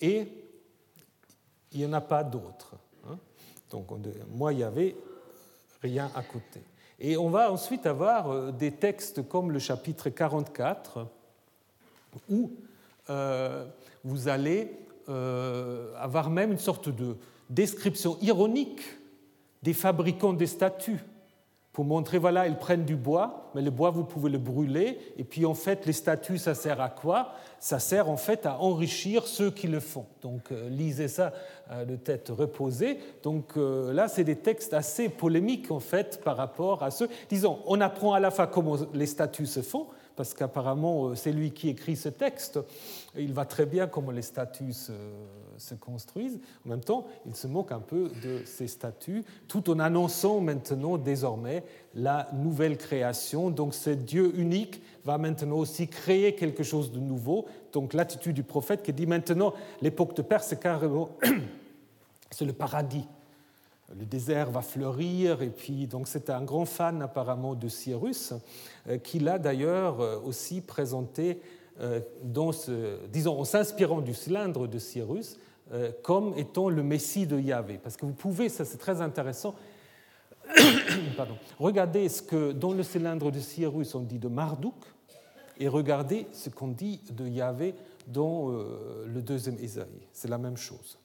et 0.00 0.26
il 1.72 1.80
n'y 1.80 1.86
en 1.86 1.92
a 1.92 2.00
pas 2.00 2.24
d'autre. 2.24 2.76
Hein. 3.08 3.18
Donc, 3.70 3.88
moi 4.30 4.52
Yahvé, 4.52 4.96
rien 5.82 6.10
à 6.14 6.22
côté. 6.22 6.60
Et 6.98 7.16
on 7.16 7.28
va 7.28 7.52
ensuite 7.52 7.86
avoir 7.86 8.30
euh, 8.30 8.52
des 8.52 8.72
textes 8.72 9.28
comme 9.28 9.50
le 9.50 9.58
chapitre 9.58 10.08
44, 10.08 11.06
où 12.30 12.52
euh, 13.10 13.66
vous 14.04 14.28
allez 14.28 14.70
euh, 15.08 15.92
avoir 15.98 16.30
même 16.30 16.52
une 16.52 16.58
sorte 16.58 16.88
de 16.88 17.16
description 17.50 18.16
ironique 18.20 18.82
des 19.62 19.74
fabricants 19.74 20.32
des 20.32 20.46
statues 20.46 21.00
pour 21.74 21.84
montrer, 21.84 22.18
voilà, 22.18 22.46
ils 22.46 22.56
prennent 22.56 22.84
du 22.84 22.94
bois, 22.94 23.50
mais 23.56 23.60
le 23.60 23.72
bois, 23.72 23.90
vous 23.90 24.04
pouvez 24.04 24.30
le 24.30 24.38
brûler, 24.38 24.96
et 25.18 25.24
puis 25.24 25.44
en 25.44 25.54
fait, 25.54 25.86
les 25.86 25.92
statues, 25.92 26.38
ça 26.38 26.54
sert 26.54 26.80
à 26.80 26.88
quoi? 26.88 27.32
Ça 27.58 27.80
sert 27.80 28.08
en 28.08 28.16
fait 28.16 28.46
à 28.46 28.60
enrichir 28.60 29.26
ceux 29.26 29.50
qui 29.50 29.66
le 29.66 29.80
font. 29.80 30.06
Donc, 30.22 30.50
lisez 30.70 31.08
ça 31.08 31.32
de 31.84 31.96
tête 31.96 32.28
reposée. 32.28 33.00
Donc 33.24 33.54
là, 33.56 34.06
c'est 34.06 34.22
des 34.22 34.36
textes 34.36 34.72
assez 34.72 35.08
polémiques 35.08 35.72
en 35.72 35.80
fait 35.80 36.22
par 36.22 36.36
rapport 36.36 36.84
à 36.84 36.92
ceux. 36.92 37.08
Disons, 37.28 37.58
on 37.66 37.80
apprend 37.80 38.12
à 38.12 38.20
la 38.20 38.30
fois 38.30 38.46
comment 38.46 38.76
les 38.92 39.06
statues 39.06 39.46
se 39.46 39.60
font, 39.60 39.88
parce 40.14 40.32
qu'apparemment 40.32 41.08
euh, 41.08 41.14
c'est 41.16 41.32
lui 41.32 41.50
qui 41.50 41.70
écrit 41.70 41.96
ce 41.96 42.08
texte. 42.08 42.60
Il 43.16 43.32
va 43.32 43.46
très 43.46 43.66
bien 43.66 43.88
comment 43.88 44.12
les 44.12 44.22
statues 44.22 44.72
se, 44.72 44.92
construisent. 45.72 46.38
En 46.66 46.68
même 46.68 46.84
temps, 46.84 47.06
il 47.24 47.34
se 47.34 47.46
moque 47.46 47.72
un 47.72 47.80
peu 47.80 48.10
de 48.22 48.44
ces 48.44 48.66
statues, 48.66 49.24
tout 49.48 49.70
en 49.70 49.78
annonçant 49.78 50.40
maintenant 50.40 50.98
désormais 50.98 51.64
la 51.94 52.28
nouvelle 52.34 52.76
création. 52.76 53.48
Donc 53.48 53.72
ce 53.72 53.88
Dieu 53.88 54.32
unique 54.36 54.82
va 55.06 55.16
maintenant 55.16 55.56
aussi 55.56 55.88
créer 55.88 56.34
quelque 56.34 56.62
chose 56.62 56.92
de 56.92 56.98
nouveau. 56.98 57.46
Donc 57.72 57.94
l'attitude 57.94 58.34
du 58.34 58.42
prophète 58.42 58.82
qui 58.82 58.92
dit 58.92 59.06
maintenant 59.06 59.54
l'époque 59.80 60.14
de 60.14 60.22
Perse, 60.22 60.48
c'est 60.48 60.60
carrément 60.60 61.10
c'est 62.30 62.44
le 62.44 62.52
paradis 62.52 63.06
le 63.98 64.06
désert 64.06 64.50
va 64.50 64.62
fleurir, 64.62 65.42
et 65.42 65.50
puis 65.50 65.86
donc 65.86 66.08
c'est 66.08 66.30
un 66.30 66.42
grand 66.42 66.64
fan 66.64 67.02
apparemment 67.02 67.54
de 67.54 67.68
Cyrus, 67.68 68.32
euh, 68.88 68.98
qui 68.98 69.20
l'a 69.20 69.38
d'ailleurs 69.38 70.00
euh, 70.00 70.18
aussi 70.24 70.60
présenté 70.60 71.40
euh, 71.80 72.00
disons, 73.08 73.40
en 73.40 73.44
s'inspirant 73.44 74.00
du 74.00 74.14
cylindre 74.14 74.68
de 74.68 74.78
Cyrus 74.78 75.38
comme 76.02 76.34
étant 76.36 76.68
le 76.68 76.82
Messie 76.82 77.26
de 77.26 77.38
Yahvé. 77.38 77.78
Parce 77.78 77.96
que 77.96 78.06
vous 78.06 78.12
pouvez, 78.12 78.48
ça 78.48 78.64
c'est 78.64 78.78
très 78.78 79.00
intéressant, 79.00 79.54
Pardon. 81.16 81.36
regardez 81.58 82.08
ce 82.10 82.20
que 82.20 82.52
dans 82.52 82.72
le 82.72 82.82
cylindre 82.82 83.30
de 83.30 83.40
Cyrus 83.40 83.94
on 83.94 84.00
dit 84.00 84.18
de 84.18 84.28
Marduk, 84.28 84.74
et 85.58 85.68
regardez 85.68 86.26
ce 86.32 86.50
qu'on 86.50 86.68
dit 86.68 87.00
de 87.10 87.26
Yahvé 87.26 87.74
dans 88.06 88.50
le 88.50 89.22
deuxième 89.22 89.56
Ésaïe. 89.58 90.06
C'est 90.12 90.28
la 90.28 90.36
même 90.38 90.56
chose. 90.58 90.98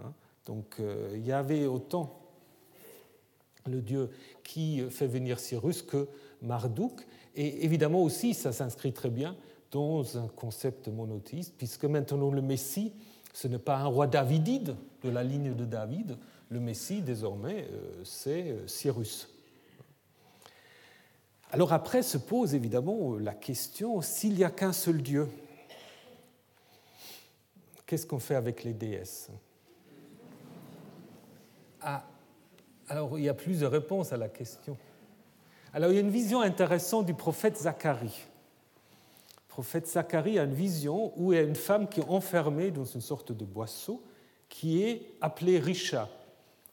Hein. 0.00 0.12
Donc 0.44 0.80
Yahvé 1.14 1.66
autant 1.66 2.22
le 3.66 3.80
dieu 3.80 4.10
qui 4.42 4.80
fait 4.90 5.06
venir 5.06 5.38
Cyrus 5.38 5.82
que 5.82 6.08
Marduk. 6.40 7.06
Et 7.34 7.64
évidemment 7.64 8.02
aussi, 8.02 8.34
ça 8.34 8.52
s'inscrit 8.52 8.92
très 8.92 9.10
bien 9.10 9.36
dans 9.70 10.18
un 10.18 10.28
concept 10.28 10.88
monothéiste, 10.88 11.54
puisque 11.56 11.84
maintenant 11.84 12.30
le 12.30 12.42
Messie, 12.42 12.92
ce 13.32 13.48
n'est 13.48 13.58
pas 13.58 13.78
un 13.78 13.86
roi 13.86 14.06
davidide 14.06 14.76
de 15.02 15.10
la 15.10 15.24
ligne 15.24 15.54
de 15.54 15.64
David, 15.64 16.16
le 16.50 16.60
Messie 16.60 17.00
désormais, 17.00 17.66
euh, 17.70 18.02
c'est 18.04 18.50
euh, 18.50 18.66
Cyrus. 18.66 19.28
Alors 21.50 21.72
après 21.72 22.02
se 22.02 22.18
pose 22.18 22.54
évidemment 22.54 23.16
la 23.16 23.34
question, 23.34 24.00
s'il 24.00 24.34
n'y 24.34 24.44
a 24.44 24.50
qu'un 24.50 24.72
seul 24.72 25.02
Dieu, 25.02 25.28
qu'est-ce 27.86 28.06
qu'on 28.06 28.18
fait 28.18 28.36
avec 28.36 28.64
les 28.64 28.72
déesses? 28.72 29.30
Ah, 31.82 32.04
alors, 32.88 33.18
il 33.18 33.24
y 33.24 33.28
a 33.28 33.34
plusieurs 33.34 33.72
réponses 33.72 34.12
à 34.12 34.16
la 34.16 34.28
question. 34.28 34.76
Alors, 35.72 35.90
il 35.90 35.94
y 35.94 35.98
a 35.98 36.00
une 36.00 36.10
vision 36.10 36.42
intéressante 36.42 37.06
du 37.06 37.14
prophète 37.14 37.56
Zacharie. 37.56 38.26
Prophète 39.52 39.86
Zacharie 39.86 40.38
a 40.38 40.44
une 40.44 40.54
vision 40.54 41.12
où 41.14 41.34
il 41.34 41.36
y 41.36 41.38
a 41.38 41.42
une 41.42 41.54
femme 41.54 41.86
qui 41.86 42.00
est 42.00 42.08
enfermée 42.08 42.70
dans 42.70 42.86
une 42.86 43.02
sorte 43.02 43.32
de 43.32 43.44
boisseau 43.44 44.02
qui 44.48 44.82
est 44.82 45.02
appelée 45.20 45.58
Risha. 45.58 46.08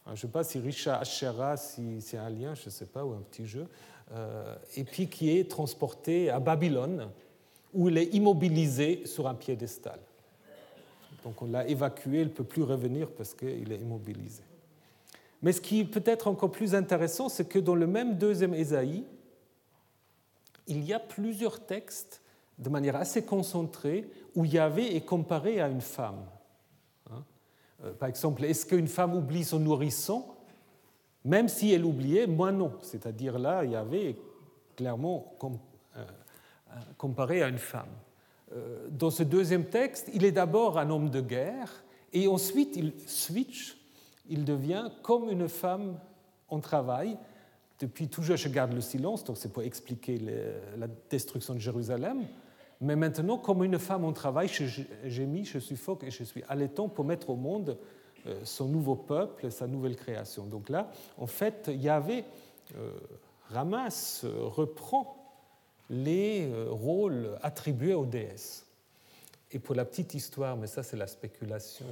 je 0.06 0.12
ne 0.12 0.16
sais 0.16 0.28
pas 0.30 0.46
si 0.46 0.60
Risha 0.60 0.98
Ashera, 0.98 1.58
si 1.58 2.00
c'est 2.00 2.16
un 2.16 2.30
lien, 2.30 2.56
je 2.56 2.68
ne 2.68 2.70
sais 2.70 2.86
pas, 2.86 3.04
ou 3.04 3.12
un 3.12 3.22
petit 3.30 3.46
jeu. 3.46 3.68
Euh, 4.14 4.56
et 4.78 4.86
puis 4.86 5.10
qui 5.10 5.38
est 5.38 5.52
transportée 5.52 6.30
à 6.30 6.40
Babylone, 6.40 7.10
où 7.74 7.90
il 7.90 7.98
est 7.98 8.14
immobilisé 8.14 9.06
sur 9.06 9.28
un 9.28 9.36
piédestal. 9.36 10.00
Donc 11.26 11.42
on 11.42 11.48
l'a 11.48 11.68
évacué, 11.68 12.22
il 12.22 12.28
ne 12.28 12.34
peut 12.34 12.46
plus 12.46 12.64
revenir 12.64 13.10
parce 13.12 13.34
qu'il 13.34 13.74
est 13.74 13.80
immobilisé. 13.80 14.44
Mais 15.42 15.52
ce 15.52 15.60
qui 15.60 15.84
peut 15.84 16.04
être 16.06 16.30
encore 16.30 16.52
plus 16.52 16.74
intéressant, 16.74 17.28
c'est 17.28 17.50
que 17.50 17.60
dans 17.60 17.76
le 17.76 17.88
même 17.88 18.18
deuxième 18.18 18.54
Ésaïe, 18.54 19.04
il 20.66 20.86
y 20.86 20.94
a 20.94 21.00
plusieurs 21.00 21.66
textes 21.66 22.22
de 22.60 22.70
manière 22.70 22.96
assez 22.96 23.24
concentrée 23.24 24.10
où 24.36 24.46
Yahvé 24.46 24.96
est 24.96 25.02
comparé 25.02 25.62
à 25.62 25.68
une 25.68 25.82
femme. 25.82 26.24
Hein. 27.10 27.24
Euh, 27.84 27.94
par 27.94 28.10
exemple, 28.10 28.44
est-ce 28.44 28.66
qu'une 28.66 28.88
femme 28.88 29.16
oublie 29.16 29.44
son 29.44 29.60
nourrisson? 29.60 30.26
Même 31.26 31.48
si 31.48 31.72
elle 31.74 31.86
oubliait, 31.86 32.28
moi 32.28 32.52
non. 32.52 32.74
C'est-à-dire 32.82 33.40
là, 33.40 33.64
Yahvé 33.64 34.10
est 34.10 34.18
clairement 34.76 35.34
euh, 35.44 35.48
euh, 35.98 36.74
comparé 36.98 37.42
à 37.42 37.48
une 37.48 37.58
femme. 37.58 37.90
Dans 38.90 39.12
ce 39.12 39.22
deuxième 39.22 39.66
texte, 39.66 40.10
il 40.12 40.26
est 40.26 40.32
d'abord 40.32 40.80
un 40.80 40.90
homme 40.90 41.12
de 41.12 41.22
guerre 41.22 41.84
et 42.14 42.28
ensuite 42.28 42.76
il 42.78 42.94
switch 43.06 43.80
il 44.30 44.46
devient 44.46 44.90
comme 45.02 45.30
une 45.30 45.50
femme 45.50 45.98
en 46.48 46.60
travail. 46.60 47.18
Depuis 47.80 48.08
toujours, 48.08 48.38
je 48.38 48.48
garde 48.48 48.74
le 48.74 48.82
silence, 48.82 49.24
donc 49.24 49.38
c'est 49.38 49.52
pour 49.52 49.64
expliquer 49.64 50.20
la 50.78 50.88
destruction 51.10 51.56
de 51.56 51.60
Jérusalem. 51.60 52.26
Mais 52.82 52.96
maintenant, 52.96 53.38
comme 53.38 53.64
une 53.64 53.78
femme 53.78 54.06
en 54.06 54.14
travail, 54.14 54.50
j'ai 55.04 55.26
mis, 55.26 55.44
je 55.46 55.60
suffoque 55.60 56.04
et 56.04 56.12
je 56.12 56.24
suis 56.24 56.44
allaitant 56.48 56.88
pour 56.88 57.04
mettre 57.04 57.30
au 57.30 57.36
monde 57.36 57.78
euh, 58.26 58.40
son 58.44 58.68
nouveau 58.68 58.96
peuple, 58.96 59.52
sa 59.52 59.68
nouvelle 59.68 59.96
création. 59.96 60.46
Donc 60.46 60.70
là, 60.70 60.92
en 61.18 61.28
fait, 61.28 61.70
Yahvé 61.74 62.24
euh, 62.78 62.92
ramasse, 63.50 64.26
reprend 64.26 65.16
les 65.90 66.50
euh, 66.52 66.68
rôles 66.70 67.38
attribués 67.42 67.94
aux 67.94 68.06
déesses. 68.06 68.66
Et 69.52 69.60
pour 69.60 69.76
la 69.76 69.84
petite 69.84 70.14
histoire, 70.14 70.56
mais 70.56 70.68
ça 70.68 70.84
c'est 70.84 70.98
la 70.98 71.08
spéculation 71.08 71.86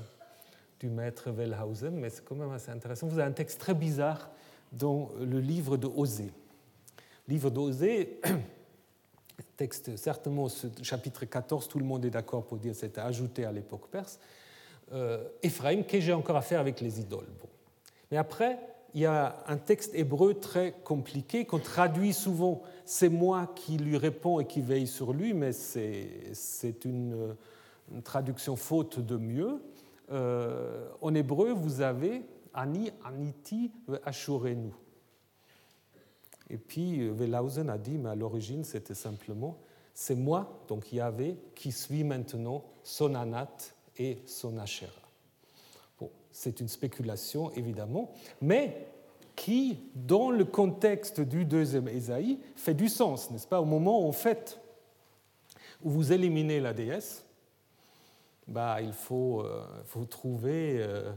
du 0.80 0.90
maître 0.90 1.32
Wellhausen, 1.32 1.96
mais 1.96 2.10
c'est 2.10 2.24
quand 2.24 2.36
même 2.36 2.52
assez 2.52 2.70
intéressant. 2.70 3.08
Vous 3.08 3.18
avez 3.18 3.28
un 3.28 3.34
texte 3.34 3.60
très 3.60 3.74
bizarre 3.74 4.30
dans 4.72 5.10
le 5.20 5.40
livre 5.40 5.76
de 5.76 5.88
Osée. 5.88 6.32
Livre 7.28 7.50
d'Osée, 7.50 8.22
texte 9.56 9.96
certainement, 9.98 10.50
ce 10.50 10.68
chapitre 10.84 11.26
14, 11.26 11.68
tout 11.68 11.80
le 11.80 11.86
monde 11.86 12.06
est 12.06 12.10
d'accord 12.10 12.46
pour 12.46 12.58
dire 12.58 12.74
que 12.74 12.80
c'était 12.80 13.02
ajouté 13.02 13.46
à 13.46 13.52
l'époque 13.52 13.88
perse. 13.90 14.20
Euh, 14.94 15.24
Ephraim, 15.44 15.84
qu'ai 15.84 16.02
j'ai 16.02 16.14
encore 16.14 16.38
à 16.38 16.42
faire 16.42 16.60
avec 16.60 16.82
les 16.82 17.00
idoles? 17.00 17.28
Bon. 17.42 17.50
Mais 18.12 18.18
après, 18.18 18.60
il 18.94 19.02
y 19.02 19.06
a 19.06 19.44
un 19.48 19.58
texte 19.58 19.94
hébreu 19.94 20.36
très 20.36 20.72
compliqué 20.84 21.46
qu'on 21.46 21.60
traduit 21.60 22.14
souvent. 22.14 22.62
C'est 22.86 23.10
moi 23.10 23.52
qui 23.56 23.78
lui 23.78 23.98
réponds 23.98 24.40
et 24.40 24.46
qui 24.46 24.62
veille 24.62 24.88
sur 24.88 25.14
lui, 25.14 25.34
mais 25.34 25.52
c'est 25.52 26.86
une, 26.86 27.36
une 27.92 28.02
traduction 28.02 28.56
faute 28.56 29.00
de 29.00 29.18
mieux. 29.18 29.62
Euh, 30.12 30.88
en 31.02 31.14
hébreu, 31.14 31.52
vous 31.52 31.82
avez 31.82 32.24
Ani, 32.54 32.92
Aniti, 33.04 33.72
Ashurenu. 34.06 34.72
Et 36.50 36.58
puis 36.58 37.02
euh, 37.02 37.12
Wellhausen 37.12 37.70
a 37.70 37.78
dit, 37.78 37.98
mais 37.98 38.10
à 38.10 38.16
l'origine, 38.16 38.64
c'était 38.64 38.94
simplement 38.94 39.58
c'est 40.00 40.14
moi, 40.14 40.62
donc 40.68 40.94
Yahvé, 40.94 41.40
qui 41.56 41.72
suis 41.72 42.04
maintenant 42.04 42.64
son 42.84 43.16
anat 43.16 43.50
et 43.98 44.20
son 44.28 44.60
Asherah. 44.60 44.92
Bon, 46.00 46.12
c'est 46.32 46.60
une 46.60 46.68
spéculation, 46.68 47.52
évidemment, 47.54 48.12
mais 48.40 48.86
qui, 49.36 49.80
dans 49.96 50.30
le 50.30 50.46
contexte 50.46 51.20
du 51.20 51.46
deuxième 51.46 51.88
Ésaïe, 51.88 52.38
fait 52.56 52.76
du 52.76 52.90
sens, 52.90 53.32
n'est-ce 53.32 53.48
pas 53.48 53.60
Au 53.60 53.66
moment 53.66 54.04
où, 54.04 54.08
en 54.08 54.12
fait, 54.12 54.60
où 55.82 55.90
vous 55.90 56.14
éliminez 56.14 56.60
la 56.60 56.74
déesse, 56.74 57.26
bah, 58.48 58.80
il 58.82 58.94
faut, 58.94 59.42
euh, 59.42 60.06
trouver 60.12 60.76
euh, 60.78 61.12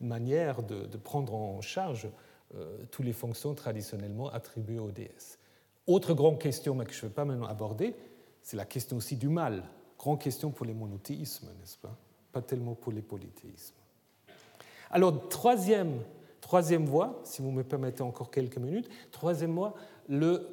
une 0.00 0.08
manière 0.08 0.62
de, 0.62 0.96
prendre 0.96 1.34
en 1.34 1.60
charge 1.60 2.08
toutes 2.90 3.04
les 3.04 3.12
fonctions 3.12 3.54
traditionnellement 3.54 4.30
attribuées 4.30 4.78
aux 4.78 4.90
déesses. 4.90 5.38
Autre 5.86 6.14
grande 6.14 6.38
question, 6.38 6.74
mais 6.74 6.84
que 6.84 6.92
je 6.92 7.04
ne 7.04 7.08
vais 7.08 7.14
pas 7.14 7.24
maintenant 7.24 7.46
aborder, 7.46 7.94
c'est 8.42 8.56
la 8.56 8.64
question 8.64 8.96
aussi 8.96 9.16
du 9.16 9.28
mal. 9.28 9.64
Grande 9.98 10.20
question 10.20 10.50
pour 10.50 10.66
les 10.66 10.74
monothéismes, 10.74 11.48
n'est-ce 11.60 11.78
pas? 11.78 11.96
Pas 12.32 12.42
tellement 12.42 12.74
pour 12.74 12.92
les 12.92 13.02
polythéismes. 13.02 13.74
Alors, 14.90 15.28
troisième, 15.28 16.00
troisième 16.40 16.84
voie, 16.84 17.20
si 17.24 17.42
vous 17.42 17.50
me 17.50 17.64
permettez 17.64 18.02
encore 18.02 18.30
quelques 18.30 18.58
minutes, 18.58 18.88
troisième 19.10 19.54
voie, 19.54 19.74
le, 20.08 20.46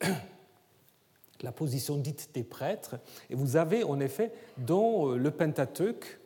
la 1.42 1.52
position 1.52 1.96
dite 1.96 2.30
des 2.34 2.44
prêtres. 2.44 2.96
Et 3.30 3.34
vous 3.34 3.56
avez 3.56 3.82
en 3.84 3.98
effet 4.00 4.32
dans 4.58 5.08
euh, 5.08 5.16
le 5.16 5.30
Pentateuque 5.30 6.20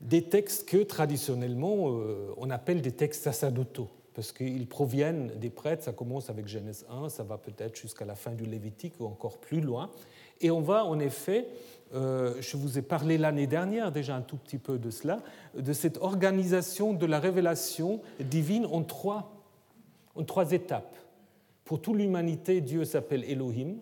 des 0.00 0.28
textes 0.28 0.68
que 0.68 0.82
traditionnellement 0.82 1.90
euh, 1.90 2.34
on 2.36 2.50
appelle 2.50 2.82
des 2.82 2.92
textes 2.92 3.24
sacerdotaux, 3.24 3.90
parce 4.14 4.32
qu'ils 4.32 4.66
proviennent 4.66 5.32
des 5.36 5.50
prêtres, 5.50 5.82
ça 5.82 5.92
commence 5.92 6.30
avec 6.30 6.46
Genèse 6.46 6.86
1, 6.88 7.08
ça 7.08 7.24
va 7.24 7.36
peut-être 7.36 7.76
jusqu'à 7.76 8.04
la 8.04 8.14
fin 8.14 8.30
du 8.30 8.44
Lévitique 8.44 8.94
ou 9.00 9.06
encore 9.06 9.38
plus 9.38 9.60
loin. 9.60 9.90
Et 10.40 10.50
on 10.50 10.60
va 10.60 10.84
en 10.84 10.98
effet, 11.00 11.48
euh, 11.94 12.34
je 12.40 12.56
vous 12.56 12.78
ai 12.78 12.82
parlé 12.82 13.18
l'année 13.18 13.48
dernière 13.48 13.90
déjà 13.90 14.14
un 14.14 14.22
tout 14.22 14.36
petit 14.36 14.58
peu 14.58 14.78
de 14.78 14.90
cela, 14.90 15.18
de 15.56 15.72
cette 15.72 15.98
organisation 15.98 16.92
de 16.92 17.06
la 17.06 17.18
révélation 17.18 18.00
divine 18.20 18.66
en 18.66 18.82
trois, 18.82 19.32
en 20.14 20.22
trois 20.22 20.52
étapes. 20.52 20.96
Pour 21.64 21.82
toute 21.82 21.96
l'humanité, 21.96 22.60
Dieu 22.60 22.84
s'appelle 22.84 23.24
Elohim, 23.24 23.78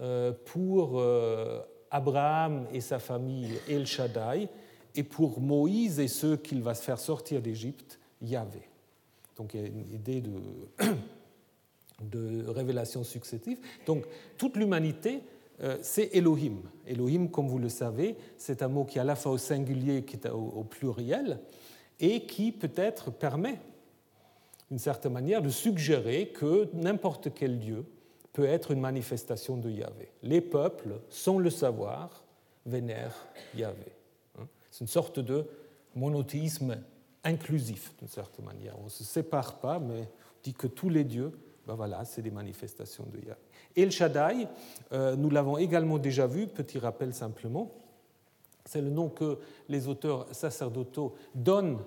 euh, 0.00 0.32
pour 0.44 1.00
euh, 1.00 1.62
Abraham 1.90 2.66
et 2.72 2.82
sa 2.82 2.98
famille 2.98 3.52
El 3.68 3.86
Shaddai, 3.86 4.48
et 4.94 5.02
pour 5.02 5.40
Moïse 5.40 6.00
et 6.00 6.08
ceux 6.08 6.36
qu'il 6.36 6.62
va 6.62 6.74
se 6.74 6.82
faire 6.82 6.98
sortir 6.98 7.40
d'Égypte, 7.40 7.98
Yahvé. 8.20 8.68
Donc 9.36 9.54
il 9.54 9.60
y 9.60 9.64
a 9.64 9.66
une 9.66 9.92
idée 9.92 10.20
de, 10.20 10.40
de 12.02 12.48
révélation 12.48 13.04
successive. 13.04 13.58
Donc 13.86 14.04
toute 14.38 14.56
l'humanité, 14.56 15.20
euh, 15.62 15.78
c'est 15.82 16.10
Elohim. 16.14 16.62
Elohim, 16.86 17.28
comme 17.28 17.48
vous 17.48 17.58
le 17.58 17.68
savez, 17.68 18.16
c'est 18.36 18.62
un 18.62 18.68
mot 18.68 18.84
qui 18.84 18.98
est 18.98 19.00
à 19.00 19.04
la 19.04 19.16
fois 19.16 19.32
au 19.32 19.38
singulier 19.38 19.98
et 19.98 20.28
au 20.30 20.64
pluriel, 20.64 21.40
et 21.98 22.26
qui 22.26 22.52
peut-être 22.52 23.10
permet, 23.10 23.58
d'une 24.70 24.78
certaine 24.78 25.12
manière, 25.12 25.42
de 25.42 25.48
suggérer 25.48 26.28
que 26.28 26.68
n'importe 26.74 27.32
quel 27.34 27.58
Dieu 27.58 27.84
peut 28.32 28.44
être 28.44 28.72
une 28.72 28.80
manifestation 28.80 29.56
de 29.56 29.70
Yahvé. 29.70 30.10
Les 30.22 30.42
peuples, 30.42 31.00
sans 31.08 31.38
le 31.38 31.48
savoir, 31.48 32.22
vénèrent 32.66 33.26
Yahvé. 33.54 33.92
Hein? 34.38 34.46
C'est 34.70 34.82
une 34.82 34.88
sorte 34.88 35.20
de 35.20 35.46
monothéisme 35.94 36.76
inclusif, 37.26 37.94
d'une 37.98 38.08
certaine 38.08 38.44
manière. 38.44 38.78
On 38.80 38.84
ne 38.84 38.88
se 38.88 39.04
sépare 39.04 39.58
pas, 39.58 39.78
mais 39.78 40.00
on 40.00 40.42
dit 40.42 40.54
que 40.54 40.66
tous 40.66 40.88
les 40.88 41.04
dieux, 41.04 41.32
ben 41.66 41.74
voilà, 41.74 42.04
c'est 42.04 42.22
des 42.22 42.30
manifestations 42.30 43.04
de 43.12 43.18
Yahvé. 43.18 43.40
El 43.76 43.90
Shaddai, 43.90 44.48
euh, 44.92 45.16
nous 45.16 45.28
l'avons 45.28 45.58
également 45.58 45.98
déjà 45.98 46.26
vu, 46.26 46.46
petit 46.46 46.78
rappel 46.78 47.12
simplement, 47.12 47.72
c'est 48.64 48.80
le 48.80 48.90
nom 48.90 49.08
que 49.08 49.38
les 49.68 49.88
auteurs 49.88 50.26
sacerdotaux 50.32 51.14
donnent 51.34 51.80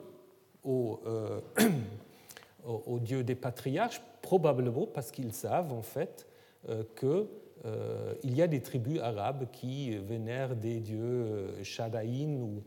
aux, 0.64 1.00
euh, 1.06 1.40
aux 2.66 3.00
dieux 3.00 3.24
des 3.24 3.36
patriarches, 3.36 4.02
probablement 4.22 4.86
parce 4.86 5.12
qu'ils 5.12 5.34
savent 5.34 5.74
en 5.74 5.82
fait 5.82 6.28
euh, 6.68 6.84
qu'il 6.96 7.26
euh, 7.66 8.14
y 8.24 8.42
a 8.42 8.48
des 8.48 8.62
tribus 8.62 9.00
arabes 9.00 9.48
qui 9.52 9.98
vénèrent 9.98 10.56
des 10.56 10.80
dieux 10.80 11.00
euh, 11.02 11.64
Shadaïn, 11.64 12.42
ou, 12.42 12.64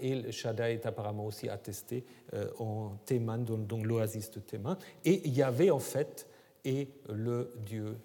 le 0.00 0.30
Shaddai 0.30 0.74
est 0.74 0.86
apparemment 0.86 1.26
aussi 1.26 1.48
attesté 1.48 2.04
en 2.58 2.92
Théman, 3.04 3.44
dans, 3.44 3.82
l'oasis 3.82 4.30
de 4.30 4.40
Théman. 4.40 4.76
Et 5.04 5.28
Yahvé, 5.28 5.70
en 5.70 5.78
fait, 5.78 6.26
est 6.64 6.88
le 7.08 7.52
dieu 7.64 7.96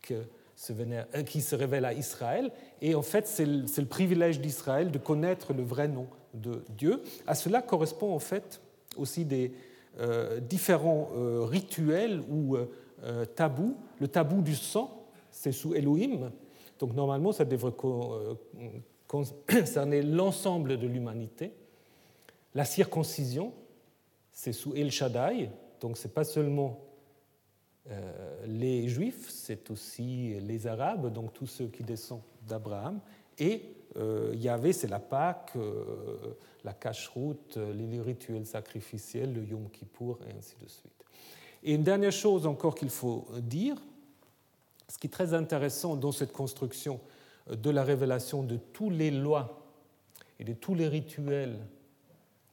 qui 0.00 1.40
se 1.40 1.54
révèle 1.54 1.84
à 1.84 1.92
Israël. 1.92 2.50
Et 2.80 2.94
en 2.94 3.02
fait, 3.02 3.26
c'est 3.26 3.46
le, 3.46 3.64
le, 3.76 3.86
privilège 3.86 4.40
d'Israël 4.40 4.90
de 4.90 4.98
connaître 4.98 5.52
le 5.52 5.62
vrai 5.62 5.88
nom 5.88 6.06
de 6.34 6.64
Dieu. 6.70 7.02
À 7.26 7.34
cela 7.34 7.62
correspond 7.62 8.12
en 8.14 8.18
fait 8.18 8.60
aussi 8.96 9.24
des 9.24 9.52
euh, 10.00 10.40
différents 10.40 11.10
euh, 11.14 11.44
rituels 11.44 12.22
ou 12.30 12.56
euh, 12.56 13.24
tabou. 13.26 13.76
Le 14.00 14.08
tabou 14.08 14.40
du 14.40 14.54
sang, 14.54 15.01
c'est 15.32 15.50
sous 15.50 15.74
Elohim. 15.74 16.30
Donc 16.78 16.94
normalement, 16.94 17.32
ça 17.32 17.44
devrait 17.44 17.72
euh, 17.84 18.34
concerner 19.08 20.02
l'ensemble 20.02 20.78
de 20.78 20.86
l'humanité. 20.86 21.52
La 22.54 22.64
circoncision, 22.64 23.52
c'est 24.30 24.52
sous 24.52 24.74
El 24.74 24.92
Shaddai. 24.92 25.50
Donc 25.80 25.96
ce 25.96 26.06
n'est 26.06 26.12
pas 26.12 26.24
seulement 26.24 26.80
euh, 27.90 28.46
les 28.46 28.88
Juifs, 28.88 29.28
c'est 29.28 29.70
aussi 29.70 30.38
les 30.40 30.66
Arabes, 30.68 31.12
donc 31.12 31.32
tous 31.32 31.46
ceux 31.46 31.66
qui 31.66 31.82
descendent 31.82 32.22
d'Abraham. 32.46 33.00
Et 33.38 33.62
euh, 33.96 34.32
Yahvé, 34.36 34.72
c'est 34.72 34.88
la 34.88 35.00
Pâque, 35.00 35.54
la 36.62 36.72
cache-route, 36.74 37.56
les 37.56 38.00
rituels 38.00 38.46
sacrificiels, 38.46 39.32
le 39.32 39.44
Yom 39.44 39.68
Kippour, 39.70 40.18
et 40.28 40.36
ainsi 40.38 40.56
de 40.62 40.68
suite. 40.68 40.92
Et 41.64 41.74
une 41.74 41.82
dernière 41.82 42.12
chose 42.12 42.46
encore 42.46 42.74
qu'il 42.74 42.90
faut 42.90 43.26
dire, 43.40 43.76
ce 44.92 44.98
qui 44.98 45.06
est 45.06 45.10
très 45.10 45.32
intéressant 45.32 45.96
dans 45.96 46.12
cette 46.12 46.34
construction 46.34 47.00
de 47.50 47.70
la 47.70 47.82
révélation 47.82 48.42
de 48.42 48.58
toutes 48.58 48.92
les 48.92 49.10
lois 49.10 49.64
et 50.38 50.44
de 50.44 50.52
tous 50.52 50.74
les 50.74 50.86
rituels 50.86 51.58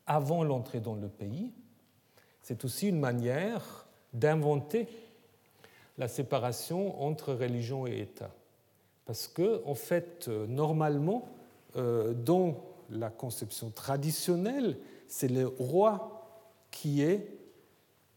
avant 0.08 0.46
l'entrée 0.46 0.80
dans 0.80 0.96
le 0.96 1.10
pays, 1.10 1.52
c'est 2.42 2.64
aussi 2.64 2.88
une 2.88 3.00
manière 3.02 3.90
d'inventer 4.14 4.88
la 5.98 6.08
séparation 6.08 7.04
entre 7.04 7.34
religion 7.34 7.86
et 7.86 8.00
État. 8.00 8.32
Parce 9.06 9.28
que, 9.28 9.62
en 9.66 9.76
fait, 9.76 10.30
normalement, 10.30 11.28
euh, 11.76 12.14
dans 12.14 12.64
la 12.90 13.10
conception 13.10 13.70
traditionnelle, 13.70 14.78
c'est 15.10 15.28
le 15.28 15.46
roi 15.46 16.26
qui 16.72 17.04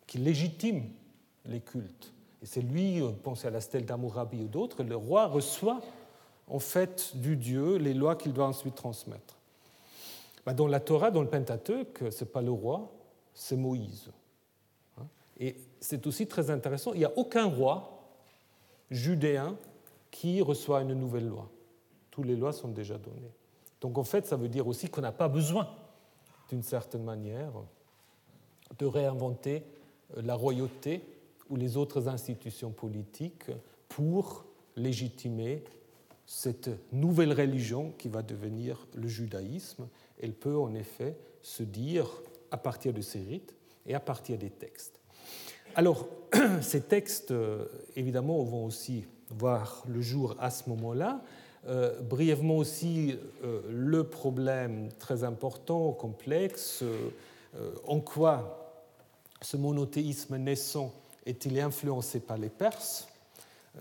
qui 0.07 0.19
légitime 0.19 0.91
les 1.47 1.61
cultes. 1.61 2.13
Et 2.43 2.47
c'est 2.47 2.61
lui, 2.61 3.01
pensez 3.23 3.47
à 3.47 3.51
la 3.51 3.61
stèle 3.61 3.85
d'Amourabi 3.85 4.43
ou 4.43 4.49
d'autres, 4.49 4.83
le 4.83 4.97
roi 4.97 5.27
reçoit 5.27 5.81
en 6.49 6.59
fait 6.59 7.17
du 7.17 7.37
Dieu 7.37 7.77
les 7.77 7.95
lois 7.95 8.17
qu'il 8.17 8.33
doit 8.33 8.47
ensuite 8.47 8.75
transmettre. 8.75 9.37
Bah, 10.45 10.55
dans 10.55 10.67
la 10.67 10.81
Torah, 10.81 11.11
dans 11.11 11.23
le 11.23 11.29
Pentateuque, 11.29 12.03
ce 12.11 12.25
n'est 12.25 12.31
pas 12.31 12.43
le 12.43 12.51
roi, 12.51 12.91
c'est 13.33 13.57
Moïse. 13.57 14.11
Hein? 14.99 15.05
Et 15.39 15.57
c'est 15.81 16.07
aussi 16.07 16.27
très 16.27 16.51
intéressant, 16.51 16.93
il 16.95 16.99
n'y 16.99 17.05
a 17.05 17.17
aucun 17.17 17.45
roi 17.45 18.03
judéen 18.91 19.57
qui 20.11 20.43
reçoit 20.43 20.83
une 20.83 20.95
nouvelle 20.95 21.29
loi. 21.29 21.49
Toutes 22.11 22.27
les 22.27 22.37
lois 22.37 22.53
sont 22.53 22.69
déjà 22.69 22.99
données. 22.99 23.33
Donc 23.81 23.99
en 23.99 24.05
fait, 24.05 24.27
ça 24.27 24.37
veut 24.37 24.49
dire 24.49 24.67
aussi 24.67 24.89
qu'on 24.89 25.01
n'a 25.01 25.13
pas 25.13 25.29
besoin, 25.29 25.69
d'une 26.51 26.63
certaine 26.63 27.05
manière, 27.05 27.53
de 28.79 28.87
réinventer 28.87 29.63
la 30.17 30.35
royauté 30.35 31.03
ou 31.53 31.57
les 31.57 31.77
autres 31.77 32.09
institutions 32.09 32.71
politiques 32.71 33.51
pour 33.91 34.47
légitimer 34.75 35.63
cette 36.25 36.71
nouvelle 36.93 37.35
religion 37.35 37.93
qui 37.99 38.09
va 38.09 38.23
devenir 38.23 38.87
le 38.95 39.07
judaïsme. 39.07 39.87
Elle 40.19 40.33
peut 40.33 40.57
en 40.57 40.75
effet 40.75 41.15
se 41.43 41.63
dire 41.63 42.09
à 42.51 42.57
partir 42.57 42.95
de 42.95 43.03
ces 43.03 43.21
rites 43.21 43.55
et 43.85 43.95
à 43.95 44.01
partir 44.01 44.39
des 44.39 44.49
textes. 44.49 44.99
Alors, 45.75 46.09
ces 46.63 46.81
textes, 46.81 47.35
évidemment, 47.97 48.43
vont 48.45 48.65
aussi 48.65 49.05
voir 49.29 49.85
le 49.87 50.01
jour 50.01 50.35
à 50.39 50.51
ce 50.51 50.71
moment-là. 50.71 51.23
Euh, 51.69 52.01
brièvement 52.01 52.57
aussi, 52.57 53.19
euh, 53.45 53.61
le 53.69 54.05
problème 54.05 54.89
très 54.99 55.23
important, 55.23 55.93
complexe, 55.93 56.83
euh, 56.83 57.75
en 57.87 58.01
quoi 58.01 58.81
ce 59.43 59.59
monothéisme 59.59 60.39
naissant 60.39 60.95
est-il 61.27 61.59
influencé 61.61 62.21
par 62.21 62.39
les 62.39 62.49
Perses 62.49 63.09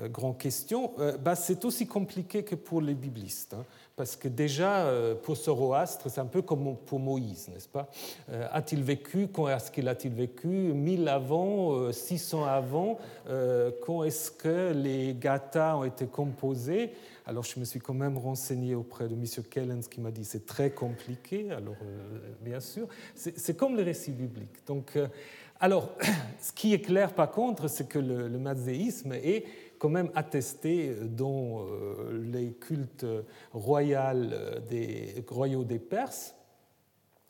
grande 0.05 0.37
question, 0.37 0.93
bah, 1.19 1.35
c'est 1.35 1.65
aussi 1.65 1.85
compliqué 1.85 2.43
que 2.43 2.55
pour 2.55 2.79
les 2.79 2.93
biblistes. 2.93 3.53
Hein. 3.53 3.65
parce 3.97 4.15
que 4.15 4.29
déjà, 4.29 4.89
pour 5.21 5.35
Zoroastre, 5.35 6.09
c'est 6.09 6.21
un 6.21 6.27
peu 6.27 6.41
comme 6.41 6.77
pour 6.77 6.97
Moïse, 6.97 7.49
n'est-ce 7.49 7.67
pas 7.67 7.89
A-t-il 8.53 8.83
vécu 8.83 9.27
Quand 9.27 9.49
est-ce 9.49 9.69
qu'il 9.69 9.89
a-t-il 9.89 10.13
vécu 10.13 10.47
1000 10.47 11.09
avant 11.09 11.91
600 11.91 12.45
avant 12.45 12.99
Quand 13.85 14.05
est-ce 14.05 14.31
que 14.31 14.71
les 14.71 15.13
gathas 15.13 15.75
ont 15.75 15.83
été 15.83 16.05
composés 16.05 16.93
alors 17.25 17.43
je 17.43 17.59
me 17.59 17.65
suis 17.65 17.79
quand 17.79 17.93
même 17.93 18.17
renseigné 18.17 18.75
auprès 18.75 19.07
de 19.07 19.13
M. 19.13 19.23
Kellens 19.49 19.87
qui 19.89 20.01
m'a 20.01 20.11
dit 20.11 20.25
c'est 20.25 20.45
très 20.45 20.71
compliqué. 20.71 21.51
Alors 21.51 21.75
euh, 21.81 22.19
bien 22.41 22.59
sûr, 22.59 22.87
c'est 23.15 23.55
comme 23.55 23.75
le 23.75 23.83
récit 23.83 24.11
biblique. 24.11 24.65
Donc, 24.67 24.95
euh, 24.95 25.07
alors, 25.61 25.89
ce 26.41 26.51
qui 26.51 26.73
est 26.73 26.81
clair 26.81 27.13
par 27.13 27.31
contre, 27.31 27.69
c'est 27.69 27.87
que 27.87 27.99
le, 27.99 28.27
le 28.27 28.37
mazéisme 28.37 29.13
est 29.13 29.45
quand 29.79 29.89
même 29.89 30.11
attesté 30.13 30.93
dans 31.03 31.61
euh, 31.61 32.21
les 32.31 32.51
cultes 32.51 33.05
royaux 33.53 33.97
des, 34.69 35.25
royaux 35.29 35.63
des 35.63 35.79
Perses. 35.79 36.35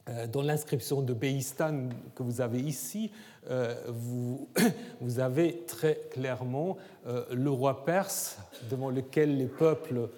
Euh, 0.09 0.25
dans 0.25 0.41
l'inscription 0.41 1.01
de 1.01 1.13
Béistan 1.13 1.89
que 2.15 2.23
vous 2.23 2.41
avez 2.41 2.59
ici, 2.59 3.11
euh, 3.49 3.75
vous, 3.87 4.49
avez 5.19 5.63
très 5.67 6.01
clairement 6.09 6.77
euh, 7.05 7.23
le 7.31 7.51
roi 7.51 7.85
perse 7.85 8.39
devant 8.71 8.89
lequel 8.89 9.37
les 9.37 9.45
peuples 9.45 10.09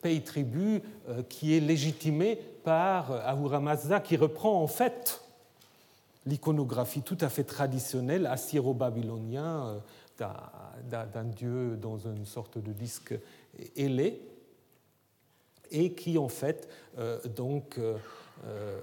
payent 0.00 0.22
tribut, 0.22 0.80
qui 1.28 1.56
est 1.56 1.60
légitimé 1.60 2.38
par 2.62 3.10
Ahura 3.26 3.58
Mazda, 3.58 3.98
qui 3.98 4.16
reprend 4.16 4.62
en 4.62 4.68
fait 4.68 5.21
l'iconographie 6.26 7.02
tout 7.02 7.18
à 7.20 7.28
fait 7.28 7.44
traditionnelle 7.44 8.26
assyro-babylonien 8.26 9.82
d'un 10.18 11.24
dieu 11.24 11.76
dans 11.76 11.98
une 11.98 12.26
sorte 12.26 12.58
de 12.58 12.72
disque 12.72 13.14
ailé, 13.76 14.20
et 15.70 15.94
qui 15.94 16.18
en 16.18 16.28
fait 16.28 16.68
donc 17.34 17.80
euh, 18.44 18.76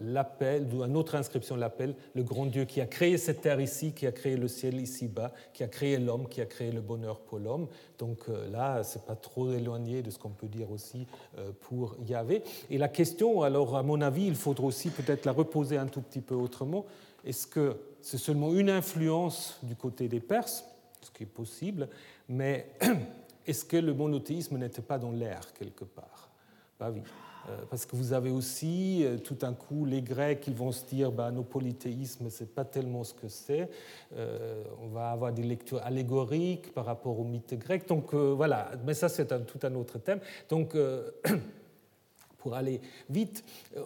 l'appel, 0.00 0.66
une 0.72 0.96
autre 0.96 1.14
inscription 1.14 1.56
l'appelle 1.56 1.94
le 2.14 2.22
grand 2.22 2.46
Dieu 2.46 2.64
qui 2.64 2.80
a 2.80 2.86
créé 2.86 3.16
cette 3.16 3.42
terre 3.42 3.60
ici, 3.60 3.92
qui 3.92 4.06
a 4.06 4.12
créé 4.12 4.36
le 4.36 4.48
ciel 4.48 4.80
ici-bas, 4.80 5.32
qui 5.52 5.62
a 5.62 5.68
créé 5.68 5.98
l'homme, 5.98 6.28
qui 6.28 6.40
a 6.40 6.46
créé 6.46 6.72
le 6.72 6.80
bonheur 6.80 7.20
pour 7.20 7.38
l'homme. 7.38 7.68
Donc 7.98 8.28
euh, 8.28 8.50
là, 8.50 8.82
c'est 8.82 9.04
pas 9.04 9.14
trop 9.14 9.52
éloigné 9.52 10.02
de 10.02 10.10
ce 10.10 10.18
qu'on 10.18 10.30
peut 10.30 10.48
dire 10.48 10.70
aussi 10.70 11.06
euh, 11.38 11.52
pour 11.60 11.96
Yahvé. 12.06 12.42
Et 12.70 12.78
la 12.78 12.88
question, 12.88 13.42
alors 13.42 13.76
à 13.76 13.82
mon 13.82 14.00
avis, 14.00 14.26
il 14.26 14.34
faudra 14.34 14.64
aussi 14.64 14.90
peut-être 14.90 15.24
la 15.24 15.32
reposer 15.32 15.76
un 15.76 15.86
tout 15.86 16.00
petit 16.00 16.20
peu 16.20 16.34
autrement. 16.34 16.84
Est-ce 17.24 17.46
que 17.46 17.76
c'est 18.00 18.18
seulement 18.18 18.52
une 18.54 18.70
influence 18.70 19.58
du 19.62 19.76
côté 19.76 20.08
des 20.08 20.20
Perses, 20.20 20.64
ce 21.02 21.10
qui 21.10 21.24
est 21.24 21.26
possible, 21.26 21.88
mais 22.28 22.70
est-ce 23.46 23.64
que 23.64 23.76
le 23.76 23.94
monothéisme 23.94 24.58
n'était 24.58 24.82
pas 24.82 24.98
dans 24.98 25.12
l'air 25.12 25.52
quelque 25.52 25.84
part? 25.84 26.30
Bah 26.78 26.90
oui. 26.92 27.02
Euh, 27.48 27.56
parce 27.70 27.86
que 27.86 27.96
vous 27.96 28.12
avez 28.12 28.30
aussi 28.30 29.04
euh, 29.04 29.18
tout 29.18 29.38
un 29.42 29.52
coup 29.52 29.84
les 29.84 30.02
Grecs 30.02 30.40
qui 30.40 30.52
vont 30.52 30.72
se 30.72 30.84
dire 30.84 31.12
bah, 31.12 31.30
nos 31.30 31.42
polythéismes, 31.42 32.30
ce 32.30 32.42
n'est 32.42 32.48
pas 32.48 32.64
tellement 32.64 33.04
ce 33.04 33.14
que 33.14 33.28
c'est. 33.28 33.70
Euh, 34.16 34.62
on 34.82 34.88
va 34.88 35.10
avoir 35.10 35.32
des 35.32 35.42
lectures 35.42 35.80
allégoriques 35.82 36.72
par 36.74 36.84
rapport 36.84 37.18
au 37.18 37.24
mythe 37.24 37.54
grec. 37.54 37.88
Donc 37.88 38.14
voilà, 38.14 38.72
mais 38.84 38.94
ça 38.94 39.08
c'est 39.08 39.26
tout 39.46 39.60
un 39.62 39.74
autre 39.74 39.98
thème. 39.98 40.20
Donc 40.48 40.76
pour 42.38 42.54
aller 42.54 42.80
vite, 43.08 43.44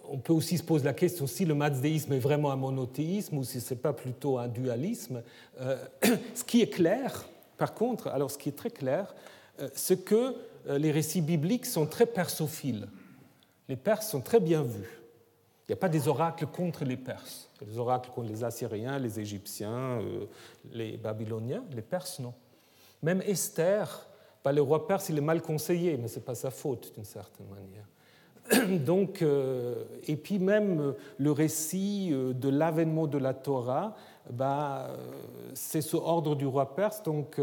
on 0.08 0.18
peut 0.18 0.32
aussi 0.32 0.58
se 0.58 0.62
poser 0.62 0.84
la 0.84 0.92
question 0.92 1.26
si 1.26 1.44
le 1.44 1.54
mazdéisme 1.54 2.12
est 2.12 2.18
vraiment 2.18 2.52
un 2.52 2.56
monothéisme 2.56 3.38
ou 3.38 3.44
si 3.44 3.60
ce 3.60 3.74
n'est 3.74 3.80
pas 3.80 3.92
plutôt 3.92 4.38
un 4.38 4.48
dualisme. 4.48 5.22
ce 6.34 6.44
qui 6.44 6.62
est 6.62 6.70
clair, 6.70 7.28
par 7.58 7.74
contre, 7.74 8.08
alors 8.08 8.30
ce 8.30 8.38
qui 8.38 8.48
est 8.48 8.56
très 8.56 8.70
clair, 8.70 9.14
c'est 9.74 10.04
que 10.04 10.34
les 10.68 10.90
récits 10.90 11.20
bibliques 11.20 11.66
sont 11.66 11.86
très 11.86 12.06
persophiles 12.06 12.88
les 13.72 13.76
Perses 13.76 14.10
sont 14.10 14.20
très 14.20 14.38
bien 14.38 14.60
vus. 14.60 15.00
Il 15.62 15.70
n'y 15.70 15.72
a 15.72 15.76
pas 15.76 15.88
des 15.88 16.06
oracles 16.06 16.46
contre 16.46 16.84
les 16.84 16.98
Perses. 16.98 17.48
Des 17.62 17.78
oracles 17.78 18.10
contre 18.10 18.28
les 18.28 18.44
Assyriens, 18.44 18.98
les 18.98 19.18
Égyptiens, 19.18 19.98
euh, 19.98 20.26
les 20.74 20.98
Babyloniens. 20.98 21.64
Les 21.74 21.80
Perses, 21.80 22.18
non. 22.18 22.34
Même 23.02 23.22
Esther, 23.22 24.06
pas 24.42 24.52
le 24.52 24.60
roi 24.60 24.86
perse, 24.86 25.08
il 25.08 25.16
est 25.16 25.22
mal 25.22 25.40
conseillé, 25.40 25.96
mais 25.96 26.08
ce 26.08 26.16
n'est 26.16 26.24
pas 26.26 26.34
sa 26.34 26.50
faute 26.50 26.92
d'une 26.94 27.06
certaine 27.06 27.46
manière. 27.46 28.78
Donc, 28.84 29.22
euh, 29.22 29.84
et 30.06 30.16
puis 30.16 30.38
même 30.38 30.78
euh, 30.78 30.92
le 31.16 31.32
récit 31.32 32.10
de 32.10 32.48
l'avènement 32.50 33.06
de 33.06 33.16
la 33.16 33.32
Torah, 33.32 33.96
bah, 34.30 34.90
c'est 35.54 35.80
ce 35.80 35.96
ordre 35.96 36.34
du 36.34 36.46
roi 36.46 36.74
perse. 36.74 37.02
Donc, 37.02 37.40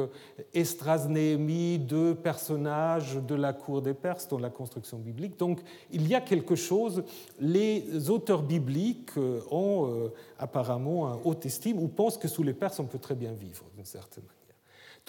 Estras, 0.54 1.08
Néhémie, 1.08 1.80
deux 1.80 2.16
personnages 2.16 3.16
de 3.16 3.36
la 3.36 3.54
cour 3.54 3.82
des 3.82 3.94
Perses 3.94 4.28
dans 4.28 4.40
la 4.40 4.50
construction 4.50 4.98
biblique. 4.98 5.38
Donc, 5.38 5.60
il 5.92 6.08
y 6.08 6.16
a 6.16 6.22
quelque 6.22 6.56
chose. 6.56 7.04
Les 7.40 8.10
auteurs 8.10 8.44
bibliques 8.44 9.18
ont 9.52 10.10
apparemment 10.38 11.12
un 11.12 11.20
haute 11.24 11.46
estime 11.46 11.80
ou 11.80 11.88
pensent 11.88 12.18
que 12.18 12.28
sous 12.28 12.44
les 12.44 12.54
Perses, 12.54 12.80
on 12.80 12.86
peut 12.86 13.00
très 13.00 13.16
bien 13.16 13.34
vivre 13.34 13.66
d'une 13.76 13.86
certaine 13.86 14.24
manière. 14.24 14.40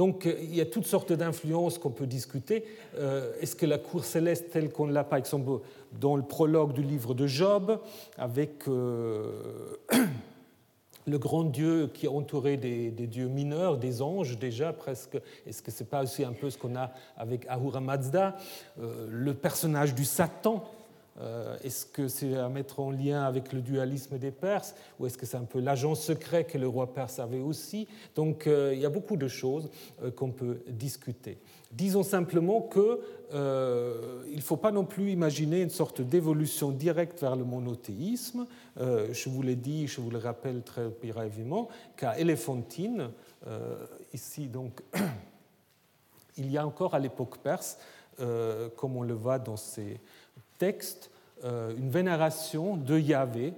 Donc 0.01 0.27
il 0.27 0.55
y 0.55 0.63
a 0.63 0.65
toutes 0.65 0.87
sortes 0.87 1.13
d'influences 1.13 1.77
qu'on 1.77 1.91
peut 1.91 2.07
discuter. 2.07 2.65
Euh, 2.97 3.35
est-ce 3.39 3.55
que 3.55 3.67
la 3.67 3.77
cour 3.77 4.03
céleste 4.03 4.49
telle 4.51 4.71
qu'on 4.71 4.87
l'a 4.87 5.05
par 5.05 5.19
exemple 5.19 5.61
dans 6.01 6.17
le 6.17 6.23
prologue 6.23 6.73
du 6.73 6.83
livre 6.83 7.13
de 7.13 7.27
Job, 7.27 7.79
avec 8.17 8.67
euh, 8.67 9.77
le 11.07 11.19
grand 11.19 11.45
Dieu 11.45 11.91
qui 11.93 12.07
est 12.07 12.11
entouré 12.11 12.57
des, 12.57 12.91
dieux 12.91 13.29
mineurs, 13.29 13.79
des 13.79 14.03
anges 14.03 14.39
déjà 14.39 14.73
presque, 14.73 15.19
est-ce 15.47 15.63
que 15.63 15.71
ce 15.71 15.83
n'est 15.83 15.89
pas 15.89 16.03
aussi 16.03 16.25
un 16.25 16.33
peu 16.33 16.51
ce 16.51 16.59
qu'on 16.59 16.77
a 16.77 16.93
avec 17.17 17.47
Ahura 17.49 17.81
Mazda, 17.81 18.37
euh, 18.81 19.07
le 19.11 19.35
personnage 19.35 19.95
du 19.95 20.05
Satan 20.05 20.65
est-ce 21.63 21.85
que 21.85 22.09
c'est 22.09 22.37
à 22.37 22.49
mettre 22.49 22.81
en 22.81 22.91
lien 22.91 23.23
avec 23.23 23.53
le 23.53 23.61
dualisme 23.61 24.19
des 24.19 24.31
Perses 24.31 24.75
ou 24.99 25.07
est-ce 25.07 25.19
que 25.19 25.27
c'est 25.27 25.37
un 25.37 25.45
peu 25.45 25.61
l'agent 25.61 25.95
secret 25.95 26.45
que 26.45 26.57
le 26.57 26.67
roi 26.67 26.93
perse 26.93 27.19
avait 27.19 27.41
aussi 27.41 27.87
Donc 28.15 28.47
euh, 28.47 28.73
il 28.75 28.81
y 28.81 28.87
a 28.87 28.91
beaucoup 28.91 29.17
de 29.17 29.29
choses 29.29 29.71
euh, 30.03 30.11
qu'on 30.11 30.31
peut 30.31 30.63
discuter. 30.69 31.39
Disons 31.73 32.03
simplement 32.03 32.63
qu'il 32.63 32.81
ne 33.33 34.41
faut 34.41 34.57
pas 34.57 34.73
non 34.73 34.85
plus 34.85 35.13
imaginer 35.13 35.63
une 35.63 35.71
sorte 35.71 36.01
d'évolution 36.01 36.71
directe 36.71 37.21
vers 37.21 37.37
le 37.37 37.45
monothéisme. 37.45 38.47
je 38.77 39.29
vous 39.29 39.43
l'ai 39.43 39.55
dit, 39.55 39.87
je 39.87 40.01
vous 40.01 40.11
le 40.11 40.19
rappelle 40.19 40.63
très 40.63 40.89
brièvement, 40.89 41.69
qu'à 41.97 42.19
Éléphantine, 42.19 43.11
ici 44.13 44.49
donc, 44.49 44.83
il 46.37 46.51
y 46.51 46.59
a 46.59 46.67
encore 46.67 46.97
à 46.97 46.99
l'époque 46.99 47.39
perse, 47.39 47.79
comme 48.19 48.97
on 48.97 49.05
le 49.05 49.15
voit 49.15 49.39
dans 49.39 49.57
ces 49.57 50.01
texte 50.61 51.11
euh, 51.43 51.75
une 51.77 51.91
vénération 51.91 52.77
de 52.77 52.99
Yahvé 52.99 53.55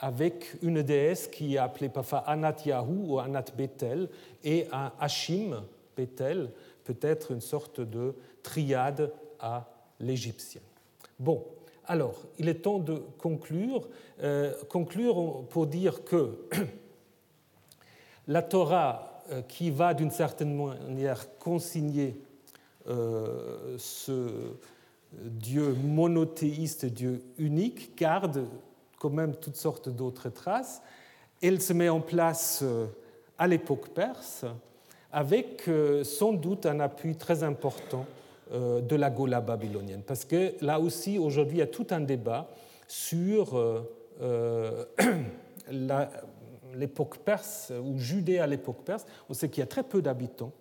avec 0.00 0.56
une 0.62 0.82
déesse 0.82 1.28
qui 1.28 1.54
est 1.54 1.58
appelée 1.58 1.90
parfois 1.90 2.20
Anat 2.20 2.56
Yahou 2.64 3.14
ou 3.14 3.18
Anat 3.18 3.44
Bethel 3.56 4.08
et 4.42 4.66
un 4.72 4.90
Hashim 4.98 5.62
Bethel, 5.96 6.50
peut-être 6.84 7.32
une 7.32 7.40
sorte 7.40 7.80
de 7.80 8.14
triade 8.42 9.12
à 9.38 9.68
l'égyptienne. 10.00 10.62
Bon, 11.18 11.44
alors, 11.86 12.22
il 12.38 12.48
est 12.48 12.62
temps 12.62 12.78
de 12.78 13.02
conclure. 13.18 13.88
Euh, 14.22 14.52
conclure 14.70 15.44
pour 15.50 15.66
dire 15.66 16.04
que 16.04 16.48
la 18.28 18.42
Torah, 18.42 19.22
euh, 19.30 19.42
qui 19.42 19.70
va 19.70 19.92
d'une 19.92 20.10
certaine 20.10 20.56
manière 20.56 21.38
consigner 21.38 22.16
ce, 22.86 24.30
Dieu 25.12 25.74
monothéiste, 25.74 26.86
Dieu 26.86 27.22
unique, 27.38 27.96
garde 27.96 28.46
quand 28.98 29.10
même 29.10 29.34
toutes 29.36 29.56
sortes 29.56 29.88
d'autres 29.88 30.28
traces. 30.28 30.82
Elle 31.42 31.60
se 31.60 31.72
met 31.72 31.88
en 31.88 32.00
place 32.00 32.60
euh, 32.62 32.86
à 33.38 33.46
l'époque 33.46 33.88
perse 33.90 34.44
avec 35.12 35.68
euh, 35.68 36.02
sans 36.04 36.32
doute 36.32 36.66
un 36.66 36.80
appui 36.80 37.16
très 37.16 37.42
important 37.42 38.06
euh, 38.52 38.80
de 38.80 38.96
la 38.96 39.10
Gola 39.10 39.40
babylonienne. 39.40 40.02
Parce 40.06 40.24
que 40.24 40.54
là 40.60 40.80
aussi, 40.80 41.18
aujourd'hui, 41.18 41.58
il 41.58 41.60
y 41.60 41.62
a 41.62 41.66
tout 41.66 41.86
un 41.90 42.00
débat 42.00 42.48
sur 42.88 43.84
l'époque 46.74 47.18
perse 47.18 47.72
ou 47.84 47.98
Judée 47.98 48.38
à 48.38 48.46
l'époque 48.46 48.84
perse. 48.84 49.04
On 49.28 49.34
sait 49.34 49.48
qu'il 49.48 49.60
y 49.60 49.64
a 49.64 49.66
très 49.66 49.82
peu 49.82 50.00
d'habitants 50.00 50.52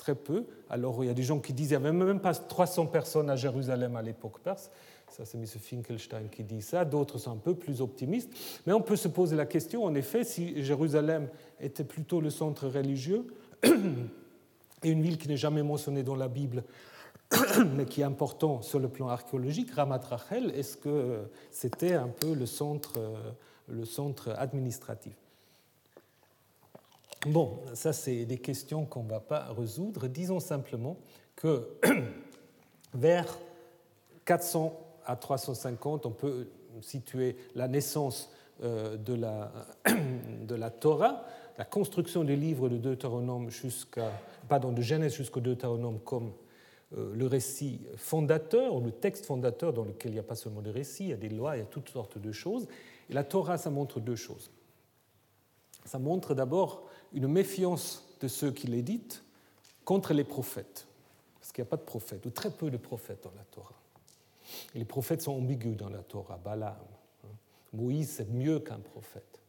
très 0.00 0.14
peu. 0.14 0.46
Alors 0.70 1.04
il 1.04 1.08
y 1.08 1.10
a 1.10 1.14
des 1.14 1.22
gens 1.22 1.38
qui 1.38 1.52
disent 1.52 1.68
qu'il 1.68 1.78
n'y 1.78 1.86
avait 1.86 1.92
même 1.92 2.20
pas 2.20 2.34
300 2.34 2.86
personnes 2.86 3.28
à 3.28 3.36
Jérusalem 3.36 3.96
à 3.96 4.02
l'époque 4.02 4.40
perse. 4.40 4.70
Ça, 5.10 5.24
c'est 5.24 5.38
M. 5.38 5.44
Finkelstein 5.44 6.28
qui 6.30 6.42
dit 6.44 6.62
ça. 6.62 6.84
D'autres 6.84 7.18
sont 7.18 7.32
un 7.32 7.36
peu 7.36 7.54
plus 7.54 7.80
optimistes. 7.80 8.30
Mais 8.66 8.72
on 8.72 8.80
peut 8.80 8.96
se 8.96 9.08
poser 9.08 9.36
la 9.36 9.44
question, 9.44 9.84
en 9.84 9.94
effet, 9.94 10.24
si 10.24 10.62
Jérusalem 10.62 11.28
était 11.60 11.84
plutôt 11.84 12.20
le 12.20 12.30
centre 12.30 12.68
religieux, 12.68 13.26
et 13.64 14.88
une 14.88 15.02
ville 15.02 15.18
qui 15.18 15.28
n'est 15.28 15.36
jamais 15.36 15.64
mentionnée 15.64 16.04
dans 16.04 16.14
la 16.14 16.28
Bible, 16.28 16.62
mais 17.76 17.86
qui 17.86 18.02
est 18.02 18.04
important 18.04 18.62
sur 18.62 18.78
le 18.78 18.88
plan 18.88 19.08
archéologique, 19.08 19.72
Ramat 19.72 19.98
Rachel, 19.98 20.52
est-ce 20.54 20.76
que 20.76 21.28
c'était 21.50 21.94
un 21.94 22.08
peu 22.08 22.32
le 22.32 22.46
centre, 22.46 23.00
le 23.68 23.84
centre 23.84 24.30
administratif? 24.38 25.14
Bon, 27.26 27.58
ça 27.74 27.92
c'est 27.92 28.24
des 28.24 28.38
questions 28.38 28.86
qu'on 28.86 29.02
ne 29.02 29.10
va 29.10 29.20
pas 29.20 29.52
résoudre. 29.52 30.08
Disons 30.08 30.40
simplement 30.40 30.96
que 31.36 31.68
vers 32.94 33.38
400 34.24 34.78
à 35.04 35.16
350, 35.16 36.06
on 36.06 36.12
peut 36.12 36.48
situer 36.80 37.36
la 37.54 37.68
naissance 37.68 38.32
euh, 38.62 38.96
de 38.96 39.12
la, 39.12 39.52
de 40.46 40.54
la 40.54 40.70
Torah, 40.70 41.24
la 41.58 41.66
construction 41.66 42.24
des 42.24 42.36
livres 42.36 42.70
de 42.70 42.78
Deutéronome 42.78 43.50
jusqu'à, 43.50 44.12
pardon, 44.48 44.72
de 44.72 44.80
Genèse 44.80 45.14
jusqu'au 45.14 45.40
Deutéronome 45.40 45.98
comme 46.00 46.32
euh, 46.96 47.14
le 47.14 47.26
récit 47.26 47.82
fondateur, 47.96 48.80
le 48.80 48.92
texte 48.92 49.26
fondateur 49.26 49.74
dans 49.74 49.84
lequel 49.84 50.12
il 50.12 50.14
n'y 50.14 50.20
a 50.20 50.24
pas 50.24 50.36
seulement 50.36 50.62
des 50.62 50.70
récits, 50.70 51.04
il 51.04 51.10
y 51.10 51.12
a 51.12 51.16
des 51.16 51.28
lois, 51.28 51.56
il 51.56 51.60
y 51.60 51.62
a 51.62 51.66
toutes 51.66 51.90
sortes 51.90 52.16
de 52.16 52.32
choses. 52.32 52.66
Et 53.10 53.12
la 53.12 53.24
Torah, 53.24 53.58
ça 53.58 53.68
montre 53.68 54.00
deux 54.00 54.16
choses. 54.16 54.50
Ça 55.84 55.98
montre 55.98 56.34
d'abord 56.34 56.89
une 57.12 57.28
méfiance 57.28 58.04
de 58.20 58.28
ceux 58.28 58.52
qui 58.52 58.66
l'éditent 58.66 59.22
contre 59.84 60.12
les 60.12 60.24
prophètes, 60.24 60.86
parce 61.38 61.52
qu'il 61.52 61.62
n'y 61.62 61.68
a 61.68 61.70
pas 61.70 61.76
de 61.76 61.82
prophètes, 61.82 62.24
ou 62.26 62.30
très 62.30 62.50
peu 62.50 62.70
de 62.70 62.76
prophètes 62.76 63.24
dans 63.24 63.32
la 63.36 63.44
Torah. 63.44 63.80
Et 64.74 64.78
les 64.78 64.84
prophètes 64.84 65.22
sont 65.22 65.32
ambigus 65.32 65.76
dans 65.76 65.88
la 65.88 66.02
Torah, 66.02 66.38
Balaam. 66.42 66.76
Hein. 67.24 67.28
Moïse, 67.72 68.10
c'est 68.16 68.30
mieux 68.30 68.60
qu'un 68.60 68.78
prophète. 68.78 69.40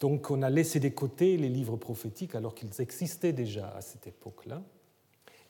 Donc 0.00 0.30
on 0.30 0.42
a 0.42 0.50
laissé 0.50 0.80
de 0.80 0.88
côté 0.88 1.36
les 1.36 1.48
livres 1.48 1.76
prophétiques 1.76 2.34
alors 2.34 2.54
qu'ils 2.54 2.80
existaient 2.80 3.32
déjà 3.32 3.68
à 3.70 3.80
cette 3.80 4.06
époque-là. 4.06 4.60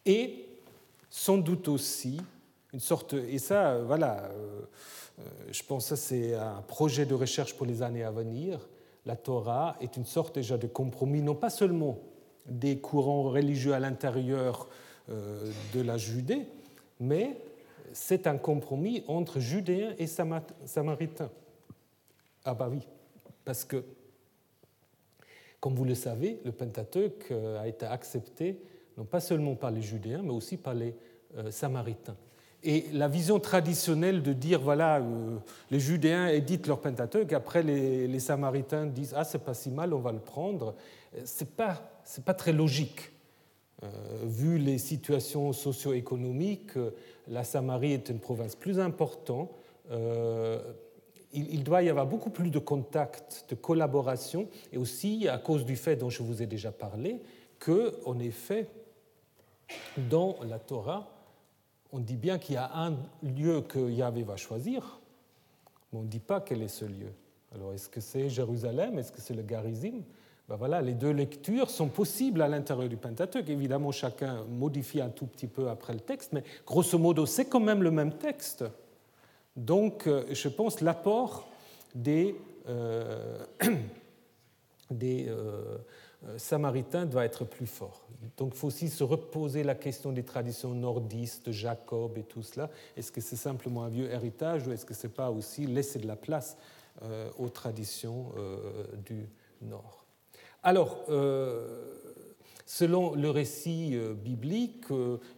Et 0.05 0.47
sans 1.09 1.39
doute 1.39 1.69
aussi 1.69 2.21
une 2.73 2.81
sorte, 2.81 3.15
et 3.15 3.39
ça, 3.39 3.79
voilà, 3.79 4.25
euh, 4.25 4.63
euh, 5.19 5.23
je 5.51 5.63
pense 5.63 5.91
que 5.91 5.97
c'est 5.97 6.35
un 6.35 6.63
projet 6.63 7.05
de 7.05 7.15
recherche 7.15 7.55
pour 7.55 7.67
les 7.67 7.83
années 7.83 8.03
à 8.03 8.11
venir, 8.11 8.59
la 9.07 9.17
Torah 9.17 9.77
est 9.81 9.97
une 9.97 10.05
sorte 10.05 10.37
déjà 10.37 10.57
de 10.57 10.67
compromis, 10.67 11.23
non 11.23 11.35
pas 11.35 11.51
seulement 11.51 11.99
des 12.47 12.79
courants 12.79 13.25
religieux 13.25 13.75
à 13.75 13.81
l'intérieur 13.81 14.69
euh, 15.11 15.51
de 15.75 15.81
la 15.81 15.97
Judée, 15.97 16.47
mais 17.01 17.37
c'est 17.93 18.27
un 18.27 18.39
compromis 18.39 19.05
entre 19.07 19.41
Judéens 19.41 19.95
et 19.99 20.07
Samaritains. 20.07 21.31
Ah 22.45 22.55
bah 22.55 22.69
oui, 22.71 22.87
parce 23.45 23.65
que, 23.65 23.85
comme 25.61 25.75
vous 25.75 25.85
le 25.85 25.95
savez, 25.95 26.41
le 26.45 26.53
Pentateuque 26.53 27.29
euh, 27.31 27.61
a 27.61 27.69
été 27.69 27.87
accepté 27.87 28.61
non 28.97 29.05
pas 29.05 29.21
seulement 29.21 29.55
par 29.55 29.71
les 29.71 29.83
Judéens, 29.83 30.23
mais 30.23 30.33
aussi 30.33 30.57
par 30.57 30.75
les 30.75 30.95
euh, 31.37 31.51
Samaritains. 31.51 32.17
Et 32.65 32.87
la 32.93 33.09
vision 33.09 33.41
traditionnelle 33.41 34.23
de 34.23 34.33
dire, 34.33 34.61
voilà, 34.61 34.99
euh, 34.99 35.39
les 35.71 35.81
Judéens 35.81 36.29
éditent 36.29 36.69
leur 36.69 36.81
Pentateuque, 36.81 37.33
après 37.33 37.63
les, 37.63 38.21
Samaritains 38.21 38.87
disent, 38.87 39.15
ah, 39.17 39.25
c'est 39.25 39.43
pas 39.43 39.55
si 39.55 39.71
mal, 39.71 39.93
on 39.93 39.99
va 39.99 40.13
le 40.13 40.21
prendre, 40.21 40.77
c'est 41.25 41.57
pas, 41.57 41.91
c'est 42.05 42.25
pas 42.25 42.35
très 42.35 42.53
logique. 42.53 43.11
Euh, 43.83 43.89
vu 44.23 44.59
les 44.59 44.79
situations 44.79 45.53
socio-économiques, 45.53 46.79
la 47.27 47.43
Samarie 47.43 47.95
est 47.95 48.09
une 48.11 48.21
province 48.21 48.55
plus 48.55 48.79
importante. 48.79 49.51
Euh, 49.91 50.61
il, 51.33 51.53
il, 51.53 51.65
doit 51.65 51.83
y 51.83 51.89
avoir 51.89 52.07
beaucoup 52.07 52.31
plus 52.31 52.51
de 52.51 52.61
contacts, 52.61 53.47
de 53.49 53.57
collaboration, 53.57 54.47
et 54.73 54.79
aussi 54.79 55.27
à 55.27 55.39
cause 55.39 55.65
du 55.65 55.75
fait 55.75 55.97
dont 55.97 56.11
je 56.11 56.23
vous 56.23 56.43
ai 56.43 56.47
déjà 56.47 56.71
parlé, 56.71 57.23
que, 57.59 57.99
en 58.07 58.21
effet, 58.21 58.69
dans 59.97 60.37
la 60.49 60.61
Torah, 60.61 61.12
on 61.93 62.01
dit 62.01 62.17
bien 62.17 62.39
qu'il 62.39 62.55
y 62.55 62.59
a 62.59 62.71
un 62.75 62.97
lieu 63.23 63.61
que 63.61 63.91
Yahvé 63.91 64.23
va 64.23 64.37
choisir, 64.37 65.01
mais 65.93 65.99
on 66.01 66.03
ne 66.03 66.09
dit 66.09 66.19
pas 66.19 66.41
quel 66.41 66.63
est 66.63 66.69
ce 66.69 66.87
lieu. 66.87 67.13
Alors, 67.55 67.75
est-ce 67.75 67.89
que 67.89 68.01
c'est 68.01 68.31
Jérusalem? 68.31 68.99
Est-ce 68.99 69.13
que 69.13 69.21
c'est 69.21 69.35
le 69.35 69.43
Garizim? 69.43 70.03
Ben 70.49 70.57
voilà, 70.57 70.81
Les 70.81 70.95
deux 70.95 71.11
lectures 71.11 71.71
sont 71.71 71.89
possibles 71.89 72.41
à 72.43 72.49
l'intérieur 72.49 72.89
du 72.89 72.97
Pentateuque. 72.97 73.49
Évidemment, 73.51 73.93
chacun 73.93 74.45
modifie 74.45 75.01
un 75.01 75.11
tout 75.11 75.27
petit 75.27 75.47
peu 75.47 75.69
après 75.69 75.93
le 75.93 76.01
texte, 76.01 76.33
mais 76.33 76.43
grosso 76.67 76.99
modo, 76.99 77.27
c'est 77.27 77.45
quand 77.45 77.61
même 77.61 77.83
le 77.83 77.91
même 77.91 78.15
texte. 78.15 78.65
Donc, 79.55 80.07
euh, 80.07 80.25
je 80.31 80.49
pense 80.49 80.81
l'apport 80.81 81.47
des, 81.95 82.35
euh, 82.69 83.45
des 84.91 85.27
euh, 85.29 85.77
samaritain 86.37 87.07
doit 87.07 87.25
être 87.25 87.45
plus 87.45 87.67
fort. 87.67 88.07
Donc 88.37 88.53
il 88.55 88.59
faut 88.59 88.69
aussi 88.69 88.89
se 88.89 89.03
reposer 89.03 89.65
la 89.65 89.75
question 89.75 90.13
des 90.13 90.23
traditions 90.23 90.71
nordistes, 90.71 91.51
Jacob 91.51 92.17
et 92.17 92.23
tout 92.23 92.43
cela. 92.43 92.71
Est-ce 92.97 93.11
que 93.11 93.21
c'est 93.21 93.37
simplement 93.37 93.85
un 93.85 93.89
vieux 93.89 94.11
héritage 94.11 94.67
ou 94.67 94.73
est-ce 94.73 94.85
que 94.85 94.95
ce 94.95 95.07
n'est 95.07 95.13
pas 95.13 95.31
aussi 95.31 95.67
laisser 95.67 95.99
de 95.99 96.07
la 96.07 96.17
place 96.17 96.57
euh, 97.03 97.29
aux 97.39 97.49
traditions 97.49 98.33
euh, 98.37 98.85
du 99.05 99.29
Nord? 99.63 100.07
Alors, 100.63 100.99
selon 102.67 103.17
le 103.17 103.31
récit 103.31 103.99
biblique, 104.15 104.85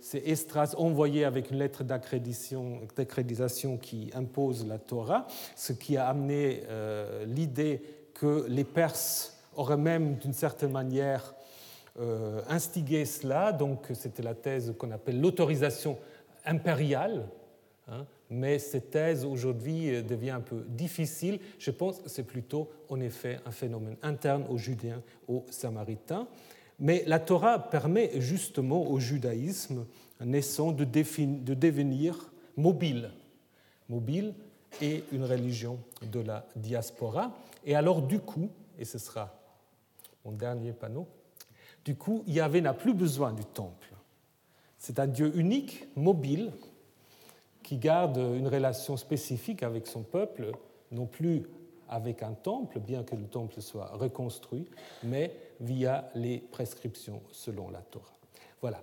c'est 0.03 0.19
Estras 0.19 0.75
envoyé 0.77 1.25
avec 1.25 1.51
une 1.51 1.57
lettre 1.57 1.83
d'accréditation 1.83 3.79
qui 3.79 4.11
impose 4.13 4.67
la 4.67 4.79
Torah, 4.79 5.27
ce 5.57 5.73
qui 5.73 5.97
a 5.97 6.09
amené 6.09 6.63
l'idée 7.25 7.81
que 8.13 8.45
les 8.51 8.65
Perses 8.65 9.34
aurait 9.57 9.77
même 9.77 10.17
d'une 10.17 10.33
certaine 10.33 10.73
manière 10.73 11.35
euh, 12.01 12.41
instigé 12.49 13.05
cela. 13.05 13.53
Donc 13.53 13.87
c'était 13.95 14.23
la 14.23 14.35
thèse 14.35 14.75
qu'on 14.79 14.91
appelle 14.91 15.21
l'autorisation 15.21 15.99
impériale. 16.45 17.27
Hein. 17.87 18.07
mais 18.31 18.59
cette 18.59 18.93
thèse 18.93 19.27
aujourd'hui 19.27 20.03
devient 20.03 20.31
un 20.31 20.41
peu 20.41 20.65
difficile. 20.69 21.39
Je 21.59 21.71
pense 21.71 21.99
que 21.99 22.09
c'est 22.09 22.23
plutôt 22.23 22.71
en 22.89 22.99
effet 22.99 23.41
un 23.45 23.51
phénomène 23.51 23.97
interne 24.03 24.47
aux 24.49 24.57
Judéens, 24.57 25.03
aux 25.29 25.45
Samaritains. 25.51 26.27
Mais 26.81 27.05
la 27.07 27.21
Torah 27.21 27.59
permet 27.59 28.11
justement 28.21 28.91
au 28.91 28.99
judaïsme 28.99 29.85
naissant 30.21 30.73
de, 30.73 30.85
de 30.85 31.55
devenir 31.55 32.33
mobile, 32.57 33.11
mobile 33.89 34.35
et 34.81 35.05
une 35.13 35.25
religion 35.25 35.79
de 36.11 36.21
la 36.21 36.47
diaspora. 36.57 37.37
Et 37.65 37.75
alors 37.75 38.03
du 38.03 38.19
coup, 38.19 38.49
et 38.79 38.85
ce 38.85 38.99
sera 38.99 39.35
mon 40.25 40.33
dernier 40.33 40.73
panneau. 40.73 41.07
Du 41.85 41.97
coup, 41.97 42.23
Yahvé 42.27 42.61
n'a 42.61 42.73
plus 42.73 42.95
besoin 42.95 43.33
du 43.33 43.45
temple. 43.45 43.93
C'est 44.79 44.99
un 44.99 45.07
Dieu 45.07 45.33
unique, 45.37 45.87
mobile, 45.97 46.53
qui 47.63 47.79
garde 47.79 48.19
une 48.19 48.49
relation 48.49 48.97
spécifique 48.97 49.63
avec 49.63 49.87
son 49.87 50.03
peuple, 50.03 50.53
non 50.93 51.07
plus 51.07 51.45
avec 51.89 52.23
un 52.23 52.33
temple, 52.33 52.81
bien 52.81 53.03
que 53.03 53.15
le 53.17 53.25
temple 53.25 53.61
soit 53.61 53.87
reconstruit, 53.95 54.67
mais 55.03 55.35
via 55.61 56.11
les 56.15 56.39
prescriptions 56.39 57.23
selon 57.31 57.71
la 57.71 57.81
Torah. 57.81 58.13
Voilà. 58.61 58.83